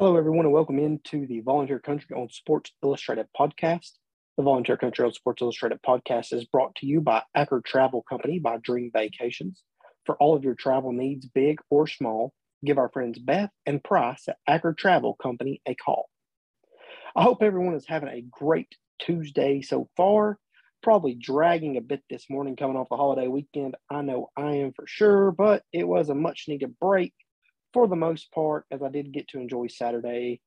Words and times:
Hello, 0.00 0.16
everyone, 0.16 0.44
and 0.44 0.54
welcome 0.54 0.78
into 0.78 1.26
the 1.26 1.40
Volunteer 1.40 1.80
Country 1.80 2.14
on 2.14 2.30
Sports 2.30 2.70
Illustrated 2.84 3.26
podcast. 3.36 3.94
The 4.36 4.44
Volunteer 4.44 4.76
Country 4.76 5.04
on 5.04 5.12
Sports 5.12 5.42
Illustrated 5.42 5.80
podcast 5.82 6.32
is 6.32 6.44
brought 6.44 6.76
to 6.76 6.86
you 6.86 7.00
by 7.00 7.24
Acker 7.34 7.60
Travel 7.66 8.04
Company 8.08 8.38
by 8.38 8.58
Dream 8.58 8.92
Vacations. 8.94 9.64
For 10.06 10.14
all 10.18 10.36
of 10.36 10.44
your 10.44 10.54
travel 10.54 10.92
needs, 10.92 11.26
big 11.26 11.58
or 11.68 11.88
small, 11.88 12.32
give 12.64 12.78
our 12.78 12.90
friends 12.90 13.18
Beth 13.18 13.50
and 13.66 13.82
Price 13.82 14.28
at 14.28 14.36
Acker 14.46 14.72
Travel 14.72 15.16
Company 15.20 15.60
a 15.66 15.74
call. 15.74 16.08
I 17.16 17.24
hope 17.24 17.42
everyone 17.42 17.74
is 17.74 17.84
having 17.88 18.08
a 18.08 18.24
great 18.30 18.72
Tuesday 19.00 19.62
so 19.62 19.88
far. 19.96 20.38
Probably 20.80 21.16
dragging 21.16 21.76
a 21.76 21.80
bit 21.80 22.04
this 22.08 22.30
morning 22.30 22.54
coming 22.54 22.76
off 22.76 22.88
the 22.88 22.96
holiday 22.96 23.26
weekend. 23.26 23.74
I 23.90 24.02
know 24.02 24.30
I 24.36 24.58
am 24.58 24.74
for 24.74 24.86
sure, 24.86 25.32
but 25.32 25.64
it 25.72 25.88
was 25.88 26.08
a 26.08 26.14
much 26.14 26.44
needed 26.46 26.78
break 26.78 27.14
for 27.72 27.86
the 27.86 27.96
most 27.96 28.30
part, 28.32 28.64
as 28.70 28.82
I 28.82 28.88
did 28.88 29.12
get 29.12 29.28
to 29.28 29.38
enjoy 29.38 29.66
Saturday 29.68 30.40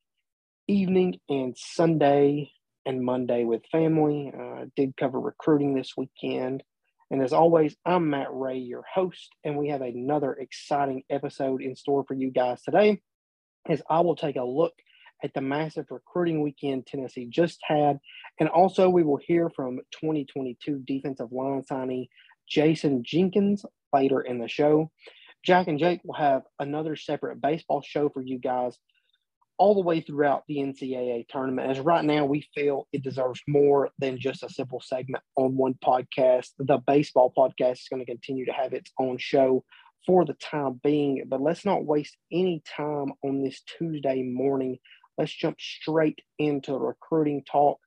evening 0.68 1.20
and 1.30 1.56
Sunday 1.58 2.52
and 2.86 3.04
Monday 3.04 3.44
with 3.44 3.62
family. 3.72 4.32
Uh, 4.38 4.66
did 4.76 4.96
cover 4.98 5.20
recruiting 5.20 5.76
this 5.76 5.94
weekend. 5.98 6.64
And 7.10 7.22
as 7.22 7.34
always, 7.34 7.76
I'm 7.86 8.10
Matt 8.10 8.30
Ray, 8.32 8.58
your 8.58 8.84
host, 8.92 9.36
and 9.44 9.58
we 9.58 9.68
have 9.70 9.82
another 9.82 10.34
exciting 10.34 11.04
episode 11.10 11.62
in 11.62 11.76
store 11.76 12.06
for 12.08 12.14
you 12.14 12.32
guys 12.32 12.62
today. 12.62 13.02
As 13.70 13.82
I 13.90 14.00
will 14.00 14.16
take 14.16 14.38
a 14.38 14.44
look 14.44 14.74
at 15.24 15.34
the 15.34 15.42
massive 15.42 15.86
recruiting 15.92 16.42
weekend 16.42 16.88
Tennessee 16.88 17.28
just 17.30 17.60
had, 17.64 18.00
and 18.40 18.50
also 18.50 18.90
we 18.90 19.04
will 19.04 19.20
hear 19.22 19.50
from 19.50 19.80
2022 19.92 20.84
defensive 20.88 21.32
line 21.32 21.64
signee 21.70 22.08
Jason 22.50 23.04
Jenkins 23.04 23.66
later 23.94 24.22
in 24.22 24.40
the 24.40 24.48
show. 24.48 24.90
Jack 25.44 25.68
and 25.68 25.80
Jake 25.80 26.02
will 26.04 26.16
have 26.16 26.44
another 26.60 26.96
separate 26.96 27.42
baseball 27.42 27.82
show 27.82 28.10
for 28.10 28.22
you 28.22 28.40
guys 28.40 28.78
all 29.58 29.76
the 29.76 29.82
way 29.82 30.02
throughout 30.02 30.44
the 30.48 30.58
NCAA 30.58 31.28
tournament. 31.28 31.70
As 31.70 31.80
right 31.80 32.04
now, 32.04 32.26
we 32.26 32.48
feel 32.56 32.88
it 32.92 33.04
deserves 33.04 33.42
more 33.48 33.90
than 34.00 34.20
just 34.20 34.44
a 34.44 34.50
simple 34.50 34.82
segment 34.82 35.24
on 35.36 35.56
one 35.56 35.76
podcast. 35.84 36.48
The 36.58 36.80
baseball 36.80 37.32
podcast 37.38 37.74
is 37.74 37.88
going 37.90 38.04
to 38.04 38.12
continue 38.12 38.46
to 38.46 38.54
have 38.54 38.74
its 38.74 38.92
own 39.00 39.18
show 39.20 39.64
for 40.06 40.26
the 40.26 40.34
time 40.34 40.80
being, 40.84 41.24
but 41.28 41.42
let's 41.42 41.64
not 41.64 41.86
waste 41.86 42.18
any 42.32 42.64
time 42.76 43.14
on 43.24 43.44
this 43.44 43.62
Tuesday 43.78 44.24
morning. 44.24 44.80
Let's 45.18 45.32
jump 45.32 45.58
straight 45.60 46.20
into 46.40 46.74
recruiting 46.74 47.44
talk. 47.44 47.78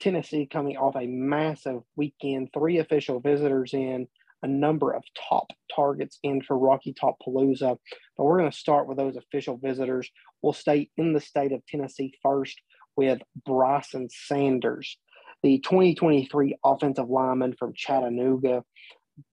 Tennessee 0.00 0.46
coming 0.46 0.76
off 0.76 0.94
a 0.94 1.06
massive 1.08 1.82
weekend, 1.96 2.50
three 2.54 2.78
official 2.78 3.18
visitors 3.18 3.74
in, 3.74 4.06
a 4.42 4.48
number 4.48 4.92
of 4.92 5.02
top 5.28 5.52
targets 5.74 6.18
in 6.22 6.42
for 6.42 6.58
Rocky 6.58 6.92
Top 6.92 7.16
Palooza. 7.26 7.76
But 8.16 8.24
we're 8.24 8.38
going 8.38 8.50
to 8.50 8.56
start 8.56 8.88
with 8.88 8.98
those 8.98 9.16
official 9.16 9.56
visitors. 9.56 10.10
We'll 10.42 10.52
stay 10.52 10.90
in 10.96 11.12
the 11.12 11.20
state 11.20 11.52
of 11.52 11.64
Tennessee 11.66 12.14
first 12.22 12.60
with 12.96 13.20
Bryson 13.46 14.08
Sanders, 14.10 14.98
the 15.42 15.58
2023 15.60 16.56
offensive 16.64 17.08
lineman 17.08 17.54
from 17.58 17.74
Chattanooga, 17.74 18.64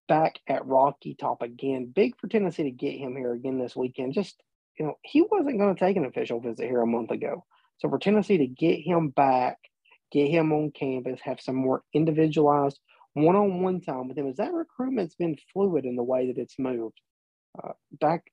back 0.07 0.39
at 0.47 0.65
Rocky 0.65 1.15
Top 1.19 1.41
again. 1.41 1.91
Big 1.93 2.13
for 2.19 2.27
Tennessee 2.27 2.63
to 2.63 2.71
get 2.71 2.97
him 2.97 3.15
here 3.15 3.33
again 3.33 3.59
this 3.59 3.75
weekend. 3.75 4.13
Just, 4.13 4.41
you 4.79 4.85
know, 4.85 4.95
he 5.03 5.21
wasn't 5.21 5.59
going 5.59 5.75
to 5.75 5.79
take 5.79 5.97
an 5.97 6.05
official 6.05 6.39
visit 6.39 6.67
here 6.67 6.81
a 6.81 6.87
month 6.87 7.11
ago. 7.11 7.43
So 7.77 7.89
for 7.89 7.99
Tennessee 7.99 8.37
to 8.37 8.47
get 8.47 8.79
him 8.79 9.09
back, 9.09 9.57
get 10.11 10.29
him 10.29 10.51
on 10.53 10.71
campus, 10.71 11.19
have 11.23 11.41
some 11.41 11.55
more 11.55 11.83
individualized 11.93 12.79
one-on-one 13.15 13.81
time 13.81 14.07
with 14.07 14.17
him 14.17 14.27
is 14.27 14.37
that 14.37 14.53
recruitment's 14.53 15.15
been 15.15 15.37
fluid 15.53 15.85
in 15.85 15.95
the 15.95 16.03
way 16.03 16.27
that 16.27 16.37
it's 16.37 16.59
moved. 16.59 16.99
Uh, 17.61 17.71
back 17.99 18.23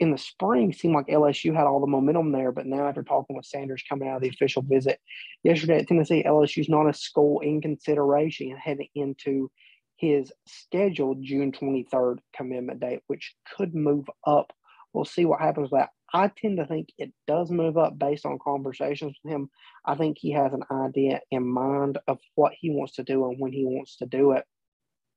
in 0.00 0.10
the 0.10 0.18
spring, 0.18 0.72
seemed 0.72 0.94
like 0.94 1.06
LSU 1.06 1.54
had 1.54 1.66
all 1.66 1.80
the 1.80 1.86
momentum 1.86 2.32
there, 2.32 2.52
but 2.52 2.66
now 2.66 2.88
after 2.88 3.02
talking 3.02 3.36
with 3.36 3.46
Sanders 3.46 3.84
coming 3.88 4.08
out 4.08 4.16
of 4.16 4.22
the 4.22 4.28
official 4.28 4.62
visit 4.62 4.98
yesterday 5.44 5.78
at 5.78 5.88
Tennessee, 5.88 6.24
LSU's 6.26 6.68
not 6.68 6.88
a 6.88 6.92
school 6.92 7.40
in 7.40 7.60
consideration 7.62 8.56
heading 8.56 8.88
into 8.94 9.50
his 9.96 10.32
scheduled 10.46 11.22
June 11.22 11.52
23rd 11.52 12.18
commitment 12.34 12.80
date, 12.80 13.00
which 13.06 13.34
could 13.56 13.74
move 13.74 14.06
up. 14.26 14.52
We'll 14.92 15.04
see 15.04 15.24
what 15.24 15.40
happens 15.40 15.70
with 15.70 15.80
that. 15.80 15.90
I 16.12 16.28
tend 16.28 16.58
to 16.58 16.66
think 16.66 16.88
it 16.98 17.12
does 17.26 17.50
move 17.50 17.78
up 17.78 17.98
based 17.98 18.26
on 18.26 18.38
conversations 18.38 19.16
with 19.22 19.32
him. 19.32 19.48
I 19.84 19.94
think 19.94 20.18
he 20.18 20.32
has 20.32 20.52
an 20.52 20.64
idea 20.70 21.20
in 21.30 21.46
mind 21.46 21.98
of 22.06 22.18
what 22.34 22.52
he 22.58 22.70
wants 22.70 22.96
to 22.96 23.02
do 23.02 23.28
and 23.28 23.40
when 23.40 23.52
he 23.52 23.64
wants 23.64 23.96
to 23.96 24.06
do 24.06 24.32
it. 24.32 24.44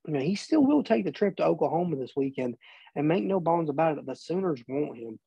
You 0.08 0.14
know, 0.14 0.22
he 0.22 0.36
still 0.36 0.64
will 0.64 0.84
take 0.84 1.04
the 1.04 1.12
trip 1.12 1.36
to 1.38 1.46
Oklahoma 1.46 1.98
this 1.98 2.14
weekend, 2.16 2.56
and 2.96 3.08
make 3.08 3.24
no 3.24 3.40
bones 3.40 3.70
about 3.70 3.98
it, 3.98 4.06
the 4.06 4.16
Sooners 4.16 4.64
want 4.68 4.98
him 4.98 5.20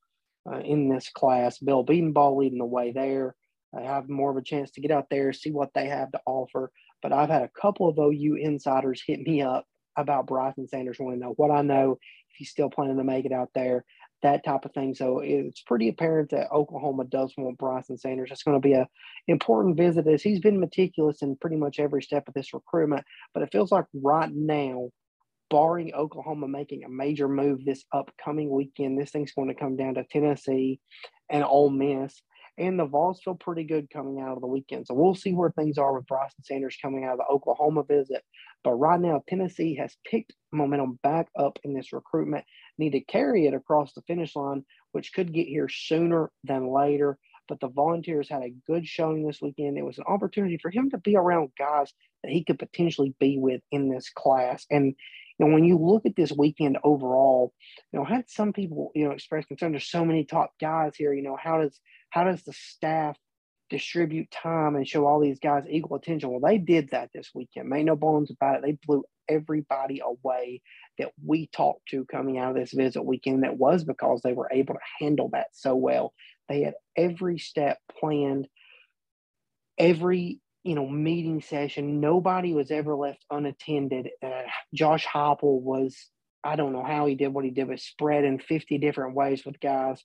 uh, 0.51 0.61
in 0.61 0.89
this 0.89 1.11
class. 1.11 1.59
Bill 1.59 1.85
Bedenbaugh 1.85 2.37
leading 2.37 2.59
the 2.59 2.65
way 2.65 2.93
there. 2.93 3.35
I 3.77 3.83
have 3.83 4.09
more 4.09 4.31
of 4.31 4.37
a 4.37 4.43
chance 4.43 4.71
to 4.73 4.81
get 4.81 4.91
out 4.91 5.09
there, 5.11 5.33
see 5.33 5.51
what 5.51 5.75
they 5.75 5.89
have 5.89 6.11
to 6.13 6.21
offer. 6.25 6.71
But 7.03 7.13
I've 7.13 7.29
had 7.29 7.43
a 7.43 7.61
couple 7.61 7.89
of 7.89 7.99
OU 7.99 8.37
insiders 8.41 9.03
hit 9.07 9.21
me 9.21 9.43
up 9.43 9.67
about 9.97 10.27
Bryson 10.27 10.67
Sanders 10.69 10.99
wanting 10.99 11.21
to 11.21 11.27
know 11.27 11.35
what 11.37 11.51
I 11.51 11.63
know 11.63 11.99
if 12.31 12.37
he's 12.37 12.51
still 12.51 12.71
planning 12.71 12.97
to 12.97 13.05
make 13.05 13.27
it 13.27 13.33
out 13.33 13.51
there 13.55 13.85
that 14.23 14.45
type 14.45 14.65
of 14.65 14.73
thing. 14.73 14.95
So 14.95 15.21
it's 15.21 15.63
pretty 15.63 15.89
apparent 15.89 16.31
that 16.31 16.51
Oklahoma 16.51 17.05
does 17.05 17.33
want 17.37 17.59
Bryson 17.59 17.97
Sanders. 17.97 18.31
It's 18.33 18.43
going 18.43 18.61
to 18.61 18.67
be 18.67 18.75
a 18.75 18.89
important 19.29 19.77
visit 19.77 20.07
as 20.07 20.23
he's 20.23 20.41
been 20.41 20.61
meticulous 20.61 21.23
in 21.23 21.37
pretty 21.37 21.57
much 21.57 21.79
every 21.79 22.03
step 22.03 22.27
of 22.29 22.35
this 22.35 22.53
recruitment. 22.53 23.05
But 23.35 23.43
it 23.43 23.51
feels 23.53 23.71
like 23.71 23.85
right 23.95 24.31
now, 24.33 24.91
barring 25.51 25.95
Oklahoma 25.95 26.49
making 26.49 26.85
a 26.85 26.89
major 26.89 27.29
move 27.29 27.65
this 27.65 27.85
upcoming 27.93 28.51
weekend, 28.51 29.01
this 29.01 29.11
thing's 29.11 29.33
going 29.33 29.49
to 29.49 29.55
come 29.55 29.77
down 29.77 29.95
to 29.95 30.05
Tennessee 30.05 30.81
and 31.31 31.45
Ole 31.45 31.71
Miss. 31.71 32.21
And 32.59 32.77
the 32.77 32.87
Vols 32.87 33.21
feel 33.23 33.37
pretty 33.37 33.63
good 33.63 33.89
coming 33.89 34.21
out 34.21 34.35
of 34.35 34.41
the 34.41 34.49
weekend. 34.49 34.89
So 34.89 34.95
we'll 34.95 35.15
see 35.15 35.33
where 35.33 35.53
things 35.53 35.79
are 35.79 35.95
with 35.95 36.09
Bryson 36.09 36.43
Sanders 36.43 36.77
coming 36.83 37.05
out 37.05 37.13
of 37.13 37.19
the 37.19 37.33
Oklahoma 37.33 37.85
visit. 37.85 38.25
But 38.65 38.73
right 38.73 39.01
now, 39.01 39.23
Tennessee 39.29 39.77
has 39.77 39.97
picked 40.05 40.33
momentum 40.51 40.99
back 41.05 41.29
up 41.39 41.61
in 41.63 41.73
this 41.73 41.93
recruitment 41.93 42.45
need 42.79 42.91
to 42.91 43.01
carry 43.01 43.47
it 43.47 43.55
across 43.55 43.93
the 43.93 44.03
finish 44.03 44.35
line, 44.37 44.65
which 44.93 45.13
could 45.13 45.33
get 45.33 45.47
here 45.47 45.69
sooner 45.69 46.31
than 46.45 46.73
later. 46.73 47.19
But 47.49 47.61
the 47.61 47.69
Volunteers 47.69 48.29
had 48.29 48.43
a 48.43 48.55
good 48.67 48.87
showing 48.87 49.27
this 49.27 49.41
weekend. 49.41 49.79
It 49.79 49.85
was 49.85 49.99
an 49.99 50.05
opportunity 50.07 50.59
for 50.59 50.71
him 50.71 50.91
to 50.91 50.99
be 50.99 51.17
around 51.17 51.51
guys 51.59 51.93
that 52.23 52.33
he 52.33 52.45
could 52.45 52.59
potentially 52.59 53.15
be 53.19 53.39
with 53.39 53.63
in 53.71 53.89
this 53.89 54.11
class. 54.11 54.67
And 54.71 54.95
you 55.39 55.47
know, 55.47 55.55
when 55.55 55.65
you 55.65 55.79
look 55.79 56.05
at 56.05 56.17
this 56.17 56.33
weekend 56.33 56.79
overall, 56.83 57.55
you 57.93 57.99
know, 57.99 58.05
had 58.05 58.29
some 58.29 58.53
people, 58.53 58.91
you 58.95 59.05
know, 59.05 59.13
express 59.13 59.47
concern. 59.47 59.73
There's 59.73 59.89
so 59.89 60.05
many 60.05 60.25
top 60.25 60.51
guys 60.61 60.97
here. 60.97 61.15
You 61.15 61.23
know, 61.23 61.39
how 61.41 61.63
does 61.63 61.81
how 62.11 62.25
does 62.25 62.43
the 62.43 62.53
staff 62.53 63.17
distribute 63.69 64.31
time 64.31 64.77
and 64.77 64.87
show 64.87 65.07
all 65.07 65.21
these 65.21 65.41
guys 65.41 65.65
equal 65.69 65.97
attention. 65.97 66.31
Well, 66.31 66.41
they 66.41 66.59
did 66.59 66.91
that 66.91 67.11
this 67.13 67.31
weekend. 67.35 67.69
Made 67.69 67.87
no 67.87 67.97
bones 67.97 68.31
about 68.31 68.57
it. 68.57 68.63
They 68.63 68.79
blew 68.87 69.05
everybody 69.29 70.01
away 70.05 70.63
that 70.99 71.11
we 71.25 71.49
talked 71.49 71.89
to 71.91 72.05
coming 72.05 72.39
out 72.39 72.51
of 72.51 72.57
this 72.57 72.73
visit 72.73 73.03
weekend. 73.03 73.45
That 73.45 73.57
was 73.57 73.85
because 73.85 74.21
they 74.23 74.33
were 74.33 74.51
able 74.53 74.75
to 74.75 74.81
handle 75.05 75.31
that 75.33 75.49
so 75.53 75.75
well. 75.75 76.13
They 76.49 76.63
had 76.63 76.75
every 76.97 77.39
step 77.39 77.79
planned, 78.01 78.49
every 79.79 80.41
you 80.65 80.75
know 80.75 80.89
meeting 80.89 81.41
session. 81.41 82.01
Nobody 82.01 82.53
was 82.53 82.71
ever 82.71 82.95
left 82.95 83.25
unattended. 83.31 84.11
Uh, 84.25 84.43
Josh 84.75 85.07
Heupel 85.07 85.61
was 85.61 85.97
I 86.45 86.57
don't 86.57 86.73
know 86.73 86.85
how 86.85 87.07
he 87.07 87.15
did 87.15 87.29
what 87.29 87.45
he 87.45 87.51
did, 87.51 87.69
but 87.69 87.81
spread 87.81 88.25
in 88.25 88.39
50 88.39 88.79
different 88.79 89.15
ways 89.15 89.45
with 89.45 89.61
guys, 89.61 90.03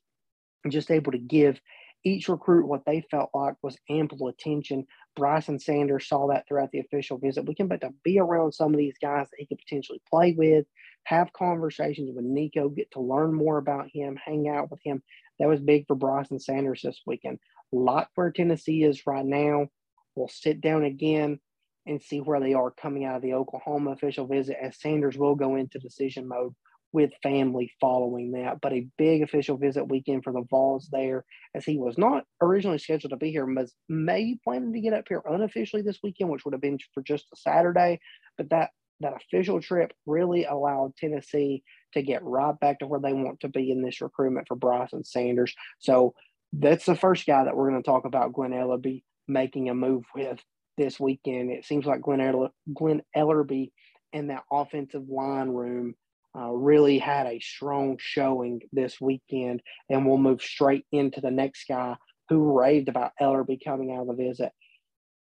and 0.64 0.74
just 0.74 0.92
able 0.92 1.12
to 1.12 1.18
give 1.18 1.60
each 2.04 2.28
recruit 2.28 2.68
what 2.68 2.86
they 2.86 3.02
felt 3.10 3.30
like 3.34 3.56
was 3.62 3.78
ample 3.90 4.28
attention. 4.28 4.86
Bryson 5.16 5.60
Sanders 5.60 6.08
saw 6.08 6.28
that 6.28 6.48
throughout 6.48 6.72
the 6.72 6.80
official 6.80 7.18
visit. 7.18 7.46
We 7.46 7.56
can 7.56 7.68
but 7.68 7.82
to 7.82 7.94
be 8.04 8.20
around 8.20 8.54
some 8.54 8.74
of 8.74 8.78
these 8.78 8.98
guys 9.02 9.28
that 9.30 9.38
he 9.38 9.46
could 9.46 9.60
potentially 9.60 10.02
play 10.10 10.34
with, 10.38 10.66
have 11.06 11.34
conversations 11.34 12.12
with 12.14 12.26
Nico, 12.26 12.70
get 12.70 12.92
to 12.92 13.00
learn 13.00 13.34
more 13.34 13.58
about 13.58 13.90
him, 13.94 14.18
hang 14.24 14.50
out 14.50 14.70
with 14.70 14.80
him. 14.84 15.02
That 15.40 15.48
was 15.48 15.62
big 15.62 15.86
for 15.88 15.96
Bryson 15.96 16.40
Sanders 16.40 16.82
this 16.84 17.02
weekend. 17.06 17.40
Like 17.72 18.08
where 18.16 18.32
Tennessee 18.32 18.84
is 18.84 19.08
right 19.08 19.26
now. 19.26 19.68
We'll 20.16 20.28
sit 20.28 20.62
down 20.62 20.84
again 20.84 21.40
and 21.86 22.02
see 22.02 22.20
where 22.20 22.40
they 22.40 22.54
are 22.54 22.72
coming 22.72 23.06
out 23.06 23.18
of 23.18 23.22
the 23.22 23.34
Oklahoma 23.34 23.92
official 23.92 24.28
visit 24.28 24.58
as 24.62 24.80
Sanders 24.80 25.18
will 25.18 25.36
go 25.36 25.56
into 25.56 25.80
decision 25.80 26.28
mode 26.28 26.54
with 26.94 27.12
family 27.22 27.74
following 27.82 28.32
that. 28.32 28.62
But 28.62 28.74
a 28.74 28.88
big 28.98 29.24
official 29.24 29.58
visit 29.58 29.90
weekend 29.90 30.24
for 30.24 30.32
the 30.32 30.44
Vols 30.50 30.88
there, 30.92 31.26
as 31.56 31.66
he 31.66 31.78
was 31.78 31.98
not 31.98 32.24
originally 32.42 32.78
scheduled 32.78 33.12
to 33.12 33.18
be 33.18 33.32
here, 33.32 33.46
was 33.46 33.74
may 33.90 34.38
planning 34.44 34.72
to 34.72 34.80
get 34.80 34.94
up 34.94 35.06
here 35.10 35.22
unofficially 35.28 35.82
this 35.82 36.00
weekend, 36.04 36.30
which 36.30 36.46
would 36.46 36.54
have 36.54 36.62
been 36.62 36.80
for 36.94 37.04
just 37.04 37.26
a 37.34 37.36
Saturday. 37.36 38.00
But 38.38 38.52
that 38.52 38.70
that 39.00 39.14
official 39.16 39.60
trip 39.60 39.92
really 40.06 40.46
allowed 40.46 40.96
Tennessee 40.96 41.64
to 41.94 42.02
get 42.02 42.24
right 42.24 42.58
back 42.60 42.80
to 42.80 42.88
where 42.88 43.00
they 43.00 43.12
want 43.12 43.42
to 43.42 43.50
be 43.50 43.72
in 43.72 43.82
this 43.82 44.02
recruitment 44.02 44.48
for 44.48 44.56
Bryson 44.56 45.04
Sanders. 45.04 45.54
So 45.80 46.14
that's 46.54 46.86
the 46.86 46.96
first 46.96 47.26
guy 47.26 47.44
that 47.44 47.56
we're 47.56 47.70
going 47.70 47.82
to 47.82 47.86
talk 47.86 48.06
about, 48.06 48.34
Glen 48.34 48.52
Elarbee 48.52 49.04
making 49.28 49.70
a 49.70 49.74
move 49.74 50.04
with 50.16 50.40
this 50.78 51.00
weekend. 51.00 51.52
It 51.52 51.66
seems 51.66 51.86
like 51.86 52.02
Glen, 52.02 52.22
Eller- 52.22 52.52
Glen 52.74 53.02
Elarbee 53.16 53.72
and 54.14 54.30
that 54.30 54.44
offensive 54.52 55.10
line 55.10 55.50
room 55.50 55.96
uh, 56.38 56.50
really 56.50 57.00
had 57.00 57.28
a 57.28 57.40
strong 57.40 57.98
showing 58.00 58.62
this 58.72 59.00
weekend. 59.00 59.62
And 59.90 60.06
we'll 60.06 60.18
move 60.18 60.42
straight 60.42 60.86
into 60.92 61.22
the 61.22 61.32
next 61.32 61.66
guy 61.68 61.96
who 62.30 62.58
raved 62.58 62.90
about 62.90 63.12
Elarbee 63.22 63.64
coming 63.64 63.92
out 63.92 64.02
of 64.02 64.08
the 64.08 64.24
visit. 64.24 64.52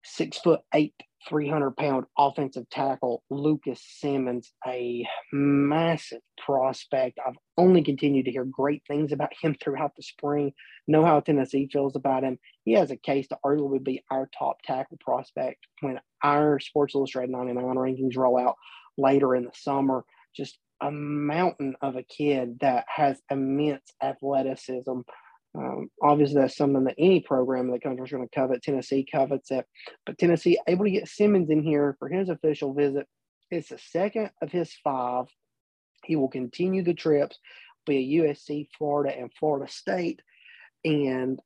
Six 0.04 0.40
foot 0.40 0.62
eight, 0.74 0.96
300 1.30 1.76
pound 1.78 2.06
offensive 2.18 2.68
tackle, 2.72 3.24
Lucas 3.30 3.82
Simmons, 4.00 4.52
a 4.66 5.06
massive 5.32 6.22
prospect. 6.44 7.20
I've 7.26 7.36
only 7.58 7.84
continued 7.84 8.26
to 8.26 8.32
hear 8.32 8.46
great 8.46 8.82
things 8.88 9.12
about 9.12 9.32
him 9.40 9.56
throughout 9.62 9.92
the 9.96 10.02
spring. 10.02 10.54
Know 10.88 11.06
how 11.06 11.20
Tennessee 11.20 11.70
feels 11.72 11.96
about 11.96 12.24
him. 12.24 12.40
He 12.66 12.74
has 12.74 12.90
a 12.90 12.98
case 12.98 13.28
to 13.28 13.38
arguably 13.46 13.84
be 13.84 14.04
our 14.10 14.28
top 14.38 14.58
tackle 14.64 14.98
prospect 15.00 15.68
when 15.82 16.00
our 16.24 16.60
Sports 16.60 16.96
Illustrated 16.96 17.32
99 17.32 17.64
rankings 17.64 18.18
roll 18.18 18.40
out 18.40 18.56
later 18.98 19.36
in 19.36 19.44
the 19.44 19.52
summer. 19.54 20.04
Just 20.36 20.58
a 20.82 20.92
mountain 20.92 21.76
of 21.82 21.96
a 21.96 22.04
kid 22.04 22.58
that 22.62 22.86
has 22.94 23.22
immense 23.30 23.94
athleticism. 24.02 25.02
Um, 25.54 25.90
obviously, 26.02 26.42
that's 26.42 26.58
something 26.58 26.86
that 26.86 26.96
any 26.98 27.20
program 27.20 27.66
in 27.66 27.72
the 27.72 27.80
country 27.80 28.06
is 28.06 28.12
going 28.12 28.28
to 28.28 28.36
covet. 28.36 28.64
Tennessee 28.64 29.06
covets 29.10 29.52
it, 29.52 29.66
but 30.06 30.18
Tennessee 30.18 30.60
able 30.68 30.86
to 30.86 30.92
get 30.92 31.08
Simmons 31.08 31.50
in 31.50 31.62
here 31.62 31.96
for 32.00 32.10
his 32.10 32.30
official 32.30 32.74
visit. 32.74 33.06
It's 33.52 33.70
the 33.70 33.78
second 33.78 34.32
of 34.42 34.52
his 34.52 34.74
five. 34.84 35.26
He 36.06 36.16
will 36.16 36.30
continue 36.30 36.84
the 36.84 36.94
trips, 36.94 37.38
be 37.86 37.98
a 37.98 38.24
USC, 38.24 38.70
Florida, 38.78 39.16
and 39.16 39.32
Florida 39.38 39.72
State. 39.72 40.22
And 40.84 41.40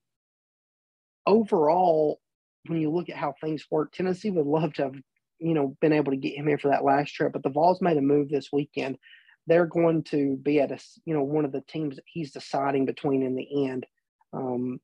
overall, 1.25 2.21
when 2.67 2.79
you 2.79 2.91
look 2.91 3.09
at 3.09 3.17
how 3.17 3.33
things 3.41 3.65
work, 3.69 3.91
Tennessee 3.91 4.29
would 4.29 4.45
love 4.45 4.73
to 4.73 4.83
have, 4.83 4.95
you 5.39 5.53
know, 5.53 5.75
been 5.81 5.93
able 5.93 6.11
to 6.11 6.17
get 6.17 6.37
him 6.37 6.47
in 6.47 6.57
for 6.57 6.69
that 6.69 6.85
last 6.85 7.11
trip. 7.11 7.33
But 7.33 7.43
the 7.43 7.49
Vols 7.49 7.81
made 7.81 7.97
a 7.97 8.01
move 8.01 8.29
this 8.29 8.49
weekend 8.53 8.97
they're 9.47 9.65
going 9.65 10.03
to 10.03 10.37
be 10.37 10.59
at 10.59 10.71
a 10.71 10.79
you 11.05 11.13
know 11.13 11.23
one 11.23 11.45
of 11.45 11.51
the 11.51 11.63
teams 11.67 11.95
that 11.95 12.05
he's 12.05 12.31
deciding 12.31 12.85
between 12.85 13.23
in 13.23 13.35
the 13.35 13.67
end 13.67 13.85
um, 14.33 14.79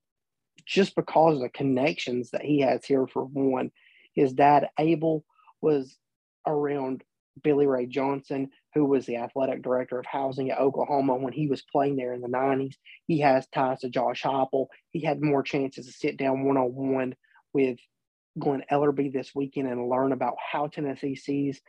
just 0.66 0.94
because 0.94 1.36
of 1.36 1.42
the 1.42 1.48
connections 1.48 2.30
that 2.30 2.42
he 2.42 2.60
has 2.60 2.84
here 2.84 3.06
for 3.06 3.24
one. 3.24 3.70
His 4.14 4.32
dad 4.32 4.68
abel 4.78 5.24
was 5.60 5.96
around 6.46 7.02
billy 7.42 7.66
ray 7.66 7.86
johnson 7.86 8.50
who 8.74 8.84
was 8.84 9.06
the 9.06 9.16
athletic 9.16 9.62
director 9.62 9.98
of 9.98 10.04
housing 10.04 10.50
at 10.50 10.58
oklahoma 10.58 11.16
when 11.16 11.32
he 11.32 11.46
was 11.46 11.62
playing 11.62 11.96
there 11.96 12.12
in 12.12 12.20
the 12.20 12.28
90s 12.28 12.74
he 13.06 13.20
has 13.20 13.46
ties 13.48 13.80
to 13.80 13.88
josh 13.88 14.22
heupel. 14.22 14.66
He 14.90 15.00
had 15.00 15.22
more 15.22 15.42
chances 15.42 15.86
to 15.86 15.92
sit 15.92 16.18
down 16.18 16.44
one-on-one 16.44 17.14
with 17.54 17.78
glenn 18.38 18.64
elarbee 18.70 19.12
this 19.12 19.34
weekend 19.34 19.68
and 19.68 19.88
learn 19.88 20.12
about 20.12 20.34
how 20.52 20.66
tennessee 20.66 21.16
sees 21.16 21.62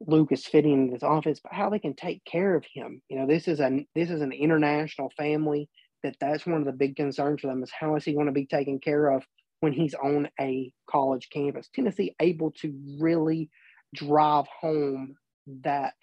Lucas 0.00 0.46
fitting 0.46 0.72
in 0.72 0.90
this 0.92 1.02
office, 1.02 1.40
but 1.40 1.52
how 1.52 1.70
they 1.70 1.78
can 1.78 1.94
take 1.94 2.24
care 2.24 2.54
of 2.54 2.64
him. 2.72 3.00
You 3.08 3.18
know, 3.18 3.26
this 3.26 3.48
is 3.48 3.60
a 3.60 3.86
this 3.94 4.10
is 4.10 4.20
an 4.20 4.32
international 4.32 5.12
family. 5.16 5.68
That 6.02 6.16
that's 6.20 6.46
one 6.46 6.60
of 6.60 6.66
the 6.66 6.72
big 6.72 6.96
concerns 6.96 7.40
for 7.40 7.46
them 7.46 7.62
is 7.62 7.70
how 7.70 7.96
is 7.96 8.04
he 8.04 8.12
going 8.12 8.26
to 8.26 8.32
be 8.32 8.46
taken 8.46 8.78
care 8.78 9.08
of 9.10 9.24
when 9.60 9.72
he's 9.72 9.94
on 9.94 10.28
a 10.40 10.72
college 10.90 11.28
campus? 11.32 11.68
Tennessee 11.74 12.14
able 12.20 12.50
to 12.60 12.74
really 13.00 13.48
drive 13.94 14.46
home 14.60 15.16
that 15.62 15.94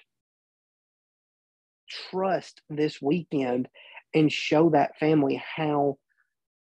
trust 1.89 2.61
this 2.69 3.01
weekend 3.01 3.67
and 4.13 4.31
show 4.31 4.69
that 4.71 4.97
family 4.97 5.41
how 5.55 5.97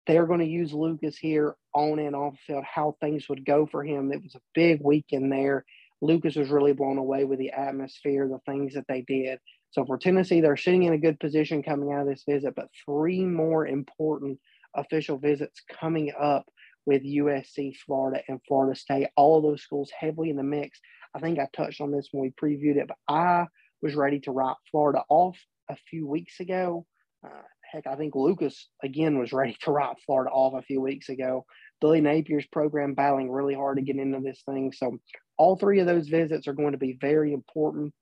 they're 0.08 0.28
going 0.28 0.40
to 0.40 0.46
use 0.46 0.74
Lucas 0.74 1.18
here 1.18 1.56
on 1.74 2.00
and 2.00 2.16
off 2.16 2.36
field, 2.46 2.64
how 2.64 2.96
things 3.02 3.28
would 3.28 3.46
go 3.46 3.66
for 3.66 3.84
him. 3.84 4.12
It 4.12 4.22
was 4.22 4.36
a 4.36 4.42
big 4.54 4.80
weekend 4.84 5.32
there. 5.32 5.66
Lucas 6.02 6.36
was 6.36 6.50
really 6.50 6.74
blown 6.74 6.98
away 6.98 7.24
with 7.24 7.40
the 7.40 7.52
atmosphere, 7.52 8.28
the 8.28 8.40
things 8.52 8.74
that 8.74 8.86
they 8.88 9.02
did. 9.08 9.40
So 9.72 9.86
for 9.86 9.98
Tennessee, 9.98 10.42
they're 10.42 10.58
sitting 10.58 10.84
in 10.84 10.94
a 10.94 10.98
good 10.98 11.20
position 11.20 11.64
coming 11.64 11.92
out 11.92 12.02
of 12.02 12.08
this 12.08 12.24
visit, 12.28 12.54
but 12.56 12.70
three 12.86 13.26
more 13.26 13.68
important 13.68 14.40
official 14.76 15.18
visits 15.18 15.62
coming 15.80 16.12
up 16.20 16.46
with 16.86 17.04
USC, 17.04 17.76
Florida, 17.86 18.22
and 18.28 18.40
Florida 18.48 18.78
State. 18.80 19.08
All 19.16 19.38
of 19.38 19.44
those 19.44 19.64
schools 19.64 19.92
heavily 19.98 20.30
in 20.30 20.38
the 20.38 20.44
mix. 20.44 20.80
I 21.16 21.20
think 21.20 21.40
I 21.40 21.48
touched 21.54 21.82
on 21.82 21.92
this 21.92 22.10
when 22.12 22.22
we 22.22 22.32
previewed 22.32 22.78
it, 22.78 22.88
but 22.88 22.98
I 23.08 23.48
was 23.82 23.96
ready 23.96 24.20
to 24.22 24.32
write 24.32 24.56
Florida 24.72 25.04
off 25.10 25.38
a 25.70 25.76
few 25.90 26.08
weeks 26.08 26.40
ago. 26.40 26.86
Uh, 27.26 27.42
heck, 27.72 27.88
I 27.88 27.96
think 27.96 28.16
Lucas 28.16 28.70
again 28.84 29.18
was 29.18 29.34
ready 29.34 29.58
to 29.62 29.72
write 29.72 29.96
Florida 30.06 30.32
off 30.32 30.54
a 30.54 30.66
few 30.66 30.82
weeks 30.82 31.10
ago. 31.10 31.46
Billy 31.82 32.02
Napier's 32.02 32.48
program 32.52 32.94
battling 32.94 33.32
really 33.32 33.56
hard 33.56 33.78
to 33.78 33.84
get 33.84 33.98
into 33.98 34.20
this 34.22 34.42
thing. 34.46 34.72
So 34.72 34.98
all 35.38 35.56
three 35.58 35.80
of 35.80 35.88
those 35.88 36.08
visits 36.08 36.48
are 36.48 36.54
going 36.54 36.72
to 36.72 36.78
be 36.78 36.98
very 37.00 37.34
important. 37.34 37.94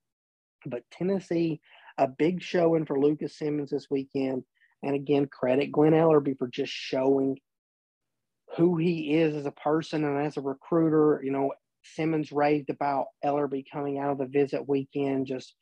But 0.65 0.83
Tennessee, 0.91 1.61
a 1.97 2.07
big 2.07 2.41
showing 2.41 2.85
for 2.85 2.99
Lucas 2.99 3.37
Simmons 3.37 3.69
this 3.69 3.87
weekend. 3.89 4.43
And 4.81 4.95
again, 4.95 5.27
credit 5.27 5.71
Glenn 5.71 5.93
Elarbee 5.93 6.37
for 6.37 6.47
just 6.47 6.71
showing 6.71 7.37
who 8.57 8.77
he 8.77 9.15
is 9.15 9.35
as 9.35 9.45
a 9.45 9.51
person 9.51 10.03
and 10.03 10.25
as 10.25 10.37
a 10.37 10.41
recruiter. 10.41 11.21
You 11.23 11.31
know, 11.31 11.53
Simmons 11.83 12.31
raved 12.31 12.69
about 12.69 13.07
Elarbee 13.23 13.65
coming 13.71 13.99
out 13.99 14.11
of 14.11 14.17
the 14.17 14.25
visit 14.25 14.67
weekend, 14.67 15.27
just 15.27 15.53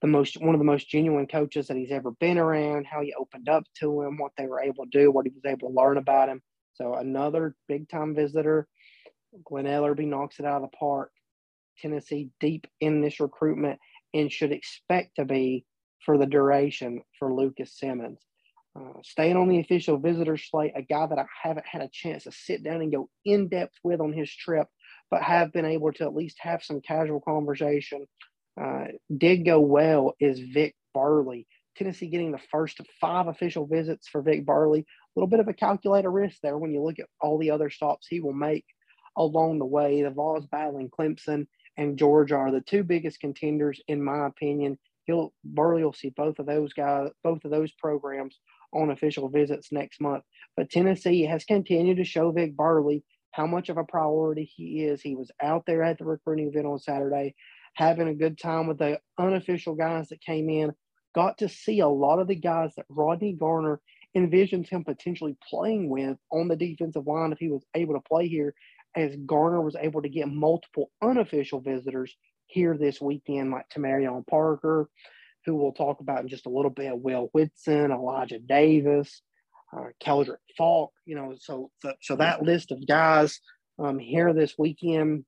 the 0.00 0.06
most 0.06 0.40
one 0.40 0.54
of 0.54 0.60
the 0.60 0.64
most 0.64 0.88
genuine 0.88 1.26
coaches 1.26 1.66
that 1.66 1.76
he's 1.76 1.90
ever 1.90 2.12
been 2.12 2.38
around, 2.38 2.86
how 2.86 3.00
he 3.00 3.14
opened 3.14 3.48
up 3.48 3.64
to 3.80 4.02
him, 4.02 4.16
what 4.16 4.32
they 4.36 4.46
were 4.46 4.60
able 4.60 4.84
to 4.84 4.90
do, 4.90 5.10
what 5.10 5.26
he 5.26 5.32
was 5.32 5.44
able 5.44 5.68
to 5.68 5.74
learn 5.74 5.98
about 5.98 6.28
him. 6.28 6.40
So 6.74 6.94
another 6.94 7.56
big 7.66 7.88
time 7.88 8.14
visitor. 8.14 8.68
Glenn 9.44 9.66
Elarbee 9.66 10.06
knocks 10.06 10.38
it 10.38 10.46
out 10.46 10.62
of 10.62 10.70
the 10.70 10.76
park. 10.76 11.10
Tennessee 11.78 12.30
deep 12.40 12.66
in 12.80 13.00
this 13.00 13.20
recruitment 13.20 13.78
and 14.14 14.32
should 14.32 14.52
expect 14.52 15.16
to 15.16 15.24
be 15.24 15.64
for 16.04 16.18
the 16.18 16.26
duration 16.26 17.02
for 17.18 17.34
Lucas 17.34 17.78
Simmons. 17.78 18.20
Uh, 18.78 19.00
staying 19.02 19.36
on 19.36 19.48
the 19.48 19.60
official 19.60 19.98
visitor 19.98 20.36
slate, 20.36 20.72
a 20.76 20.82
guy 20.82 21.06
that 21.06 21.18
I 21.18 21.26
haven't 21.42 21.66
had 21.66 21.82
a 21.82 21.90
chance 21.92 22.24
to 22.24 22.32
sit 22.32 22.62
down 22.62 22.80
and 22.80 22.92
go 22.92 23.08
in 23.24 23.48
depth 23.48 23.74
with 23.82 24.00
on 24.00 24.12
his 24.12 24.30
trip, 24.30 24.68
but 25.10 25.22
have 25.22 25.52
been 25.52 25.64
able 25.64 25.92
to 25.94 26.04
at 26.04 26.14
least 26.14 26.36
have 26.40 26.62
some 26.62 26.80
casual 26.80 27.20
conversation. 27.20 28.06
Uh, 28.60 28.84
did 29.16 29.44
go 29.44 29.60
well 29.60 30.14
is 30.20 30.38
Vic 30.38 30.74
Burley. 30.94 31.46
Tennessee 31.76 32.08
getting 32.08 32.32
the 32.32 32.40
first 32.50 32.80
of 32.80 32.86
five 33.00 33.28
official 33.28 33.66
visits 33.66 34.08
for 34.08 34.20
Vic 34.20 34.44
Burley. 34.44 34.80
A 34.80 34.84
little 35.16 35.28
bit 35.28 35.40
of 35.40 35.48
a 35.48 35.54
calculated 35.54 36.10
risk 36.10 36.38
there 36.42 36.58
when 36.58 36.72
you 36.72 36.82
look 36.82 36.98
at 36.98 37.08
all 37.20 37.38
the 37.38 37.50
other 37.50 37.70
stops 37.70 38.06
he 38.08 38.20
will 38.20 38.32
make 38.32 38.64
along 39.16 39.58
the 39.58 39.66
way. 39.66 40.02
The 40.02 40.10
Vols 40.10 40.46
battling 40.46 40.90
Clemson 40.90 41.46
and 41.78 41.96
Georgia 41.96 42.34
are 42.34 42.50
the 42.50 42.60
two 42.60 42.82
biggest 42.82 43.20
contenders, 43.20 43.80
in 43.88 44.02
my 44.02 44.26
opinion. 44.26 44.78
He'll 45.04 45.32
Burley 45.44 45.84
will 45.84 45.94
see 45.94 46.10
both 46.10 46.38
of 46.38 46.46
those 46.46 46.74
guys, 46.74 47.08
both 47.24 47.44
of 47.44 47.50
those 47.50 47.72
programs 47.72 48.38
on 48.74 48.90
official 48.90 49.30
visits 49.30 49.72
next 49.72 50.00
month. 50.00 50.24
But 50.56 50.70
Tennessee 50.70 51.22
has 51.22 51.44
continued 51.44 51.96
to 51.96 52.04
show 52.04 52.32
Vic 52.32 52.54
Burley 52.54 53.04
how 53.30 53.46
much 53.46 53.68
of 53.68 53.78
a 53.78 53.84
priority 53.84 54.44
he 54.44 54.84
is. 54.84 55.00
He 55.00 55.14
was 55.14 55.30
out 55.40 55.64
there 55.66 55.82
at 55.82 55.98
the 55.98 56.04
recruiting 56.04 56.48
event 56.48 56.66
on 56.66 56.78
Saturday, 56.78 57.34
having 57.74 58.08
a 58.08 58.14
good 58.14 58.38
time 58.38 58.66
with 58.66 58.78
the 58.78 59.00
unofficial 59.16 59.74
guys 59.74 60.08
that 60.08 60.20
came 60.20 60.50
in. 60.50 60.72
Got 61.14 61.38
to 61.38 61.48
see 61.48 61.80
a 61.80 61.88
lot 61.88 62.18
of 62.18 62.28
the 62.28 62.34
guys 62.34 62.72
that 62.76 62.86
Rodney 62.88 63.32
Garner 63.32 63.80
envisions 64.16 64.68
him 64.68 64.84
potentially 64.84 65.36
playing 65.48 65.88
with 65.88 66.16
on 66.30 66.48
the 66.48 66.56
defensive 66.56 67.06
line 67.06 67.32
if 67.32 67.38
he 67.38 67.48
was 67.48 67.62
able 67.74 67.94
to 67.94 68.00
play 68.00 68.26
here 68.26 68.54
as 68.96 69.16
Garner 69.26 69.60
was 69.60 69.76
able 69.78 70.02
to 70.02 70.08
get 70.08 70.28
multiple 70.28 70.90
unofficial 71.02 71.60
visitors 71.60 72.14
here 72.46 72.76
this 72.76 73.00
weekend, 73.00 73.50
like 73.50 73.68
Tamarion 73.68 74.26
Parker, 74.26 74.88
who 75.44 75.54
we'll 75.54 75.72
talk 75.72 76.00
about 76.00 76.22
in 76.22 76.28
just 76.28 76.46
a 76.46 76.50
little 76.50 76.70
bit, 76.70 76.98
Will 76.98 77.28
Whitson, 77.32 77.90
Elijah 77.90 78.38
Davis, 78.38 79.22
uh, 79.76 79.86
Keldrick 80.02 80.36
Faulk, 80.56 80.92
you 81.04 81.14
know, 81.14 81.34
so, 81.38 81.70
so, 82.00 82.16
that 82.16 82.42
list 82.42 82.72
of 82.72 82.86
guys 82.86 83.40
um, 83.78 83.98
here 83.98 84.32
this 84.32 84.54
weekend. 84.58 85.24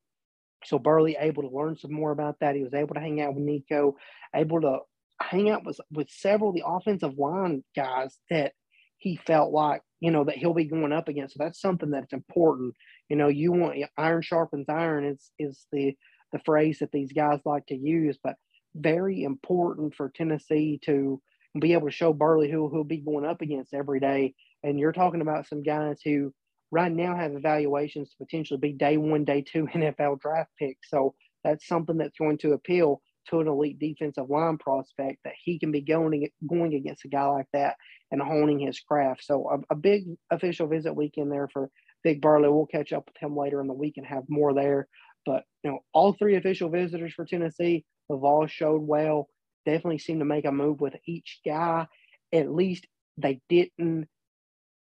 So 0.64 0.78
Burley 0.78 1.16
able 1.18 1.42
to 1.42 1.54
learn 1.54 1.76
some 1.76 1.92
more 1.92 2.10
about 2.10 2.36
that. 2.40 2.54
He 2.54 2.62
was 2.62 2.74
able 2.74 2.94
to 2.94 3.00
hang 3.00 3.20
out 3.20 3.34
with 3.34 3.44
Nico, 3.44 3.96
able 4.34 4.60
to 4.60 4.78
hang 5.20 5.50
out 5.50 5.64
with 5.64 5.78
with 5.90 6.08
several 6.10 6.50
of 6.50 6.56
the 6.56 6.64
offensive 6.66 7.18
line 7.18 7.62
guys 7.76 8.18
that 8.30 8.52
he 8.98 9.16
felt 9.16 9.52
like 9.52 9.82
you 10.00 10.10
know 10.10 10.24
that 10.24 10.36
he'll 10.36 10.54
be 10.54 10.64
going 10.64 10.92
up 10.92 11.08
against. 11.08 11.34
So 11.34 11.44
that's 11.44 11.60
something 11.60 11.90
that's 11.90 12.12
important. 12.12 12.74
You 13.10 13.16
know, 13.16 13.28
you 13.28 13.52
want 13.52 13.78
iron 13.98 14.22
sharpens 14.22 14.68
iron 14.68 15.04
is 15.04 15.30
is 15.38 15.66
the 15.72 15.94
the 16.32 16.38
phrase 16.38 16.78
that 16.78 16.92
these 16.92 17.12
guys 17.12 17.40
like 17.44 17.66
to 17.66 17.76
use, 17.76 18.18
but 18.22 18.36
very 18.74 19.24
important 19.24 19.94
for 19.94 20.10
Tennessee 20.10 20.78
to 20.84 21.20
be 21.58 21.72
able 21.72 21.88
to 21.88 21.92
show 21.92 22.12
Burley 22.12 22.50
who 22.50 22.70
he'll 22.70 22.84
be 22.84 22.98
going 22.98 23.24
up 23.24 23.42
against 23.42 23.74
every 23.74 24.00
day. 24.00 24.34
And 24.62 24.78
you're 24.78 24.92
talking 24.92 25.20
about 25.20 25.48
some 25.48 25.62
guys 25.62 26.00
who 26.04 26.32
right 26.70 26.92
now 26.92 27.16
have 27.16 27.32
evaluations 27.32 28.10
to 28.10 28.24
potentially 28.24 28.60
be 28.60 28.72
day 28.72 28.96
one, 28.96 29.24
day 29.24 29.42
two 29.42 29.66
NFL 29.74 30.20
draft 30.20 30.50
picks. 30.58 30.88
So 30.88 31.14
that's 31.42 31.66
something 31.66 31.96
that's 31.96 32.18
going 32.18 32.38
to 32.38 32.52
appeal 32.52 33.02
to 33.28 33.40
an 33.40 33.48
elite 33.48 33.78
defensive 33.78 34.30
line 34.30 34.58
prospect 34.58 35.18
that 35.24 35.34
he 35.42 35.58
can 35.58 35.72
be 35.72 35.80
going 35.80 36.28
going 36.48 36.74
against 36.74 37.04
a 37.04 37.08
guy 37.08 37.26
like 37.26 37.46
that 37.52 37.76
and 38.10 38.22
honing 38.22 38.58
his 38.58 38.80
craft. 38.80 39.24
So 39.24 39.48
a, 39.50 39.74
a 39.74 39.76
big 39.76 40.04
official 40.30 40.68
visit 40.68 40.94
weekend 40.94 41.30
there 41.30 41.48
for 41.52 41.70
Vic 42.04 42.20
Burley. 42.20 42.48
We'll 42.48 42.66
catch 42.66 42.92
up 42.92 43.06
with 43.06 43.16
him 43.18 43.36
later 43.36 43.60
in 43.60 43.66
the 43.66 43.74
week 43.74 43.94
and 43.96 44.06
have 44.06 44.24
more 44.28 44.54
there. 44.54 44.88
But 45.26 45.44
you 45.62 45.70
know, 45.70 45.80
all 45.92 46.12
three 46.12 46.36
official 46.36 46.70
visitors 46.70 47.12
for 47.14 47.24
Tennessee 47.24 47.84
have 48.10 48.24
all 48.24 48.46
showed 48.46 48.82
well. 48.82 49.28
Definitely 49.66 49.98
seem 49.98 50.20
to 50.20 50.24
make 50.24 50.46
a 50.46 50.52
move 50.52 50.80
with 50.80 50.94
each 51.06 51.40
guy. 51.44 51.86
At 52.32 52.52
least 52.52 52.86
they 53.18 53.40
didn't 53.48 54.08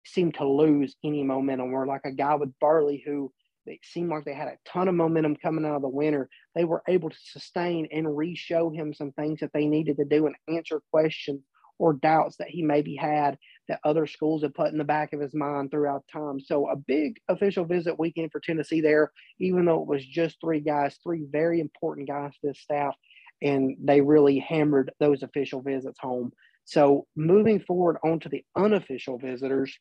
seem 0.05 0.33
to 0.33 0.47
lose 0.47 0.95
any 1.03 1.23
momentum. 1.23 1.73
Or 1.73 1.87
like 1.87 2.05
a 2.05 2.13
guy 2.13 2.35
with 2.35 2.59
Burley 2.59 3.03
who 3.05 3.33
it 3.67 3.81
seemed 3.85 4.11
like 4.11 4.25
they 4.25 4.35
had 4.35 4.49
a 4.49 4.59
ton 4.67 4.89
of 4.89 4.95
momentum 4.95 5.37
coming 5.37 5.65
out 5.65 5.77
of 5.77 5.83
the 5.83 5.89
winter. 5.89 6.29
They 6.55 6.65
were 6.65 6.83
able 6.89 7.11
to 7.11 7.19
sustain 7.23 7.89
and 7.93 8.17
re-show 8.17 8.71
him 8.71 8.95
some 8.95 9.13
things 9.13 9.41
that 9.41 9.53
they 9.53 9.67
needed 9.67 9.99
to 9.99 10.05
do 10.05 10.27
and 10.27 10.35
answer 10.49 10.83
questions 10.91 11.43
or 11.79 11.93
doubts 11.95 12.37
that 12.37 12.49
he 12.49 12.63
maybe 12.63 12.97
had 12.97 13.39
that 13.71 13.81
other 13.85 14.05
schools 14.05 14.43
had 14.43 14.53
put 14.53 14.73
in 14.73 14.79
the 14.79 14.85
back 14.85 15.13
of 15.13 15.21
his 15.21 15.33
mind 15.33 15.71
throughout 15.71 16.03
time. 16.13 16.41
So 16.41 16.69
a 16.69 16.75
big 16.75 17.21
official 17.29 17.65
visit 17.65 18.01
weekend 18.01 18.33
for 18.33 18.41
Tennessee 18.41 18.81
there, 18.81 19.13
even 19.39 19.65
though 19.65 19.81
it 19.81 19.87
was 19.87 20.05
just 20.05 20.39
three 20.41 20.59
guys, 20.59 20.99
three 21.05 21.25
very 21.31 21.61
important 21.61 22.09
guys 22.09 22.33
to 22.33 22.49
this 22.49 22.59
staff, 22.59 22.97
and 23.41 23.77
they 23.81 24.01
really 24.01 24.41
hammered 24.41 24.91
those 24.99 25.23
official 25.23 25.63
visits 25.63 26.01
home. 26.01 26.33
So 26.65 27.07
moving 27.15 27.61
forward 27.61 27.99
onto 28.05 28.29
the 28.29 28.45
unofficial 28.57 29.19
visitors, 29.19 29.79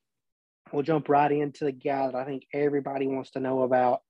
we'll 0.72 0.84
jump 0.84 1.10
right 1.10 1.32
into 1.32 1.66
the 1.66 1.72
guy 1.72 2.06
that 2.06 2.16
I 2.16 2.26
think 2.26 2.44
everybody 2.54 3.08
wants 3.08 3.32
to 3.32 3.40
know 3.40 3.64
about, 3.64 4.02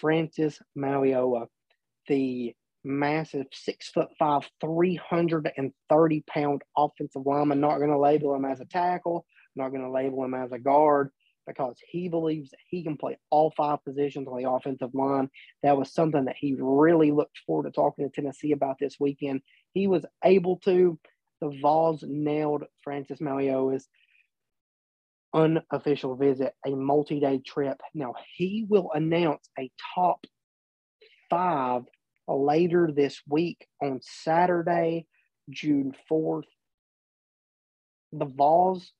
Francis 0.00 0.60
Mauigoa, 0.78 1.48
the 2.06 2.54
massive 2.84 3.46
six 3.52 3.90
foot 3.90 4.08
five, 4.18 4.48
330 4.60 6.24
pound 6.28 6.62
offensive 6.76 7.22
lineman. 7.24 7.60
Not 7.60 7.78
going 7.78 7.90
to 7.90 7.98
label 7.98 8.34
him 8.34 8.44
as 8.44 8.60
a 8.60 8.64
tackle, 8.64 9.26
not 9.56 9.70
going 9.70 9.82
to 9.82 9.90
label 9.90 10.24
him 10.24 10.34
as 10.34 10.52
a 10.52 10.58
guard 10.58 11.10
because 11.46 11.76
he 11.90 12.08
believes 12.08 12.50
that 12.50 12.58
he 12.68 12.82
can 12.82 12.96
play 12.96 13.16
all 13.30 13.52
five 13.56 13.82
positions 13.84 14.28
on 14.28 14.36
the 14.36 14.50
offensive 14.50 14.94
line. 14.94 15.30
That 15.62 15.78
was 15.78 15.92
something 15.92 16.26
that 16.26 16.36
he 16.38 16.56
really 16.60 17.10
looked 17.10 17.38
forward 17.46 17.64
to 17.64 17.70
talking 17.70 18.04
to 18.04 18.14
Tennessee 18.14 18.52
about 18.52 18.78
this 18.78 18.96
weekend. 19.00 19.40
He 19.72 19.86
was 19.86 20.04
able 20.24 20.58
to. 20.64 20.98
The 21.40 21.56
Vols 21.62 22.02
nailed 22.04 22.64
Francis 22.82 23.20
Mauigoa's 23.20 23.86
unofficial 25.32 26.16
visit, 26.16 26.52
a 26.66 26.70
multi 26.70 27.20
day 27.20 27.40
trip. 27.44 27.80
Now, 27.94 28.14
he 28.36 28.66
will 28.68 28.90
announce 28.92 29.48
a 29.58 29.70
top 29.94 30.24
five 31.30 31.82
later 32.36 32.90
this 32.94 33.20
week 33.28 33.66
on 33.82 34.00
Saturday, 34.02 35.06
June 35.50 35.92
4th. 36.10 36.42
The 38.12 38.26
Vols 38.26 38.92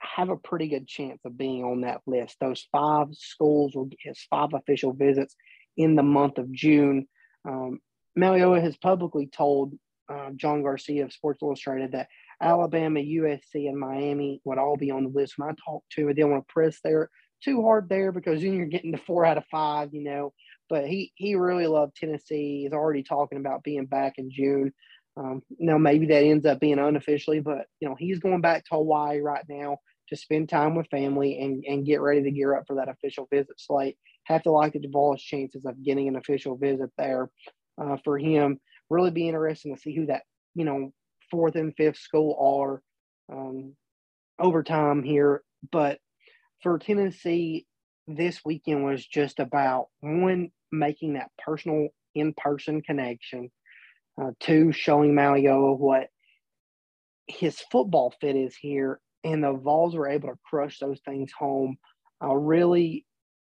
have 0.00 0.28
a 0.28 0.36
pretty 0.36 0.68
good 0.68 0.86
chance 0.86 1.20
of 1.24 1.36
being 1.36 1.64
on 1.64 1.82
that 1.82 2.00
list. 2.06 2.36
Those 2.40 2.66
five 2.72 3.08
schools 3.12 3.74
will 3.74 3.86
get 3.86 3.98
his 4.02 4.26
five 4.30 4.50
official 4.54 4.92
visits 4.92 5.34
in 5.76 5.96
the 5.96 6.02
month 6.02 6.38
of 6.38 6.50
June. 6.52 7.06
Um, 7.48 7.80
Mauigoa 8.18 8.62
has 8.62 8.76
publicly 8.76 9.26
told 9.26 9.74
uh, 10.12 10.30
John 10.36 10.62
Garcia 10.62 11.04
of 11.04 11.12
Sports 11.12 11.40
Illustrated 11.42 11.92
that 11.92 12.08
Alabama, 12.42 13.00
USC, 13.00 13.68
and 13.68 13.78
Miami 13.78 14.40
would 14.44 14.58
all 14.58 14.76
be 14.76 14.90
on 14.90 15.04
the 15.04 15.10
list. 15.10 15.34
When 15.36 15.48
I 15.48 15.54
talked 15.64 15.90
to 15.92 16.08
I 16.08 16.12
didn't 16.12 16.30
want 16.30 16.48
to 16.48 16.52
press 16.52 16.78
there 16.82 17.10
too 17.42 17.62
hard 17.62 17.88
there 17.88 18.12
because 18.12 18.42
then 18.42 18.54
you're 18.54 18.66
getting 18.66 18.92
to 18.92 18.98
four 18.98 19.24
out 19.24 19.38
of 19.38 19.44
five, 19.50 19.90
you 19.92 20.04
know. 20.04 20.32
But 20.70 20.86
he 20.86 21.12
he 21.16 21.34
really 21.34 21.66
loved 21.66 21.96
Tennessee. 21.96 22.62
He's 22.62 22.72
already 22.72 23.02
talking 23.02 23.38
about 23.38 23.64
being 23.64 23.86
back 23.86 24.14
in 24.16 24.30
June. 24.30 24.72
Um, 25.16 25.42
now 25.58 25.76
maybe 25.76 26.06
that 26.06 26.22
ends 26.22 26.46
up 26.46 26.60
being 26.60 26.78
unofficially, 26.78 27.40
but 27.40 27.66
you 27.80 27.88
know 27.88 27.96
he's 27.98 28.20
going 28.20 28.40
back 28.40 28.64
to 28.64 28.76
Hawaii 28.76 29.20
right 29.20 29.44
now 29.48 29.78
to 30.08 30.16
spend 30.16 30.48
time 30.48 30.76
with 30.76 30.88
family 30.88 31.40
and 31.40 31.64
and 31.66 31.84
get 31.84 32.00
ready 32.00 32.22
to 32.22 32.30
gear 32.30 32.56
up 32.56 32.64
for 32.66 32.76
that 32.76 32.88
official 32.88 33.28
visit 33.32 33.60
slate. 33.60 33.98
Have 34.24 34.44
to 34.44 34.52
like 34.52 34.72
the 34.72 34.78
Duval's 34.78 35.22
chances 35.22 35.66
of 35.66 35.82
getting 35.84 36.08
an 36.08 36.16
official 36.16 36.56
visit 36.56 36.90
there 36.96 37.28
uh, 37.80 37.96
for 38.04 38.16
him. 38.16 38.60
Really 38.88 39.10
be 39.10 39.28
interesting 39.28 39.74
to 39.74 39.80
see 39.80 39.94
who 39.94 40.06
that 40.06 40.22
you 40.54 40.64
know 40.64 40.92
fourth 41.30 41.56
and 41.56 41.74
fifth 41.76 41.98
school 41.98 42.36
are 43.28 43.36
um, 43.36 43.74
over 44.38 44.62
time 44.62 45.02
here. 45.02 45.42
But 45.72 45.98
for 46.62 46.78
Tennessee, 46.78 47.66
this 48.06 48.40
weekend 48.44 48.84
was 48.84 49.06
just 49.06 49.38
about 49.38 49.88
one, 50.00 50.50
making 50.72 51.14
that 51.14 51.30
personal 51.38 51.88
in 52.14 52.34
person 52.34 52.82
connection, 52.82 53.50
uh, 54.20 54.30
two, 54.40 54.72
showing 54.72 55.14
Mauigoa 55.14 55.78
what 55.78 56.08
his 57.26 57.60
football 57.70 58.12
fit 58.20 58.36
is 58.36 58.56
here. 58.56 59.00
And 59.22 59.44
the 59.44 59.52
Vols 59.52 59.94
were 59.94 60.08
able 60.08 60.28
to 60.28 60.38
crush 60.48 60.78
those 60.78 61.00
things 61.04 61.30
home. 61.36 61.76
Uh, 62.22 62.34
really 62.34 63.06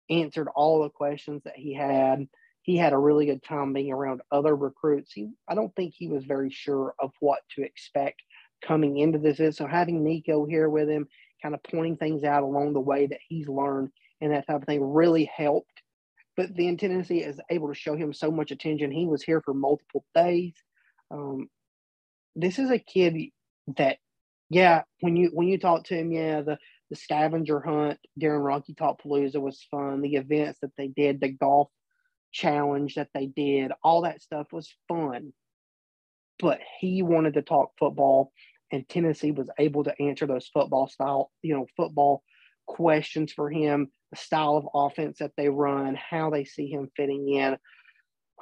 answered 0.08 0.48
all 0.54 0.82
the 0.82 0.90
questions 0.90 1.42
that 1.44 1.56
he 1.56 1.74
had 1.74 2.26
he 2.62 2.76
had 2.76 2.92
a 2.92 2.98
really 2.98 3.26
good 3.26 3.42
time 3.42 3.72
being 3.72 3.92
around 3.92 4.20
other 4.30 4.54
recruits. 4.54 5.12
He, 5.12 5.30
I 5.48 5.54
don't 5.54 5.74
think 5.74 5.94
he 5.96 6.08
was 6.08 6.24
very 6.24 6.50
sure 6.50 6.94
of 6.98 7.10
what 7.20 7.40
to 7.56 7.62
expect 7.62 8.22
coming 8.64 8.98
into 8.98 9.18
this. 9.18 9.56
So 9.56 9.66
having 9.66 10.04
Nico 10.04 10.44
here 10.44 10.68
with 10.68 10.88
him, 10.88 11.08
kind 11.42 11.54
of 11.54 11.62
pointing 11.62 11.96
things 11.96 12.22
out 12.22 12.42
along 12.42 12.74
the 12.74 12.80
way 12.80 13.06
that 13.06 13.20
he's 13.28 13.48
learned 13.48 13.90
and 14.20 14.32
that 14.32 14.46
type 14.46 14.60
of 14.60 14.64
thing 14.64 14.84
really 14.84 15.30
helped. 15.34 15.69
But 16.40 16.56
the 16.56 16.74
Tennessee 16.76 17.18
is 17.18 17.38
able 17.50 17.68
to 17.68 17.74
show 17.74 17.94
him 17.96 18.14
so 18.14 18.30
much 18.30 18.50
attention. 18.50 18.90
He 18.90 19.04
was 19.04 19.22
here 19.22 19.42
for 19.42 19.52
multiple 19.52 20.06
days. 20.14 20.54
Um, 21.10 21.50
this 22.34 22.58
is 22.58 22.70
a 22.70 22.78
kid 22.78 23.14
that, 23.76 23.98
yeah, 24.48 24.84
when 25.00 25.16
you 25.16 25.32
when 25.34 25.48
you 25.48 25.58
talk 25.58 25.84
to 25.84 25.98
him, 25.98 26.10
yeah, 26.10 26.40
the 26.40 26.56
the 26.88 26.96
scavenger 26.96 27.60
hunt 27.60 27.98
during 28.16 28.40
Rocky 28.40 28.72
Top 28.72 29.02
Palooza 29.02 29.38
was 29.38 29.66
fun. 29.70 30.00
The 30.00 30.14
events 30.14 30.60
that 30.62 30.70
they 30.78 30.88
did, 30.88 31.20
the 31.20 31.28
golf 31.28 31.68
challenge 32.32 32.94
that 32.94 33.10
they 33.12 33.26
did, 33.26 33.72
all 33.84 34.00
that 34.02 34.22
stuff 34.22 34.46
was 34.50 34.74
fun. 34.88 35.34
But 36.38 36.60
he 36.78 37.02
wanted 37.02 37.34
to 37.34 37.42
talk 37.42 37.72
football, 37.78 38.32
and 38.72 38.88
Tennessee 38.88 39.30
was 39.30 39.50
able 39.58 39.84
to 39.84 39.94
answer 40.00 40.26
those 40.26 40.48
football 40.48 40.88
style, 40.88 41.30
you 41.42 41.52
know, 41.52 41.66
football 41.76 42.22
questions 42.66 43.32
for 43.32 43.50
him, 43.50 43.90
the 44.10 44.16
style 44.16 44.56
of 44.56 44.68
offense 44.74 45.18
that 45.18 45.32
they 45.36 45.48
run, 45.48 45.94
how 45.94 46.30
they 46.30 46.44
see 46.44 46.68
him 46.68 46.90
fitting 46.96 47.28
in, 47.28 47.56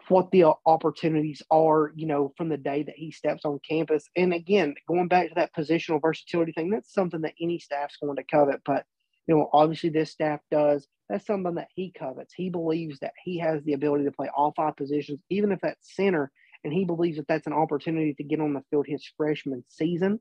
what 0.08 0.30
the 0.30 0.44
opportunities 0.64 1.42
are, 1.50 1.92
you 1.94 2.06
know, 2.06 2.32
from 2.36 2.48
the 2.48 2.56
day 2.56 2.82
that 2.82 2.94
he 2.96 3.10
steps 3.10 3.44
on 3.44 3.58
campus. 3.68 4.04
And 4.16 4.32
again, 4.32 4.74
going 4.86 5.08
back 5.08 5.28
to 5.28 5.34
that 5.34 5.54
positional 5.54 6.00
versatility 6.00 6.52
thing, 6.52 6.70
that's 6.70 6.92
something 6.92 7.20
that 7.22 7.34
any 7.40 7.58
staff's 7.58 7.96
going 8.02 8.16
to 8.16 8.24
covet. 8.24 8.60
But, 8.64 8.84
you 9.26 9.34
know, 9.36 9.50
obviously 9.52 9.90
this 9.90 10.10
staff 10.10 10.40
does. 10.50 10.86
That's 11.08 11.26
something 11.26 11.54
that 11.56 11.68
he 11.74 11.92
covets. 11.98 12.32
He 12.34 12.50
believes 12.50 13.00
that 13.00 13.14
he 13.24 13.38
has 13.38 13.62
the 13.64 13.72
ability 13.72 14.04
to 14.04 14.12
play 14.12 14.28
all 14.34 14.52
five 14.56 14.76
positions, 14.76 15.20
even 15.30 15.52
if 15.52 15.60
that's 15.60 15.94
center, 15.94 16.30
and 16.64 16.72
he 16.72 16.84
believes 16.84 17.16
that 17.16 17.28
that's 17.28 17.46
an 17.46 17.52
opportunity 17.52 18.14
to 18.14 18.24
get 18.24 18.40
on 18.40 18.54
the 18.54 18.62
field 18.70 18.86
his 18.86 19.04
freshman 19.16 19.64
season. 19.68 20.20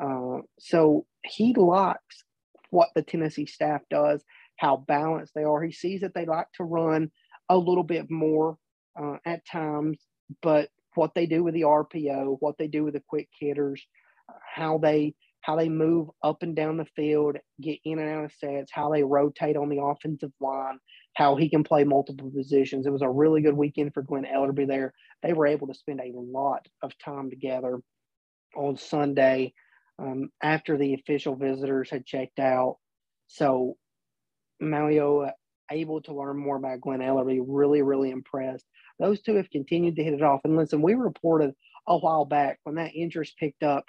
Uh, 0.00 0.38
so 0.58 1.06
he 1.24 1.54
likes 1.54 2.24
what 2.74 2.88
the 2.96 3.02
Tennessee 3.02 3.46
staff 3.46 3.82
does, 3.88 4.24
how 4.58 4.84
balanced 4.88 5.32
they 5.34 5.44
are. 5.44 5.62
He 5.62 5.70
sees 5.70 6.00
that 6.00 6.12
they 6.12 6.26
like 6.26 6.48
to 6.56 6.64
run 6.64 7.10
a 7.48 7.56
little 7.56 7.84
bit 7.84 8.10
more 8.10 8.56
uh, 9.00 9.16
at 9.24 9.46
times, 9.46 9.98
but 10.42 10.68
what 10.96 11.12
they 11.14 11.26
do 11.26 11.44
with 11.44 11.54
the 11.54 11.62
RPO, 11.62 12.38
what 12.40 12.56
they 12.58 12.66
do 12.66 12.82
with 12.82 12.94
the 12.94 13.02
quick 13.08 13.28
hitters, 13.40 13.80
how 14.54 14.78
they 14.78 15.14
how 15.42 15.56
they 15.56 15.68
move 15.68 16.08
up 16.22 16.42
and 16.42 16.56
down 16.56 16.78
the 16.78 16.86
field, 16.96 17.36
get 17.60 17.78
in 17.84 17.98
and 17.98 18.08
out 18.08 18.24
of 18.24 18.32
sets, 18.32 18.72
how 18.72 18.90
they 18.90 19.02
rotate 19.04 19.58
on 19.58 19.68
the 19.68 19.82
offensive 19.82 20.32
line, 20.40 20.78
how 21.16 21.36
he 21.36 21.50
can 21.50 21.62
play 21.62 21.84
multiple 21.84 22.30
positions. 22.34 22.86
It 22.86 22.92
was 22.92 23.02
a 23.02 23.10
really 23.10 23.42
good 23.42 23.54
weekend 23.54 23.92
for 23.92 24.02
Glenn 24.02 24.24
Elarbee 24.24 24.66
there. 24.66 24.94
They 25.22 25.34
were 25.34 25.46
able 25.46 25.66
to 25.66 25.74
spend 25.74 26.00
a 26.00 26.12
lot 26.14 26.66
of 26.82 26.92
time 26.98 27.28
together 27.28 27.78
on 28.56 28.78
Sunday 28.78 29.52
um, 29.98 30.30
after 30.42 30.76
the 30.76 30.94
official 30.94 31.36
visitors 31.36 31.90
had 31.90 32.06
checked 32.06 32.38
out. 32.38 32.78
So 33.28 33.76
Mauigoa 34.62 35.32
able 35.70 36.02
to 36.02 36.14
learn 36.14 36.36
more 36.36 36.56
about 36.56 36.80
Glenn 36.80 37.00
Elarbee, 37.00 37.42
really, 37.46 37.82
really 37.82 38.10
impressed. 38.10 38.64
Those 38.98 39.20
two 39.22 39.36
have 39.36 39.50
continued 39.50 39.96
to 39.96 40.04
hit 40.04 40.14
it 40.14 40.22
off. 40.22 40.40
And 40.44 40.56
listen, 40.56 40.82
we 40.82 40.94
reported 40.94 41.54
a 41.86 41.96
while 41.96 42.24
back 42.24 42.58
when 42.64 42.76
that 42.76 42.94
interest 42.94 43.36
picked 43.38 43.62
up 43.62 43.86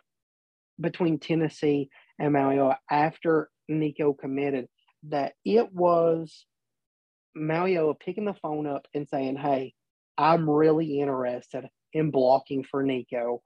between 0.79 1.19
Tennessee 1.19 1.89
and 2.19 2.33
Mauigoa 2.33 2.77
after 2.89 3.49
Nico 3.67 4.13
committed 4.13 4.67
that 5.09 5.33
it 5.43 5.71
was 5.73 6.45
Mauigoa 7.37 7.99
picking 7.99 8.25
the 8.25 8.33
phone 8.33 8.67
up 8.67 8.87
and 8.93 9.07
saying, 9.07 9.37
Hey, 9.37 9.73
I'm 10.17 10.49
really 10.49 10.99
interested 10.99 11.67
in 11.93 12.11
blocking 12.11 12.63
for 12.69 12.83
Nico. 12.83 13.41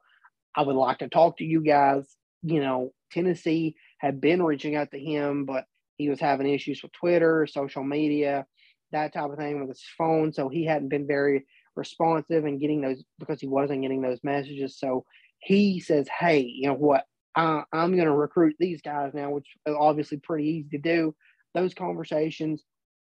I 0.56 0.64
would 0.64 0.76
like 0.76 1.00
to 1.00 1.10
talk 1.10 1.38
to 1.38 1.44
you 1.44 1.62
guys. 1.62 2.06
You 2.44 2.62
know, 2.62 2.94
Tennessee 3.12 3.76
had 3.98 4.22
been 4.22 4.42
reaching 4.42 4.76
out 4.76 4.92
to 4.92 5.00
him, 5.00 5.46
but 5.46 5.66
he 5.98 6.10
was 6.10 6.20
having 6.20 6.50
issues 6.50 6.82
with 6.82 6.94
Twitter, 6.94 7.48
social 7.48 7.84
media, 7.84 8.46
that 8.92 9.14
type 9.14 9.30
of 9.30 9.38
thing 9.38 9.60
with 9.60 9.70
his 9.70 9.84
phone. 9.98 10.32
So 10.32 10.50
he 10.50 10.66
hadn't 10.66 10.90
been 10.90 11.08
very 11.08 11.46
responsive 11.76 12.46
and 12.46 12.60
getting 12.60 12.82
those 12.82 13.04
because 13.20 13.42
he 13.42 13.48
wasn't 13.48 13.82
getting 13.82 14.02
those 14.02 14.20
messages. 14.24 14.80
So 14.80 15.06
he 15.40 15.80
says, 15.80 16.08
Hey, 16.08 16.40
you 16.42 16.68
know 16.68 16.76
what? 16.76 17.06
uh, 17.36 17.62
I'm 17.72 17.94
going 17.96 18.06
to 18.06 18.12
recruit 18.12 18.56
these 18.60 18.82
guys 18.82 19.14
now, 19.14 19.32
which 19.32 19.48
is 19.66 19.76
obviously 19.78 20.18
pretty 20.18 20.46
easy 20.50 20.70
to 20.72 20.78
do. 20.78 21.16
Those 21.54 21.74
conversations, 21.74 22.64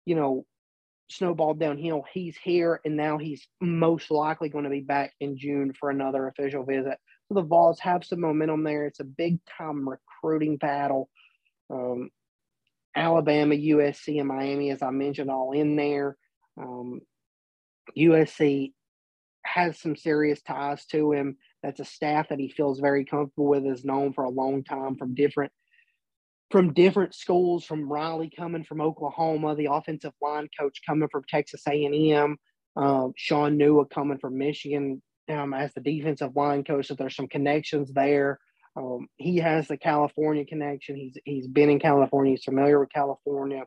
you 0.06 0.16
know, 0.16 0.46
snowballed 1.10 1.60
downhill. 1.60 2.04
He's 2.14 2.38
here, 2.38 2.80
and 2.86 2.96
now 2.96 3.18
he's 3.18 3.48
most 3.60 4.12
likely 4.12 4.50
going 4.50 4.66
to 4.66 4.70
be 4.70 4.82
back 4.82 5.14
in 5.20 5.38
June 5.38 5.74
for 5.74 5.90
another 5.90 6.28
official 6.28 6.64
visit. 6.64 6.98
The 7.30 7.42
Vols 7.42 7.80
have 7.80 8.04
some 8.04 8.22
momentum 8.22 8.64
there. 8.64 8.86
It's 8.86 9.00
a 9.00 9.06
big 9.06 9.40
time 9.58 9.88
recruiting 9.88 10.58
battle. 10.58 11.10
Um, 11.70 12.10
Alabama, 12.96 13.56
USC, 13.56 14.20
and 14.20 14.28
Miami, 14.28 14.72
as 14.72 14.82
I 14.82 14.90
mentioned, 14.90 15.30
all 15.30 15.52
in 15.52 15.76
there. 15.76 16.18
Um, 16.60 17.02
USC 17.98 18.74
has 19.46 19.80
some 19.80 19.96
serious 19.96 20.42
ties 20.42 20.86
to 20.88 21.12
him. 21.12 21.38
That's 21.62 21.80
a 21.80 21.86
staff 21.86 22.30
that 22.30 22.40
he 22.40 22.50
feels 22.50 22.80
very 22.80 23.06
comfortable 23.06 23.48
with, 23.48 23.66
is 23.66 23.86
known 23.86 24.14
for 24.14 24.24
a 24.24 24.30
long 24.30 24.64
time 24.64 24.96
from 24.96 25.16
different 25.16 25.52
from 26.52 26.74
different 26.74 27.14
schools. 27.14 27.64
From 27.64 27.92
Riley 27.92 28.32
coming 28.36 28.64
from 28.64 28.82
Oklahoma, 28.82 29.56
the 29.56 29.70
offensive 29.72 30.14
line 30.22 30.50
coach 30.60 30.82
coming 30.88 31.10
from 31.12 31.24
Texas 31.30 31.62
A 31.68 31.86
and 31.86 31.94
M, 31.94 32.38
uh, 32.76 33.10
Shaun 33.16 33.60
Nua 33.60 33.88
coming 33.90 34.18
from 34.18 34.38
Michigan 34.38 35.02
um, 35.30 35.54
as 35.54 35.74
the 35.74 35.82
defensive 35.82 36.36
line 36.36 36.64
coach. 36.64 36.88
So 36.88 36.96
there's 36.96 37.16
some 37.16 37.28
connections 37.28 37.92
there. 37.94 38.40
Um, 38.76 39.08
he 39.18 39.38
has 39.38 39.68
the 39.68 39.78
California 39.78 40.46
connection. 40.46 40.96
He's 40.96 41.18
he's 41.26 41.48
been 41.48 41.70
in 41.70 41.80
California. 41.80 42.34
He's 42.34 42.44
familiar 42.44 42.80
with 42.80 42.94
California. 42.94 43.64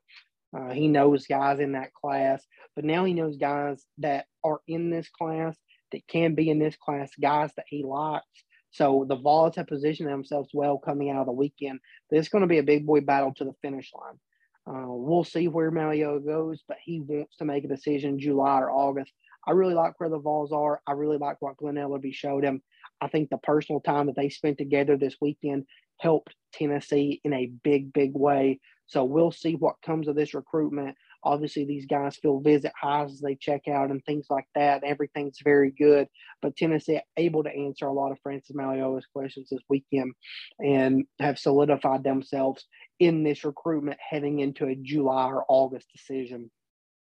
Uh, 0.56 0.70
he 0.70 0.88
knows 0.88 1.26
guys 1.26 1.60
in 1.60 1.72
that 1.72 1.94
class, 1.94 2.44
but 2.76 2.84
now 2.84 3.04
he 3.04 3.14
knows 3.14 3.36
guys 3.36 3.84
that 3.98 4.26
are 4.44 4.60
in 4.68 4.90
this 4.90 5.08
class 5.08 5.56
that 5.92 6.06
can 6.06 6.34
be 6.34 6.50
in 6.50 6.58
this 6.58 6.76
class, 6.76 7.10
guys 7.20 7.50
that 7.56 7.64
he 7.68 7.84
likes. 7.84 8.26
So 8.70 9.04
the 9.08 9.16
Vols 9.16 9.56
have 9.56 9.66
positioned 9.66 10.08
themselves 10.08 10.50
well 10.52 10.78
coming 10.78 11.10
out 11.10 11.20
of 11.20 11.26
the 11.26 11.32
weekend. 11.32 11.80
This 12.10 12.26
is 12.26 12.28
going 12.28 12.42
to 12.42 12.48
be 12.48 12.58
a 12.58 12.62
big 12.62 12.86
boy 12.86 13.00
battle 13.00 13.32
to 13.36 13.44
the 13.44 13.54
finish 13.62 13.90
line. 13.94 14.18
Uh, 14.66 14.86
we'll 14.88 15.24
see 15.24 15.48
where 15.48 15.70
Mario 15.70 16.18
goes, 16.20 16.62
but 16.68 16.78
he 16.82 17.00
wants 17.00 17.36
to 17.36 17.44
make 17.44 17.64
a 17.64 17.68
decision 17.68 18.18
July 18.18 18.60
or 18.60 18.70
August. 18.70 19.12
I 19.46 19.52
really 19.52 19.74
like 19.74 19.98
where 19.98 20.08
the 20.08 20.18
Vols 20.18 20.52
are. 20.52 20.80
I 20.86 20.92
really 20.92 21.18
like 21.18 21.36
what 21.40 21.56
Glenn 21.56 21.74
Elarbee 21.74 22.14
showed 22.14 22.44
him. 22.44 22.62
I 23.00 23.08
think 23.08 23.30
the 23.30 23.38
personal 23.38 23.80
time 23.80 24.06
that 24.06 24.16
they 24.16 24.28
spent 24.28 24.58
together 24.58 24.96
this 24.96 25.16
weekend 25.20 25.66
helped 25.98 26.34
Tennessee 26.52 27.20
in 27.24 27.32
a 27.32 27.50
big, 27.62 27.92
big 27.92 28.12
way. 28.14 28.60
So 28.86 29.04
we'll 29.04 29.32
see 29.32 29.54
what 29.54 29.82
comes 29.84 30.06
of 30.08 30.16
this 30.16 30.34
recruitment. 30.34 30.96
Obviously, 31.24 31.64
these 31.64 31.86
guys 31.86 32.16
feel 32.16 32.40
visit 32.40 32.72
highs 32.80 33.12
as 33.12 33.20
they 33.20 33.36
check 33.36 33.68
out 33.68 33.90
and 33.90 34.04
things 34.04 34.26
like 34.28 34.46
that. 34.54 34.84
Everything's 34.84 35.38
very 35.42 35.70
good. 35.70 36.08
But 36.42 36.56
Tennessee 36.56 37.00
able 37.16 37.44
to 37.44 37.54
answer 37.54 37.86
a 37.86 37.92
lot 37.92 38.10
of 38.10 38.18
Francis 38.22 38.54
Mauigoa's 38.54 39.06
questions 39.06 39.48
this 39.50 39.62
weekend 39.68 40.12
and 40.58 41.04
have 41.20 41.38
solidified 41.38 42.04
themselves 42.04 42.66
in 42.98 43.22
this 43.22 43.44
recruitment 43.44 43.98
heading 44.10 44.40
into 44.40 44.66
a 44.66 44.74
July 44.74 45.26
or 45.26 45.44
August 45.48 45.88
decision. 45.92 46.50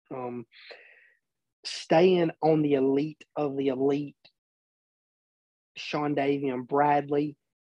Um, 0.10 0.46
staying 1.67 2.31
on 2.41 2.62
the 2.62 2.74
elite 2.75 3.24
of 3.36 3.57
the 3.57 3.67
elite, 3.67 4.15
Shawndavian 5.77 6.67
Bradley, 6.67 7.36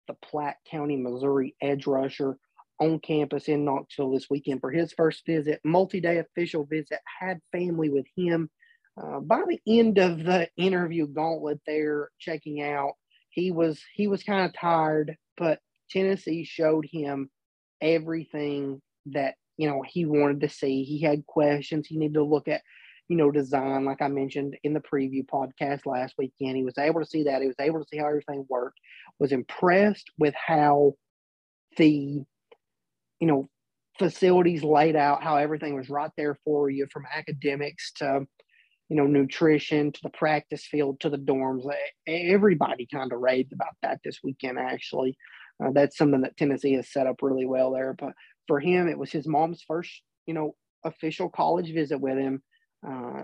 the 0.06 0.14
Platte 0.14 0.58
County, 0.70 0.96
Missouri 0.96 1.54
edge 1.60 1.86
rusher, 1.86 2.36
on 2.80 3.00
campus 3.00 3.48
in 3.48 3.64
Knoxville 3.64 4.12
this 4.12 4.30
weekend 4.30 4.60
for 4.60 4.70
his 4.70 4.92
first 4.92 5.26
visit, 5.26 5.60
multi 5.64 6.00
day 6.00 6.18
official 6.18 6.64
visit, 6.64 7.00
had 7.20 7.40
family 7.52 7.90
with 7.90 8.06
him. 8.16 8.50
Uh, 9.00 9.20
by 9.20 9.42
the 9.46 9.60
end 9.66 9.98
of 9.98 10.24
the 10.24 10.48
interview 10.56 11.06
gauntlet 11.06 11.60
there, 11.66 12.10
checking 12.18 12.62
out, 12.62 12.92
he 13.30 13.50
was 13.50 13.80
he 13.94 14.08
was 14.08 14.22
kind 14.22 14.46
of 14.46 14.54
tired, 14.54 15.16
but 15.36 15.60
Tennessee 15.90 16.44
showed 16.44 16.86
him 16.90 17.30
everything 17.80 18.80
that 19.06 19.34
you 19.56 19.68
know 19.68 19.82
he 19.86 20.04
wanted 20.04 20.40
to 20.40 20.48
see. 20.48 20.84
He 20.84 21.00
had 21.00 21.26
questions. 21.26 21.86
He 21.86 21.96
needed 21.96 22.14
to 22.14 22.24
look 22.24 22.48
at 22.48 22.62
you 23.08 23.16
know 23.16 23.30
design, 23.30 23.84
like 23.84 24.02
I 24.02 24.08
mentioned 24.08 24.56
in 24.62 24.74
the 24.74 24.80
preview 24.80 25.24
podcast 25.26 25.86
last 25.86 26.14
weekend. 26.18 26.56
He 26.56 26.64
was 26.64 26.78
able 26.78 27.00
to 27.00 27.06
see 27.06 27.24
that. 27.24 27.40
He 27.40 27.48
was 27.48 27.56
able 27.60 27.80
to 27.80 27.86
see 27.90 27.98
how 27.98 28.06
everything 28.06 28.46
worked. 28.48 28.78
Was 29.18 29.32
impressed 29.32 30.10
with 30.18 30.34
how 30.34 30.94
the 31.76 32.22
you 33.20 33.26
know, 33.26 33.48
facilities 33.98 34.62
laid 34.62 34.96
out, 34.96 35.22
how 35.22 35.36
everything 35.36 35.74
was 35.74 35.90
right 35.90 36.10
there 36.16 36.38
for 36.44 36.70
you 36.70 36.86
from 36.92 37.04
academics 37.14 37.92
to, 37.92 38.26
you 38.88 38.96
know, 38.96 39.06
nutrition 39.06 39.92
to 39.92 40.00
the 40.02 40.10
practice 40.10 40.66
field 40.66 41.00
to 41.00 41.10
the 41.10 41.18
dorms. 41.18 41.64
Everybody 42.06 42.86
kind 42.92 43.12
of 43.12 43.20
raved 43.20 43.52
about 43.52 43.74
that 43.82 43.98
this 44.04 44.20
weekend, 44.22 44.58
actually. 44.58 45.16
Uh, 45.62 45.70
that's 45.72 45.96
something 45.96 46.20
that 46.20 46.36
Tennessee 46.36 46.74
has 46.74 46.92
set 46.92 47.06
up 47.08 47.16
really 47.22 47.46
well 47.46 47.72
there. 47.72 47.94
But 47.98 48.12
for 48.46 48.60
him, 48.60 48.88
it 48.88 48.98
was 48.98 49.10
his 49.10 49.26
mom's 49.26 49.62
first, 49.66 49.90
you 50.26 50.34
know, 50.34 50.54
official 50.84 51.28
college 51.28 51.72
visit 51.74 52.00
with 52.00 52.16
him. 52.16 52.42
Uh, 52.86 53.22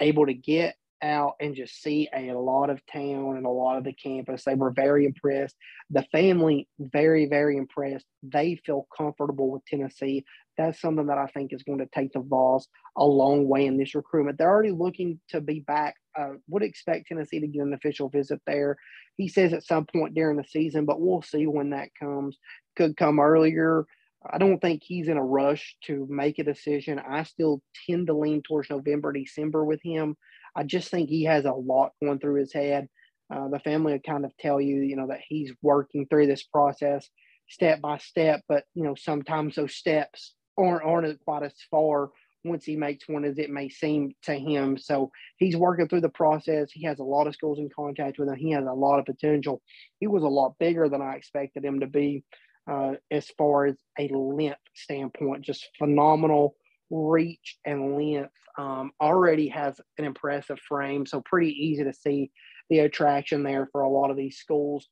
able 0.00 0.26
to 0.26 0.34
get 0.34 0.76
out 1.02 1.34
and 1.40 1.56
just 1.56 1.82
see 1.82 2.08
a 2.14 2.32
lot 2.32 2.70
of 2.70 2.80
town 2.86 3.36
and 3.36 3.44
a 3.44 3.50
lot 3.50 3.76
of 3.76 3.84
the 3.84 3.92
campus. 3.92 4.44
They 4.44 4.54
were 4.54 4.70
very 4.70 5.04
impressed. 5.04 5.56
The 5.90 6.04
family, 6.12 6.68
very, 6.78 7.26
very 7.26 7.56
impressed. 7.56 8.06
They 8.22 8.60
feel 8.64 8.86
comfortable 8.96 9.50
with 9.50 9.64
Tennessee. 9.66 10.24
That's 10.56 10.80
something 10.80 11.06
that 11.06 11.18
I 11.18 11.26
think 11.26 11.52
is 11.52 11.62
going 11.64 11.78
to 11.78 11.88
take 11.94 12.12
the 12.12 12.20
Vols 12.20 12.68
a 12.96 13.04
long 13.04 13.48
way 13.48 13.66
in 13.66 13.78
this 13.78 13.94
recruitment. 13.94 14.38
They're 14.38 14.50
already 14.50 14.70
looking 14.70 15.18
to 15.30 15.40
be 15.40 15.60
back. 15.60 15.96
Uh, 16.18 16.34
would 16.48 16.62
expect 16.62 17.08
Tennessee 17.08 17.40
to 17.40 17.46
get 17.46 17.62
an 17.62 17.72
official 17.72 18.08
visit 18.08 18.40
there. 18.46 18.76
He 19.16 19.28
says 19.28 19.52
at 19.52 19.64
some 19.64 19.86
point 19.86 20.14
during 20.14 20.36
the 20.36 20.44
season, 20.44 20.84
but 20.84 21.00
we'll 21.00 21.22
see 21.22 21.46
when 21.46 21.70
that 21.70 21.88
comes. 21.98 22.38
Could 22.76 22.96
come 22.96 23.18
earlier. 23.18 23.86
I 24.30 24.38
don't 24.38 24.58
think 24.58 24.82
he's 24.82 25.08
in 25.08 25.16
a 25.16 25.24
rush 25.24 25.76
to 25.86 26.06
make 26.08 26.38
a 26.38 26.44
decision. 26.44 26.98
I 26.98 27.24
still 27.24 27.62
tend 27.88 28.06
to 28.06 28.14
lean 28.14 28.42
towards 28.42 28.70
November, 28.70 29.12
December 29.12 29.64
with 29.64 29.80
him. 29.82 30.16
I 30.54 30.64
just 30.64 30.90
think 30.90 31.08
he 31.08 31.24
has 31.24 31.44
a 31.44 31.52
lot 31.52 31.92
going 32.02 32.18
through 32.18 32.40
his 32.40 32.52
head. 32.52 32.88
Uh, 33.34 33.48
the 33.48 33.60
family 33.60 33.92
would 33.92 34.04
kind 34.04 34.24
of 34.24 34.36
tell 34.38 34.60
you, 34.60 34.82
you 34.82 34.96
know, 34.96 35.08
that 35.08 35.20
he's 35.26 35.52
working 35.62 36.06
through 36.06 36.26
this 36.26 36.42
process 36.42 37.08
step 37.48 37.80
by 37.80 37.98
step, 37.98 38.40
but 38.48 38.64
you 38.74 38.82
know, 38.82 38.94
sometimes 38.94 39.56
those 39.56 39.74
steps 39.74 40.34
aren't 40.58 40.84
aren't 40.84 41.24
quite 41.24 41.42
as 41.42 41.54
far 41.70 42.10
once 42.44 42.64
he 42.64 42.76
makes 42.76 43.08
one 43.08 43.24
as 43.24 43.38
it 43.38 43.50
may 43.50 43.68
seem 43.68 44.12
to 44.22 44.34
him. 44.34 44.76
So 44.76 45.10
he's 45.36 45.56
working 45.56 45.88
through 45.88 46.00
the 46.00 46.08
process. 46.08 46.70
He 46.72 46.84
has 46.86 46.98
a 46.98 47.04
lot 47.04 47.26
of 47.26 47.34
schools 47.34 47.58
in 47.58 47.68
contact 47.74 48.18
with 48.18 48.28
him. 48.28 48.36
He 48.36 48.50
has 48.52 48.66
a 48.66 48.72
lot 48.72 48.98
of 48.98 49.04
potential. 49.04 49.62
He 50.00 50.06
was 50.06 50.24
a 50.24 50.28
lot 50.28 50.54
bigger 50.58 50.88
than 50.88 51.02
I 51.02 51.14
expected 51.14 51.64
him 51.64 51.80
to 51.80 51.86
be 51.86 52.24
uh, 52.70 52.92
as 53.10 53.28
far 53.38 53.66
as 53.66 53.76
a 53.98 54.08
length 54.08 54.60
standpoint. 54.74 55.42
Just 55.42 55.68
phenomenal 55.78 56.56
reach 56.90 57.58
and 57.64 57.96
length 57.96 58.32
um, 58.58 58.92
already 59.00 59.48
has 59.48 59.80
an 59.98 60.04
impressive 60.04 60.60
frame, 60.60 61.06
so 61.06 61.22
pretty 61.22 61.50
easy 61.50 61.84
to 61.84 61.92
see 61.92 62.30
the 62.68 62.80
attraction 62.80 63.42
there 63.42 63.68
for 63.72 63.82
a 63.82 63.88
lot 63.88 64.10
of 64.10 64.16
these 64.16 64.36
schools. 64.36 64.88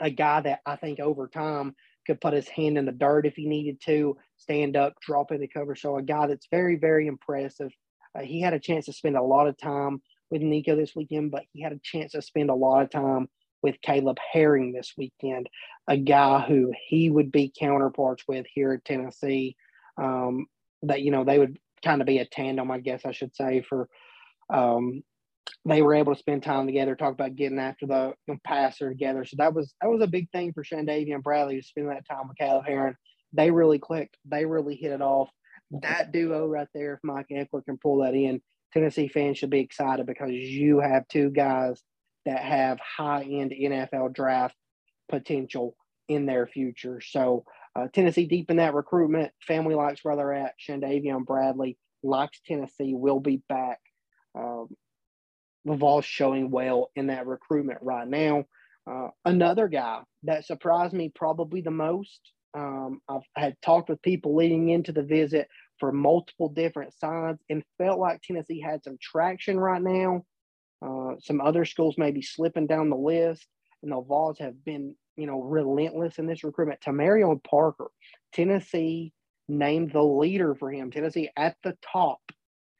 A 0.00 0.10
guy 0.10 0.40
that 0.40 0.60
I 0.66 0.76
think 0.76 1.00
over 1.00 1.28
time 1.28 1.74
could 2.06 2.20
put 2.20 2.34
his 2.34 2.48
hand 2.48 2.78
in 2.78 2.86
the 2.86 2.92
dirt 2.92 3.26
if 3.26 3.34
he 3.34 3.46
needed 3.46 3.80
to, 3.86 4.16
stand 4.36 4.76
up, 4.76 4.94
drop 5.00 5.32
in 5.32 5.40
the 5.40 5.48
cover. 5.48 5.74
So 5.74 5.96
a 5.96 6.02
guy 6.02 6.26
that's 6.26 6.48
very, 6.50 6.76
very 6.76 7.06
impressive. 7.06 7.72
Uh, 8.16 8.22
he 8.22 8.40
had 8.40 8.54
a 8.54 8.60
chance 8.60 8.86
to 8.86 8.92
spend 8.92 9.16
a 9.16 9.22
lot 9.22 9.48
of 9.48 9.56
time 9.56 10.02
with 10.30 10.42
Nico 10.42 10.76
this 10.76 10.94
weekend, 10.94 11.30
but 11.30 11.44
he 11.52 11.62
had 11.62 11.72
a 11.72 11.80
chance 11.82 12.12
to 12.12 12.22
spend 12.22 12.50
a 12.50 12.54
lot 12.54 12.82
of 12.82 12.90
time 12.90 13.28
with 13.64 13.80
Caleb 13.80 14.18
Herring 14.30 14.72
this 14.74 14.92
weekend, 14.94 15.48
a 15.88 15.96
guy 15.96 16.42
who 16.42 16.70
he 16.86 17.08
would 17.08 17.32
be 17.32 17.50
counterparts 17.58 18.22
with 18.28 18.44
here 18.54 18.74
at 18.74 18.84
Tennessee. 18.84 19.56
Um, 19.96 20.46
that 20.82 21.00
you 21.00 21.10
know 21.10 21.24
they 21.24 21.38
would 21.38 21.58
kind 21.82 22.02
of 22.02 22.06
be 22.06 22.18
a 22.18 22.26
tandem, 22.26 22.70
I 22.70 22.78
guess 22.78 23.06
I 23.06 23.12
should 23.12 23.34
say, 23.34 23.64
for 23.66 23.88
um, 24.52 25.02
they 25.64 25.80
were 25.80 25.94
able 25.94 26.12
to 26.12 26.18
spend 26.18 26.42
time 26.42 26.66
together, 26.66 26.94
talk 26.94 27.14
about 27.14 27.36
getting 27.36 27.58
after 27.58 27.86
the 27.86 28.12
passer 28.44 28.90
together. 28.90 29.24
So 29.24 29.36
that 29.38 29.54
was 29.54 29.72
that 29.80 29.88
was 29.88 30.02
a 30.02 30.08
big 30.08 30.30
thing 30.30 30.52
for 30.52 30.62
Shandavian 30.62 31.22
Bradley 31.22 31.58
to 31.58 31.66
spend 31.66 31.88
that 31.88 32.06
time 32.06 32.28
with 32.28 32.36
Caleb 32.36 32.66
Herring. 32.66 32.96
They 33.32 33.50
really 33.50 33.78
clicked. 33.78 34.18
They 34.26 34.44
really 34.44 34.76
hit 34.76 34.92
it 34.92 35.00
off. 35.00 35.30
That 35.70 36.12
duo 36.12 36.46
right 36.46 36.68
there, 36.74 36.94
if 36.94 37.00
Mike 37.02 37.28
Ekeler 37.32 37.64
can 37.64 37.78
pull 37.78 38.02
that 38.02 38.12
in, 38.12 38.42
Tennessee 38.74 39.08
fans 39.08 39.38
should 39.38 39.48
be 39.48 39.60
excited 39.60 40.04
because 40.04 40.32
you 40.32 40.80
have 40.80 41.08
two 41.08 41.30
guys 41.30 41.82
that 42.26 42.40
have 42.40 42.78
high 42.80 43.22
end 43.22 43.52
NFL 43.52 44.14
draft 44.14 44.56
potential 45.08 45.76
in 46.08 46.26
their 46.26 46.46
future. 46.46 47.00
So 47.00 47.44
uh, 47.76 47.88
Tennessee 47.92 48.26
deep 48.26 48.50
in 48.50 48.58
that 48.58 48.74
recruitment. 48.74 49.32
Family 49.46 49.74
likes 49.74 50.04
where 50.04 50.16
they're 50.16 50.34
at. 50.34 50.54
Shandavian 50.58 51.24
Bradley 51.24 51.76
likes 52.02 52.40
Tennessee. 52.46 52.94
Will 52.94 53.20
be 53.20 53.42
back. 53.48 53.80
Um, 54.34 54.68
Vols 55.66 56.04
showing 56.04 56.50
well 56.50 56.90
in 56.94 57.06
that 57.06 57.26
recruitment 57.26 57.78
right 57.82 58.06
now. 58.06 58.44
Uh, 58.86 59.08
another 59.24 59.66
guy 59.66 60.02
that 60.24 60.44
surprised 60.44 60.92
me 60.92 61.10
probably 61.14 61.62
the 61.62 61.70
most. 61.70 62.20
Um, 62.52 63.00
I've 63.08 63.22
had 63.34 63.56
talked 63.62 63.88
with 63.88 64.02
people 64.02 64.36
leading 64.36 64.68
into 64.68 64.92
the 64.92 65.02
visit 65.02 65.48
for 65.80 65.90
multiple 65.90 66.50
different 66.50 66.92
sides 66.94 67.42
and 67.48 67.64
felt 67.78 67.98
like 67.98 68.20
Tennessee 68.22 68.60
had 68.60 68.84
some 68.84 68.98
traction 69.00 69.58
right 69.58 69.82
now. 69.82 70.24
Uh, 70.84 71.14
some 71.20 71.40
other 71.40 71.64
schools 71.64 71.96
may 71.96 72.10
be 72.10 72.22
slipping 72.22 72.66
down 72.66 72.90
the 72.90 72.96
list, 72.96 73.46
and 73.82 73.92
the 73.92 74.00
Vols 74.00 74.38
have 74.38 74.64
been 74.64 74.94
you 75.16 75.26
know, 75.26 75.40
relentless 75.40 76.18
in 76.18 76.26
this 76.26 76.44
recruitment. 76.44 76.80
Tamarion 76.80 77.42
Parker, 77.42 77.88
Tennessee 78.32 79.12
named 79.48 79.92
the 79.92 80.02
leader 80.02 80.54
for 80.54 80.70
him. 80.70 80.90
Tennessee 80.90 81.30
at 81.36 81.56
the 81.62 81.76
top, 81.92 82.20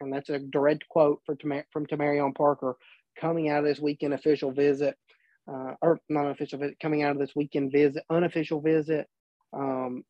and 0.01 0.13
that's 0.13 0.31
a 0.31 0.39
direct 0.39 0.89
quote 0.89 1.21
for 1.25 1.37
from 1.73 1.87
Tamarion 1.87 2.35
Parker 2.35 2.77
coming 3.21 3.49
out 3.49 3.61
of 3.61 3.65
this 3.65 3.81
weekend 3.81 4.15
official 4.15 4.51
visit, 4.51 4.97
uh, 5.49 5.75
or 5.81 6.01
not 6.09 6.31
official 6.31 6.59
visit, 6.59 6.81
coming 6.81 7.03
out 7.03 7.13
of 7.13 7.19
this 7.19 7.37
weekend 7.37 7.71
visit, 7.71 8.03
unofficial 8.11 8.61
visit. 8.61 9.07
Um, 9.53 10.03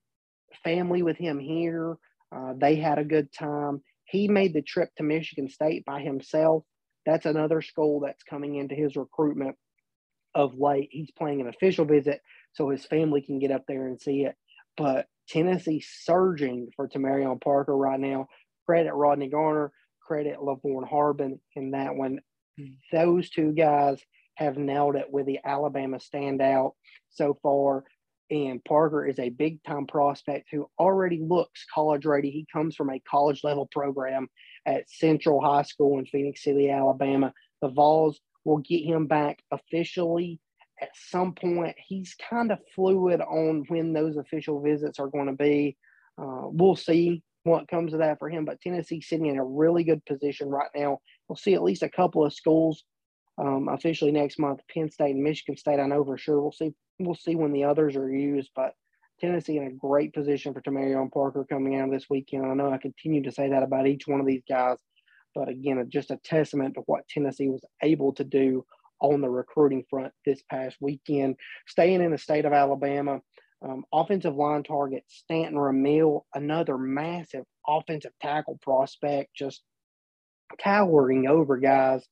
family 0.62 1.02
with 1.02 1.16
him 1.16 1.38
here. 1.38 1.96
Uh, 2.34 2.54
they 2.56 2.76
had 2.76 2.98
a 2.98 3.04
good 3.04 3.32
time. 3.32 3.82
He 4.04 4.28
made 4.28 4.54
the 4.54 4.62
trip 4.62 4.90
to 4.96 5.02
Michigan 5.02 5.48
State 5.48 5.84
by 5.84 6.00
himself. 6.00 6.64
That's 7.06 7.26
another 7.26 7.62
school 7.62 8.00
that's 8.00 8.22
coming 8.22 8.56
into 8.56 8.74
his 8.74 8.96
recruitment 8.96 9.56
of 10.34 10.58
late. 10.58 10.88
He's 10.90 11.10
playing 11.10 11.40
an 11.40 11.48
official 11.48 11.84
visit 11.84 12.20
so 12.54 12.70
his 12.70 12.84
family 12.84 13.20
can 13.20 13.38
get 13.38 13.50
up 13.50 13.64
there 13.68 13.86
and 13.86 14.00
see 14.00 14.24
it. 14.24 14.34
But 14.76 15.06
Tennessee 15.28 15.84
surging 15.86 16.70
for 16.74 16.88
Tamarion 16.88 17.40
Parker 17.40 17.76
right 17.76 18.00
now. 18.00 18.28
Credit 18.66 18.92
Rodney 18.92 19.28
Garner, 19.28 19.72
credit 20.06 20.42
Lavorne 20.42 20.86
Harbin 20.88 21.40
in 21.54 21.72
that 21.72 21.94
one. 21.94 22.20
Those 22.92 23.30
two 23.30 23.52
guys 23.52 24.00
have 24.36 24.56
nailed 24.56 24.96
it 24.96 25.10
with 25.10 25.26
the 25.26 25.40
Alabama 25.44 25.98
standout 25.98 26.72
so 27.10 27.38
far. 27.42 27.84
And 28.30 28.64
Parker 28.64 29.06
is 29.06 29.18
a 29.18 29.28
big 29.28 29.62
time 29.64 29.86
prospect 29.86 30.48
who 30.50 30.68
already 30.78 31.20
looks 31.20 31.66
college 31.72 32.06
ready. 32.06 32.30
He 32.30 32.46
comes 32.52 32.74
from 32.74 32.90
a 32.90 33.02
college 33.08 33.42
level 33.44 33.68
program 33.70 34.28
at 34.66 34.90
Central 34.90 35.40
High 35.40 35.62
School 35.62 35.98
in 35.98 36.06
Phenix 36.06 36.42
City, 36.42 36.70
Alabama. 36.70 37.32
The 37.60 37.68
Vols 37.68 38.20
will 38.44 38.58
get 38.58 38.84
him 38.84 39.06
back 39.06 39.42
officially 39.50 40.40
at 40.80 40.90
some 40.94 41.34
point. 41.34 41.76
He's 41.78 42.14
kind 42.30 42.50
of 42.52 42.58
fluid 42.74 43.20
on 43.20 43.64
when 43.68 43.92
those 43.92 44.16
official 44.16 44.60
visits 44.60 44.98
are 44.98 45.08
going 45.08 45.26
to 45.26 45.32
be. 45.32 45.76
Uh, 46.18 46.42
we'll 46.44 46.76
see 46.76 47.22
what 47.44 47.68
comes 47.68 47.92
of 47.92 48.00
that 48.00 48.18
for 48.18 48.28
him. 48.28 48.44
But 48.44 48.60
Tennessee 48.60 49.00
sitting 49.00 49.26
in 49.26 49.38
a 49.38 49.44
really 49.44 49.84
good 49.84 50.04
position 50.04 50.48
right 50.48 50.70
now. 50.74 50.98
We'll 51.28 51.36
see 51.36 51.54
at 51.54 51.62
least 51.62 51.82
a 51.82 51.88
couple 51.88 52.24
of 52.24 52.34
schools 52.34 52.84
um, 53.38 53.68
officially 53.68 54.12
next 54.12 54.38
month. 54.38 54.60
Penn 54.72 54.90
State 54.90 55.14
and 55.14 55.24
Michigan 55.24 55.56
State, 55.56 55.80
I 55.80 55.86
know 55.86 56.04
for 56.04 56.18
sure. 56.18 56.40
We'll 56.40 56.52
see. 56.52 56.74
We'll 56.98 57.14
see 57.14 57.34
when 57.34 57.52
the 57.52 57.64
others 57.64 57.96
are 57.96 58.08
used, 58.08 58.50
but 58.54 58.74
Tennessee 59.20 59.56
in 59.56 59.66
a 59.66 59.72
great 59.72 60.12
position 60.12 60.52
for 60.52 60.60
Tamarion 60.60 61.12
Parker 61.12 61.46
coming 61.48 61.76
out 61.76 61.88
of 61.88 61.94
this 61.94 62.06
weekend. 62.10 62.46
I 62.46 62.54
know 62.54 62.72
I 62.72 62.78
continue 62.78 63.22
to 63.22 63.32
say 63.32 63.48
that 63.48 63.62
about 63.62 63.86
each 63.86 64.06
one 64.06 64.20
of 64.20 64.26
these 64.26 64.42
guys, 64.48 64.78
but 65.34 65.48
again, 65.48 65.84
just 65.90 66.10
a 66.10 66.18
testament 66.24 66.74
to 66.74 66.82
what 66.86 67.08
Tennessee 67.08 67.48
was 67.48 67.64
able 67.82 68.12
to 68.14 68.24
do 68.24 68.64
on 69.00 69.20
the 69.20 69.28
recruiting 69.28 69.84
front 69.88 70.12
this 70.24 70.42
past 70.50 70.76
weekend. 70.80 71.36
Staying 71.66 72.02
in 72.02 72.10
the 72.10 72.18
state 72.18 72.44
of 72.44 72.52
Alabama, 72.52 73.20
um, 73.62 73.84
offensive 73.92 74.34
line 74.34 74.62
target 74.62 75.04
Stanton 75.08 75.56
Ramil, 75.56 76.22
another 76.34 76.76
massive 76.78 77.44
offensive 77.66 78.12
tackle 78.20 78.58
prospect, 78.62 79.34
just 79.34 79.62
towering 80.62 81.26
over 81.26 81.56
guys, 81.56 82.06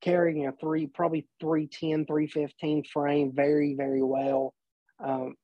carrying 0.00 0.46
a 0.46 0.52
three, 0.52 0.86
probably 0.86 1.26
310, 1.40 2.06
315 2.06 2.84
frame 2.92 3.32
very, 3.34 3.74
very 3.74 4.02
well. 4.02 4.54
Um, 5.04 5.34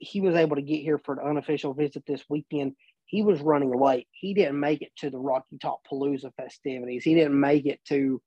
he 0.00 0.20
was 0.20 0.34
able 0.34 0.56
to 0.56 0.62
get 0.62 0.82
here 0.82 0.98
for 0.98 1.14
an 1.14 1.28
unofficial 1.28 1.74
visit 1.74 2.04
this 2.06 2.24
weekend. 2.28 2.72
He 3.04 3.22
was 3.22 3.40
running 3.40 3.70
late. 3.70 4.08
He 4.12 4.34
didn't 4.34 4.58
make 4.58 4.82
it 4.82 4.92
to 4.98 5.10
the 5.10 5.18
Rocky 5.18 5.58
Top 5.60 5.80
Palooza 5.90 6.32
festivities. 6.36 7.04
He 7.04 7.14
didn't 7.14 7.38
make 7.38 7.66
it 7.66 7.80
to, 7.88 8.20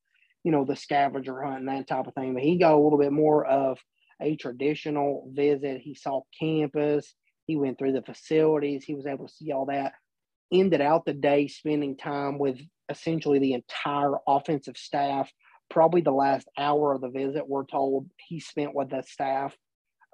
you 0.43 0.51
know, 0.51 0.65
the 0.65 0.75
scavenger 0.75 1.41
hunt 1.41 1.59
and 1.59 1.67
that 1.69 1.87
type 1.87 2.05
of 2.05 2.13
thing. 2.13 2.33
But 2.33 2.43
he 2.43 2.57
got 2.57 2.73
a 2.73 2.77
little 2.77 2.99
bit 2.99 3.11
more 3.11 3.45
of 3.45 3.79
a 4.21 4.35
traditional 4.35 5.29
visit. 5.33 5.81
He 5.81 5.95
saw 5.95 6.21
campus. 6.39 7.13
He 7.47 7.55
went 7.55 7.79
through 7.79 7.93
the 7.93 8.03
facilities. 8.03 8.83
He 8.83 8.93
was 8.93 9.07
able 9.07 9.27
to 9.27 9.33
see 9.33 9.51
all 9.51 9.65
that. 9.65 9.93
Ended 10.51 10.81
out 10.81 11.05
the 11.05 11.13
day 11.13 11.47
spending 11.47 11.97
time 11.97 12.37
with 12.37 12.59
essentially 12.89 13.39
the 13.39 13.53
entire 13.53 14.13
offensive 14.27 14.77
staff. 14.77 15.31
Probably 15.69 16.01
the 16.01 16.11
last 16.11 16.47
hour 16.57 16.93
of 16.93 17.01
the 17.01 17.09
visit, 17.09 17.47
we're 17.47 17.65
told 17.65 18.09
he 18.17 18.39
spent 18.39 18.75
with 18.75 18.89
the 18.89 19.01
staff. 19.01 19.55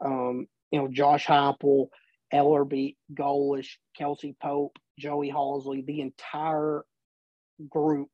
Um, 0.04 0.48
you 0.72 0.80
know, 0.80 0.88
Josh 0.88 1.26
Heupel, 1.26 1.88
Elarbee, 2.34 2.96
Golesh, 3.14 3.78
Kelsey 3.98 4.36
Pope, 4.42 4.78
Joey 4.98 5.32
Halzle, 5.32 5.86
the 5.86 6.02
entire 6.02 6.84
group 7.70 8.10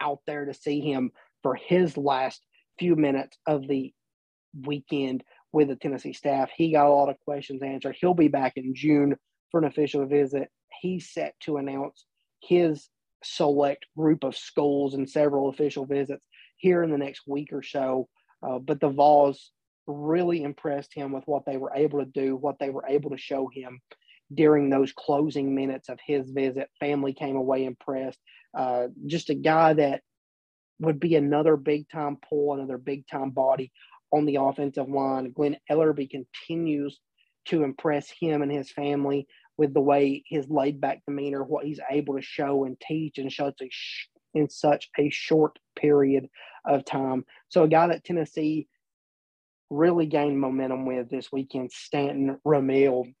out 0.00 0.20
there 0.26 0.44
to 0.44 0.54
see 0.54 0.80
him 0.80 1.10
for 1.42 1.54
his 1.54 1.96
last 1.96 2.42
few 2.78 2.96
minutes 2.96 3.36
of 3.46 3.66
the 3.66 3.92
weekend 4.64 5.24
with 5.52 5.68
the 5.68 5.76
Tennessee 5.76 6.12
staff. 6.12 6.50
He 6.56 6.72
got 6.72 6.86
a 6.86 6.92
lot 6.92 7.08
of 7.08 7.18
questions 7.24 7.62
answered. 7.62 7.96
He'll 8.00 8.14
be 8.14 8.28
back 8.28 8.54
in 8.56 8.74
June 8.74 9.16
for 9.50 9.60
an 9.60 9.66
official 9.66 10.06
visit. 10.06 10.48
He's 10.80 11.10
set 11.10 11.34
to 11.40 11.56
announce 11.56 12.04
his 12.40 12.88
select 13.24 13.86
group 13.96 14.24
of 14.24 14.36
schools 14.36 14.94
and 14.94 15.08
several 15.08 15.48
official 15.48 15.86
visits 15.86 16.24
here 16.56 16.82
in 16.82 16.90
the 16.90 16.98
next 16.98 17.22
week 17.26 17.52
or 17.52 17.62
so. 17.62 18.08
Uh, 18.46 18.58
but 18.58 18.80
the 18.80 18.88
Vols 18.88 19.50
really 19.88 20.42
impressed 20.42 20.94
him 20.94 21.12
with 21.12 21.24
what 21.26 21.44
they 21.46 21.56
were 21.56 21.72
able 21.74 22.00
to 22.00 22.04
do, 22.04 22.36
what 22.36 22.58
they 22.60 22.70
were 22.70 22.84
able 22.86 23.10
to 23.10 23.18
show 23.18 23.48
him 23.52 23.80
during 24.32 24.68
those 24.68 24.92
closing 24.92 25.54
minutes 25.54 25.88
of 25.88 25.98
his 26.04 26.30
visit. 26.30 26.68
Family 26.78 27.14
came 27.14 27.36
away 27.36 27.64
impressed. 27.64 28.18
Uh, 28.56 28.88
just 29.06 29.30
a 29.30 29.34
guy 29.34 29.72
that 29.72 30.02
would 30.80 31.00
be 31.00 31.16
another 31.16 31.56
big 31.56 31.88
time 31.88 32.18
pull, 32.28 32.54
another 32.54 32.78
big 32.78 33.06
time 33.06 33.30
body 33.30 33.72
on 34.12 34.26
the 34.26 34.36
offensive 34.36 34.88
line. 34.88 35.32
Glenn 35.32 35.56
Elarbee 35.70 36.10
continues 36.10 36.98
to 37.46 37.62
impress 37.62 38.10
him 38.10 38.42
and 38.42 38.52
his 38.52 38.70
family 38.70 39.26
with 39.56 39.74
the 39.74 39.80
way 39.80 40.22
his 40.26 40.48
laid 40.48 40.80
back 40.80 41.02
demeanor, 41.06 41.42
what 41.42 41.64
he's 41.64 41.80
able 41.90 42.14
to 42.14 42.22
show 42.22 42.64
and 42.64 42.78
teach 42.80 43.18
in 43.18 43.30
such 43.30 43.60
a 43.62 43.68
in 44.34 44.48
such 44.48 44.90
a 44.98 45.10
short 45.10 45.58
period 45.74 46.28
of 46.66 46.84
time. 46.84 47.24
So 47.48 47.64
a 47.64 47.68
guy 47.68 47.88
that 47.88 48.04
Tennessee 48.04 48.68
really 49.70 50.06
gained 50.06 50.40
momentum 50.40 50.86
with 50.86 51.10
this 51.10 51.30
weekend, 51.32 51.70
Stanton 51.72 52.38
Ramil 52.46 53.12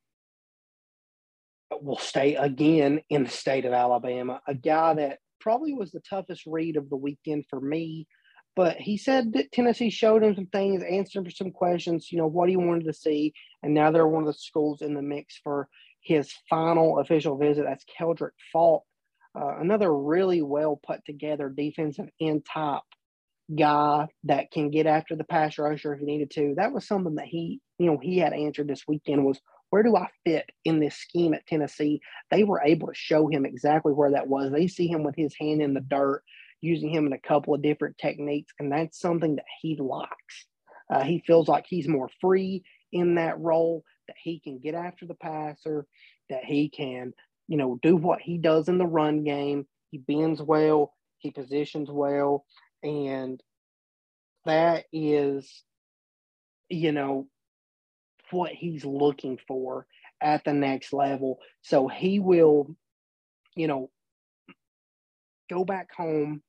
will 1.80 1.98
stay 1.98 2.34
again 2.34 3.00
in 3.10 3.24
the 3.24 3.30
state 3.30 3.64
of 3.64 3.72
Alabama. 3.72 4.40
A 4.46 4.54
guy 4.54 4.94
that 4.94 5.18
probably 5.40 5.74
was 5.74 5.92
the 5.92 6.00
toughest 6.00 6.44
read 6.46 6.76
of 6.76 6.88
the 6.88 6.96
weekend 6.96 7.44
for 7.48 7.60
me 7.60 8.06
but 8.58 8.76
he 8.76 8.96
said 8.96 9.34
that 9.34 9.52
Tennessee 9.52 9.88
showed 9.88 10.24
him 10.24 10.34
some 10.34 10.46
things, 10.46 10.82
answered 10.82 11.32
some 11.32 11.52
questions, 11.52 12.10
you 12.10 12.18
know, 12.18 12.26
what 12.26 12.48
he 12.48 12.56
wanted 12.56 12.86
to 12.86 12.92
see. 12.92 13.32
And 13.62 13.72
now 13.72 13.92
they're 13.92 14.08
one 14.08 14.24
of 14.24 14.26
the 14.26 14.32
schools 14.32 14.82
in 14.82 14.94
the 14.94 15.00
mix 15.00 15.38
for 15.44 15.68
his 16.00 16.34
final 16.50 16.98
official 16.98 17.38
visit. 17.38 17.66
That's 17.66 17.84
Keldrick 17.84 18.32
Faulk, 18.52 18.82
uh, 19.40 19.58
another 19.60 19.96
really 19.96 20.42
well 20.42 20.80
put 20.84 21.04
together 21.04 21.48
defensive 21.48 22.08
end 22.20 22.46
top 22.52 22.82
guy 23.56 24.06
that 24.24 24.50
can 24.50 24.70
get 24.70 24.86
after 24.86 25.16
the 25.16 25.24
pass 25.24 25.58
rusher 25.58 25.94
if 25.94 26.00
he 26.00 26.06
needed 26.06 26.30
to. 26.32 26.54
That 26.56 26.72
was 26.72 26.86
something 26.86 27.16
that 27.16 27.26
he, 27.26 27.60
you 27.78 27.86
know, 27.86 27.98
he 27.98 28.18
had 28.18 28.32
answered 28.32 28.68
this 28.68 28.84
weekend 28.86 29.24
was 29.24 29.40
where 29.70 29.82
do 29.82 29.96
I 29.96 30.08
fit 30.24 30.48
in 30.64 30.80
this 30.80 30.96
scheme 30.96 31.34
at 31.34 31.46
Tennessee? 31.46 32.00
They 32.30 32.44
were 32.44 32.62
able 32.64 32.88
to 32.88 32.94
show 32.94 33.28
him 33.28 33.44
exactly 33.44 33.92
where 33.92 34.12
that 34.12 34.26
was. 34.26 34.50
They 34.50 34.66
see 34.66 34.86
him 34.86 35.02
with 35.02 35.14
his 35.16 35.34
hand 35.38 35.60
in 35.60 35.74
the 35.74 35.80
dirt 35.80 36.22
using 36.60 36.88
him 36.88 37.06
in 37.06 37.12
a 37.12 37.18
couple 37.18 37.54
of 37.54 37.62
different 37.62 37.98
techniques, 37.98 38.52
and 38.58 38.72
that's 38.72 38.98
something 38.98 39.36
that 39.36 39.44
he 39.60 39.76
likes. 39.76 40.46
Uh, 40.90 41.04
he 41.04 41.22
feels 41.26 41.48
like 41.48 41.66
he's 41.68 41.86
more 41.86 42.08
free 42.20 42.64
in 42.92 43.16
that 43.16 43.38
role, 43.38 43.84
that 44.06 44.16
he 44.22 44.40
can 44.40 44.58
get 44.58 44.74
after 44.74 45.06
the 45.06 45.14
passer, 45.14 45.86
that 46.30 46.44
he 46.44 46.70
can, 46.70 47.12
you 47.46 47.58
know, 47.58 47.78
do 47.82 47.94
what 47.94 48.20
he 48.20 48.38
does 48.38 48.68
in 48.68 48.78
the 48.78 48.86
run 48.86 49.22
game. 49.22 49.66
He 49.90 49.98
bends 49.98 50.40
well, 50.40 50.94
he 51.18 51.30
positions 51.30 51.90
well, 51.90 52.44
and 52.82 53.42
that 54.44 54.84
is, 54.92 55.64
you 56.68 56.92
know, 56.92 57.28
what 58.30 58.50
he's 58.50 58.84
looking 58.84 59.38
for 59.46 59.86
at 60.20 60.44
the 60.44 60.52
next 60.52 60.92
level. 60.92 61.38
So 61.62 61.88
he 61.88 62.18
will, 62.18 62.74
you 63.54 63.66
know, 63.66 63.90
go 65.50 65.64
back 65.64 65.88
home 65.96 66.42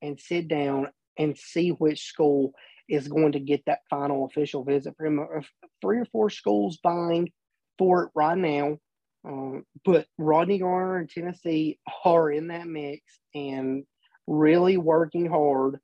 and 0.00 0.18
sit 0.18 0.48
down 0.48 0.88
and 1.18 1.36
see 1.36 1.70
which 1.70 2.06
school 2.06 2.52
is 2.88 3.08
going 3.08 3.32
to 3.32 3.40
get 3.40 3.62
that 3.66 3.80
final 3.88 4.26
official 4.26 4.64
visit 4.64 4.94
for 4.96 5.06
him. 5.06 5.20
Uh, 5.20 5.40
three 5.80 5.98
or 5.98 6.04
four 6.06 6.30
schools 6.30 6.78
vying 6.82 7.30
for 7.78 8.04
it 8.04 8.10
right 8.14 8.38
now. 8.38 8.78
Um, 9.24 9.64
but 9.84 10.06
Rodney 10.18 10.58
Garner 10.58 10.98
and 10.98 11.08
Tennessee 11.08 11.78
are 12.04 12.30
in 12.30 12.48
that 12.48 12.66
mix 12.66 13.02
and 13.34 13.84
really 14.32 14.76
working 14.76 15.26
hard 15.26 15.78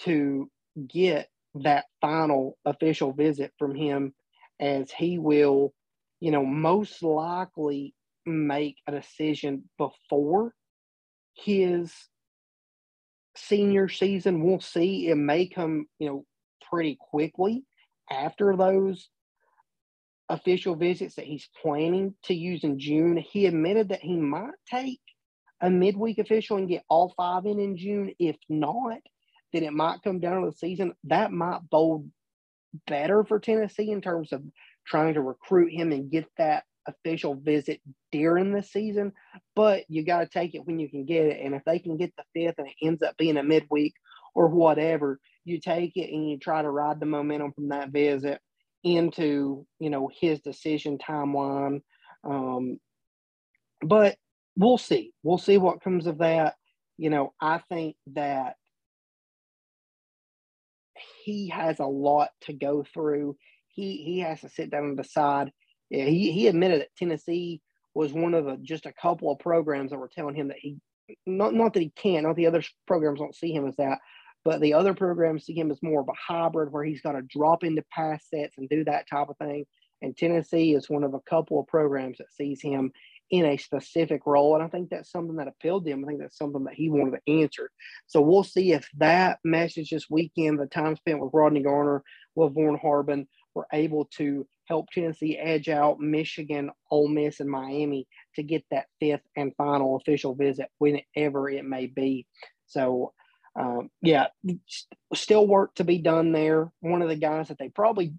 to 0.00 0.48
get 0.86 1.28
that 1.56 1.86
final 2.00 2.56
official 2.64 3.12
visit 3.12 3.52
from 3.58 3.74
him 3.74 4.14
as 4.60 4.90
he 4.90 5.18
will, 5.18 5.74
you 6.20 6.30
know, 6.30 6.44
most 6.44 7.02
likely 7.02 7.94
make 8.24 8.76
a 8.86 8.92
decision 8.92 9.68
before 9.78 10.54
his 11.34 11.92
senior 13.36 13.88
season. 13.88 14.42
We'll 14.42 14.60
see. 14.60 15.08
It 15.08 15.16
may 15.16 15.48
come, 15.48 15.86
you 15.98 16.08
know, 16.08 16.24
pretty 16.70 16.98
quickly 17.00 17.64
after 18.10 18.56
those 18.56 19.08
official 20.28 20.76
visits 20.76 21.16
that 21.16 21.24
he's 21.24 21.48
planning 21.62 22.14
to 22.24 22.34
use 22.34 22.62
in 22.62 22.78
June. 22.78 23.16
He 23.16 23.46
admitted 23.46 23.88
that 23.88 24.02
he 24.02 24.16
might 24.16 24.50
take 24.70 25.00
a 25.60 25.70
midweek 25.70 26.18
official 26.18 26.56
and 26.56 26.68
get 26.68 26.84
all 26.88 27.12
five 27.16 27.46
in 27.46 27.58
in 27.58 27.76
June. 27.76 28.14
If 28.18 28.36
not, 28.48 28.98
then 29.52 29.64
it 29.64 29.72
might 29.72 30.02
come 30.02 30.20
down 30.20 30.42
to 30.42 30.50
the 30.50 30.56
season. 30.56 30.94
That 31.04 31.32
might 31.32 31.68
bode 31.70 32.10
better 32.86 33.24
for 33.24 33.40
Tennessee 33.40 33.90
in 33.90 34.00
terms 34.00 34.32
of 34.32 34.42
trying 34.86 35.14
to 35.14 35.20
recruit 35.20 35.72
him 35.72 35.92
and 35.92 36.10
get 36.10 36.26
that 36.38 36.64
official 36.86 37.34
visit 37.34 37.80
during 38.12 38.52
the 38.52 38.62
season, 38.62 39.12
but 39.54 39.84
you 39.88 40.04
got 40.04 40.20
to 40.20 40.26
take 40.26 40.54
it 40.54 40.64
when 40.64 40.78
you 40.78 40.88
can 40.88 41.04
get 41.04 41.26
it. 41.26 41.44
And 41.44 41.54
if 41.54 41.62
they 41.64 41.78
can 41.78 41.96
get 41.96 42.12
the 42.16 42.24
fifth 42.34 42.58
and 42.58 42.68
it 42.68 42.74
ends 42.82 43.02
up 43.02 43.16
being 43.16 43.36
a 43.36 43.42
midweek 43.42 43.94
or 44.34 44.48
whatever, 44.48 45.20
you 45.44 45.60
take 45.60 45.96
it 45.96 46.10
and 46.12 46.30
you 46.30 46.38
try 46.38 46.62
to 46.62 46.70
ride 46.70 47.00
the 47.00 47.06
momentum 47.06 47.52
from 47.52 47.68
that 47.68 47.90
visit 47.90 48.40
into 48.84 49.66
you 49.80 49.90
know 49.90 50.10
his 50.20 50.40
decision 50.40 50.98
timeline. 50.98 51.82
Um, 52.24 52.78
but 53.82 54.16
we'll 54.58 54.76
see. 54.76 55.12
We'll 55.22 55.38
see 55.38 55.56
what 55.56 55.80
comes 55.80 56.06
of 56.06 56.18
that. 56.18 56.56
You 56.98 57.10
know, 57.10 57.32
I 57.40 57.62
think 57.70 57.96
that 58.14 58.56
he 61.22 61.48
has 61.48 61.78
a 61.78 61.86
lot 61.86 62.30
to 62.42 62.52
go 62.52 62.84
through. 62.92 63.36
He 63.68 63.98
he 63.98 64.18
has 64.20 64.40
to 64.40 64.48
sit 64.48 64.70
down 64.70 64.84
and 64.84 64.96
decide. 64.96 65.52
Yeah, 65.88 66.04
he 66.04 66.32
he 66.32 66.48
admitted 66.48 66.80
that 66.82 66.96
Tennessee 66.98 67.62
was 67.94 68.12
one 68.12 68.34
of 68.34 68.44
the 68.44 68.58
just 68.60 68.84
a 68.84 68.92
couple 68.92 69.30
of 69.30 69.38
programs 69.38 69.90
that 69.90 69.98
were 69.98 70.10
telling 70.12 70.34
him 70.34 70.48
that 70.48 70.58
he 70.58 70.76
not 71.24 71.54
not 71.54 71.72
that 71.74 71.82
he 71.82 71.90
can't, 71.90 72.26
not 72.26 72.36
the 72.36 72.48
other 72.48 72.62
programs 72.86 73.20
don't 73.20 73.34
see 73.34 73.52
him 73.52 73.66
as 73.66 73.76
that, 73.76 73.98
but 74.44 74.60
the 74.60 74.74
other 74.74 74.92
programs 74.92 75.44
see 75.44 75.54
him 75.54 75.70
as 75.70 75.82
more 75.82 76.00
of 76.00 76.08
a 76.08 76.32
hybrid 76.32 76.72
where 76.72 76.84
he's 76.84 77.00
got 77.00 77.12
to 77.12 77.22
drop 77.22 77.62
into 77.62 77.84
pass 77.92 78.24
sets 78.28 78.58
and 78.58 78.68
do 78.68 78.84
that 78.84 79.08
type 79.08 79.28
of 79.28 79.38
thing. 79.38 79.64
And 80.02 80.16
Tennessee 80.16 80.74
is 80.74 80.90
one 80.90 81.04
of 81.04 81.14
a 81.14 81.20
couple 81.20 81.58
of 81.60 81.66
programs 81.66 82.18
that 82.18 82.32
sees 82.32 82.60
him 82.60 82.92
in 83.30 83.44
a 83.44 83.56
specific 83.56 84.22
role. 84.26 84.54
And 84.54 84.64
I 84.64 84.68
think 84.68 84.90
that's 84.90 85.10
something 85.10 85.36
that 85.36 85.48
appealed 85.48 85.84
to 85.84 85.90
him. 85.90 86.04
I 86.04 86.08
think 86.08 86.20
that's 86.20 86.38
something 86.38 86.64
that 86.64 86.74
he 86.74 86.88
wanted 86.88 87.18
to 87.18 87.32
answer. 87.32 87.70
So 88.06 88.20
we'll 88.20 88.44
see 88.44 88.72
if 88.72 88.88
that 88.96 89.38
message 89.44 89.90
this 89.90 90.08
weekend, 90.08 90.58
the 90.58 90.66
time 90.66 90.96
spent 90.96 91.20
with 91.20 91.34
Rodney 91.34 91.62
Garner, 91.62 92.02
with 92.34 92.54
Vaughn 92.54 92.78
Harbin, 92.80 93.28
were 93.54 93.66
able 93.72 94.06
to 94.16 94.46
help 94.66 94.90
Tennessee 94.90 95.36
edge 95.36 95.68
out 95.68 96.00
Michigan, 96.00 96.70
Ole 96.90 97.08
Miss, 97.08 97.40
and 97.40 97.50
Miami 97.50 98.06
to 98.36 98.42
get 98.42 98.64
that 98.70 98.86
fifth 99.00 99.22
and 99.36 99.54
final 99.56 99.96
official 99.96 100.34
visit 100.34 100.68
whenever 100.78 101.48
it 101.48 101.64
may 101.64 101.86
be. 101.86 102.26
So 102.66 103.12
um, 103.58 103.90
yeah, 104.02 104.26
still 105.14 105.46
work 105.46 105.74
to 105.76 105.84
be 105.84 105.98
done 105.98 106.32
there. 106.32 106.70
One 106.80 107.02
of 107.02 107.08
the 107.08 107.16
guys 107.16 107.48
that 107.48 107.58
they 107.58 107.68
probably, 107.68 108.14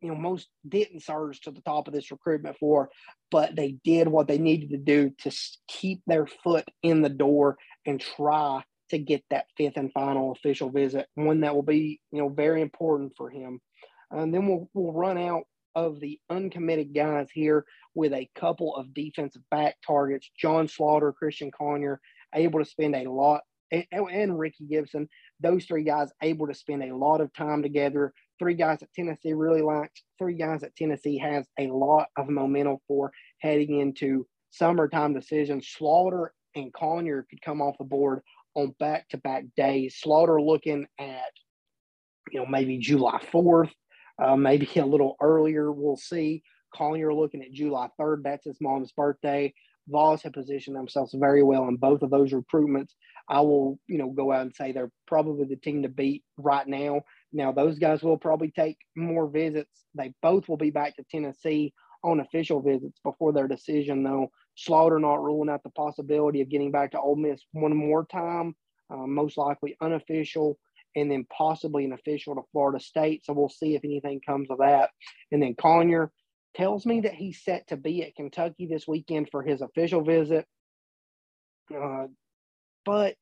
you 0.00 0.08
know, 0.08 0.16
most 0.16 0.48
didn't 0.68 1.02
surge 1.02 1.40
to 1.40 1.50
the 1.50 1.60
top 1.62 1.88
of 1.88 1.94
this 1.94 2.10
recruitment 2.10 2.56
for, 2.58 2.90
but 3.30 3.56
they 3.56 3.76
did 3.84 4.08
what 4.08 4.28
they 4.28 4.38
needed 4.38 4.70
to 4.70 4.78
do 4.78 5.10
to 5.18 5.36
keep 5.66 6.00
their 6.06 6.26
foot 6.26 6.64
in 6.82 7.02
the 7.02 7.08
door 7.08 7.56
and 7.86 8.00
try 8.00 8.62
to 8.90 8.98
get 8.98 9.22
that 9.30 9.46
fifth 9.56 9.76
and 9.76 9.92
final 9.92 10.32
official 10.32 10.70
visit, 10.70 11.06
one 11.14 11.40
that 11.40 11.54
will 11.54 11.62
be, 11.62 12.00
you 12.10 12.20
know, 12.20 12.28
very 12.28 12.62
important 12.62 13.12
for 13.16 13.28
him. 13.28 13.60
And 14.10 14.32
then 14.32 14.46
we'll 14.46 14.70
we'll 14.72 14.92
run 14.92 15.18
out 15.18 15.42
of 15.74 16.00
the 16.00 16.18
uncommitted 16.30 16.94
guys 16.94 17.28
here 17.32 17.64
with 17.94 18.12
a 18.12 18.28
couple 18.34 18.74
of 18.74 18.94
defensive 18.94 19.42
back 19.50 19.76
targets. 19.86 20.30
John 20.38 20.66
Slaughter, 20.66 21.12
Christian 21.12 21.50
Conyer, 21.50 22.00
able 22.34 22.60
to 22.60 22.64
spend 22.64 22.96
a 22.96 23.10
lot 23.10 23.42
and, 23.70 23.86
and 23.92 24.38
Ricky 24.38 24.64
Gibson, 24.64 25.08
those 25.40 25.64
three 25.64 25.84
guys 25.84 26.10
able 26.22 26.46
to 26.46 26.54
spend 26.54 26.82
a 26.82 26.96
lot 26.96 27.20
of 27.20 27.32
time 27.34 27.62
together. 27.62 28.12
Three 28.38 28.54
guys 28.54 28.80
that 28.80 28.92
Tennessee 28.92 29.32
really 29.32 29.62
likes, 29.62 30.02
three 30.18 30.34
guys 30.34 30.60
that 30.60 30.76
Tennessee 30.76 31.18
has 31.18 31.46
a 31.58 31.66
lot 31.68 32.08
of 32.16 32.28
momentum 32.28 32.78
for 32.86 33.12
heading 33.40 33.80
into 33.80 34.26
summertime 34.50 35.14
decisions. 35.14 35.68
Slaughter 35.68 36.32
and 36.54 36.72
Conyer 36.72 37.26
could 37.28 37.42
come 37.42 37.60
off 37.60 37.78
the 37.78 37.84
board 37.84 38.22
on 38.54 38.74
back 38.78 39.08
to 39.10 39.18
back 39.18 39.44
days. 39.56 39.96
Slaughter 39.98 40.40
looking 40.40 40.86
at, 40.98 41.32
you 42.30 42.40
know, 42.40 42.46
maybe 42.46 42.78
July 42.78 43.20
4th, 43.32 43.70
uh, 44.22 44.36
maybe 44.36 44.68
a 44.76 44.86
little 44.86 45.16
earlier. 45.20 45.70
We'll 45.72 45.96
see. 45.96 46.42
Conyer 46.74 47.14
looking 47.14 47.42
at 47.42 47.52
July 47.52 47.88
3rd. 48.00 48.24
That's 48.24 48.44
his 48.44 48.58
mom's 48.60 48.92
birthday. 48.92 49.54
Vols 49.88 50.22
have 50.22 50.34
positioned 50.34 50.76
themselves 50.76 51.14
very 51.14 51.42
well 51.42 51.66
in 51.68 51.76
both 51.76 52.02
of 52.02 52.10
those 52.10 52.32
recruitments. 52.32 52.90
I 53.28 53.40
will, 53.40 53.78
you 53.86 53.98
know, 53.98 54.10
go 54.10 54.32
out 54.32 54.42
and 54.42 54.54
say 54.54 54.72
they're 54.72 54.90
probably 55.06 55.46
the 55.46 55.56
team 55.56 55.82
to 55.82 55.88
beat 55.88 56.24
right 56.36 56.66
now. 56.66 57.02
Now, 57.32 57.52
those 57.52 57.78
guys 57.78 58.02
will 58.02 58.16
probably 58.16 58.50
take 58.50 58.78
more 58.96 59.28
visits. 59.28 59.84
They 59.94 60.12
both 60.22 60.48
will 60.48 60.56
be 60.56 60.70
back 60.70 60.96
to 60.96 61.04
Tennessee 61.10 61.74
on 62.02 62.20
official 62.20 62.60
visits 62.60 62.98
before 63.04 63.32
their 63.32 63.48
decision, 63.48 64.02
though. 64.02 64.28
Slaughter 64.56 64.98
not 64.98 65.22
ruling 65.22 65.50
out 65.50 65.62
the 65.62 65.70
possibility 65.70 66.40
of 66.40 66.48
getting 66.48 66.72
back 66.72 66.92
to 66.92 67.00
Ole 67.00 67.16
Miss 67.16 67.40
one 67.52 67.76
more 67.76 68.06
time, 68.06 68.56
uh, 68.90 69.06
most 69.06 69.36
likely 69.36 69.76
unofficial, 69.80 70.58
and 70.96 71.10
then 71.10 71.26
possibly 71.36 71.84
an 71.84 71.92
official 71.92 72.34
to 72.34 72.42
Florida 72.50 72.80
State. 72.80 73.24
So 73.24 73.32
we'll 73.32 73.48
see 73.48 73.74
if 73.74 73.84
anything 73.84 74.20
comes 74.26 74.50
of 74.50 74.58
that. 74.58 74.90
And 75.30 75.42
then 75.42 75.54
Conyer 75.54 76.10
tells 76.54 76.86
me 76.86 77.02
that 77.02 77.14
he's 77.14 77.42
set 77.42 77.68
to 77.68 77.76
be 77.76 78.02
at 78.02 78.16
Kentucky 78.16 78.66
this 78.66 78.88
weekend 78.88 79.28
for 79.30 79.42
his 79.42 79.60
official 79.60 80.02
visit. 80.02 80.46
Uh, 81.74 82.06
but 82.84 83.14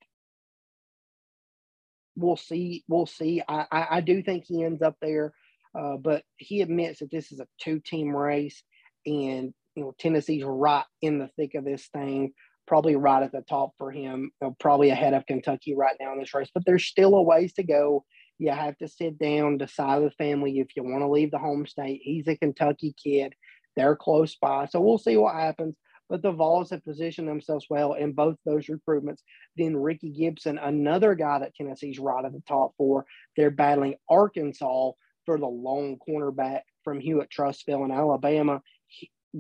we'll 2.16 2.37
see. 2.37 2.85
We'll 2.88 3.07
see. 3.07 3.42
I, 3.46 3.66
I, 3.70 3.87
I 3.90 4.00
do 4.00 4.22
think 4.22 4.44
he 4.44 4.64
ends 4.64 4.83
up 4.83 4.96
there, 5.00 5.33
uh, 5.79 5.96
but 5.96 6.22
he 6.37 6.62
admits 6.62 7.00
that 7.00 7.11
this 7.11 7.33
is 7.33 7.40
a 7.40 7.46
two 7.61 7.81
team 7.81 8.14
race, 8.14 8.62
and 9.05 9.52
you 9.74 9.85
know 9.85 9.94
Tennessee's 9.98 10.44
right 10.44 10.85
in 11.02 11.18
the 11.18 11.29
thick 11.37 11.55
of 11.55 11.64
this 11.64 11.88
thing, 11.92 12.33
probably 12.66 12.96
right 12.96 13.22
at 13.22 13.33
the 13.33 13.42
top 13.48 13.72
for 13.79 13.90
him, 13.90 14.31
you 14.40 14.48
know, 14.48 14.57
probably 14.59 14.90
ahead 14.90 15.14
of 15.14 15.26
Kentucky 15.26 15.74
right 15.76 15.96
now 16.00 16.12
in 16.12 16.18
this 16.18 16.35
race. 16.35 16.50
But 16.52 16.64
there's 16.66 16.87
still 16.87 17.14
a 17.14 17.22
ways 17.22 17.52
to 17.55 17.62
go. 17.62 18.05
You 18.38 18.50
have 18.50 18.76
to 18.79 18.88
sit 18.88 19.18
down, 19.18 19.59
decide 19.59 20.02
with 20.02 20.14
family 20.14 20.59
if 20.59 20.68
you 20.76 20.85
want 20.85 21.00
to 21.00 21.09
leave 21.09 21.31
the 21.31 21.38
home 21.38 21.66
state. 21.66 22.00
He's 22.02 22.29
a 22.29 22.37
Kentucky 22.37 22.94
kid. 23.02 23.35
They're 23.76 23.96
close 23.96 24.37
by. 24.37 24.66
So 24.66 24.81
we'll 24.81 24.98
see 24.98 25.16
what 25.16 25.35
happens 25.35 25.76
but 26.09 26.23
the 26.23 26.33
Vols 26.33 26.71
have 26.71 26.85
positioned 26.85 27.29
themselves 27.29 27.66
well 27.69 27.95
in 27.95 28.12
both 28.12 28.37
those 28.45 28.66
recruitments. 28.66 29.21
Then 29.57 29.77
Ricky 29.77 30.11
Gibson, 30.11 30.59
another 30.59 31.14
guy 31.14 31.40
that 31.40 31.55
Tennessee's 31.55 31.99
right 31.99 32.25
at 32.25 32.33
the 32.33 32.42
top 32.49 32.73
for, 32.77 33.07
they're 33.37 33.51
battling 33.51 33.97
Arkansas 34.09 34.92
for 35.25 35.38
the 35.38 35.47
lone 35.47 35.99
cornerback 36.09 36.61
from 36.85 37.01
Hewitt-Trussville 37.01 37.85
in 37.85 37.90
Alabama. 37.90 38.62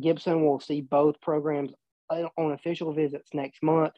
Gibson 0.00 0.44
will 0.44 0.60
see 0.60 0.80
both 0.80 1.20
programs 1.20 1.72
on 2.10 2.52
official 2.52 2.92
visits 2.92 3.30
next 3.32 3.62
month. 3.62 3.92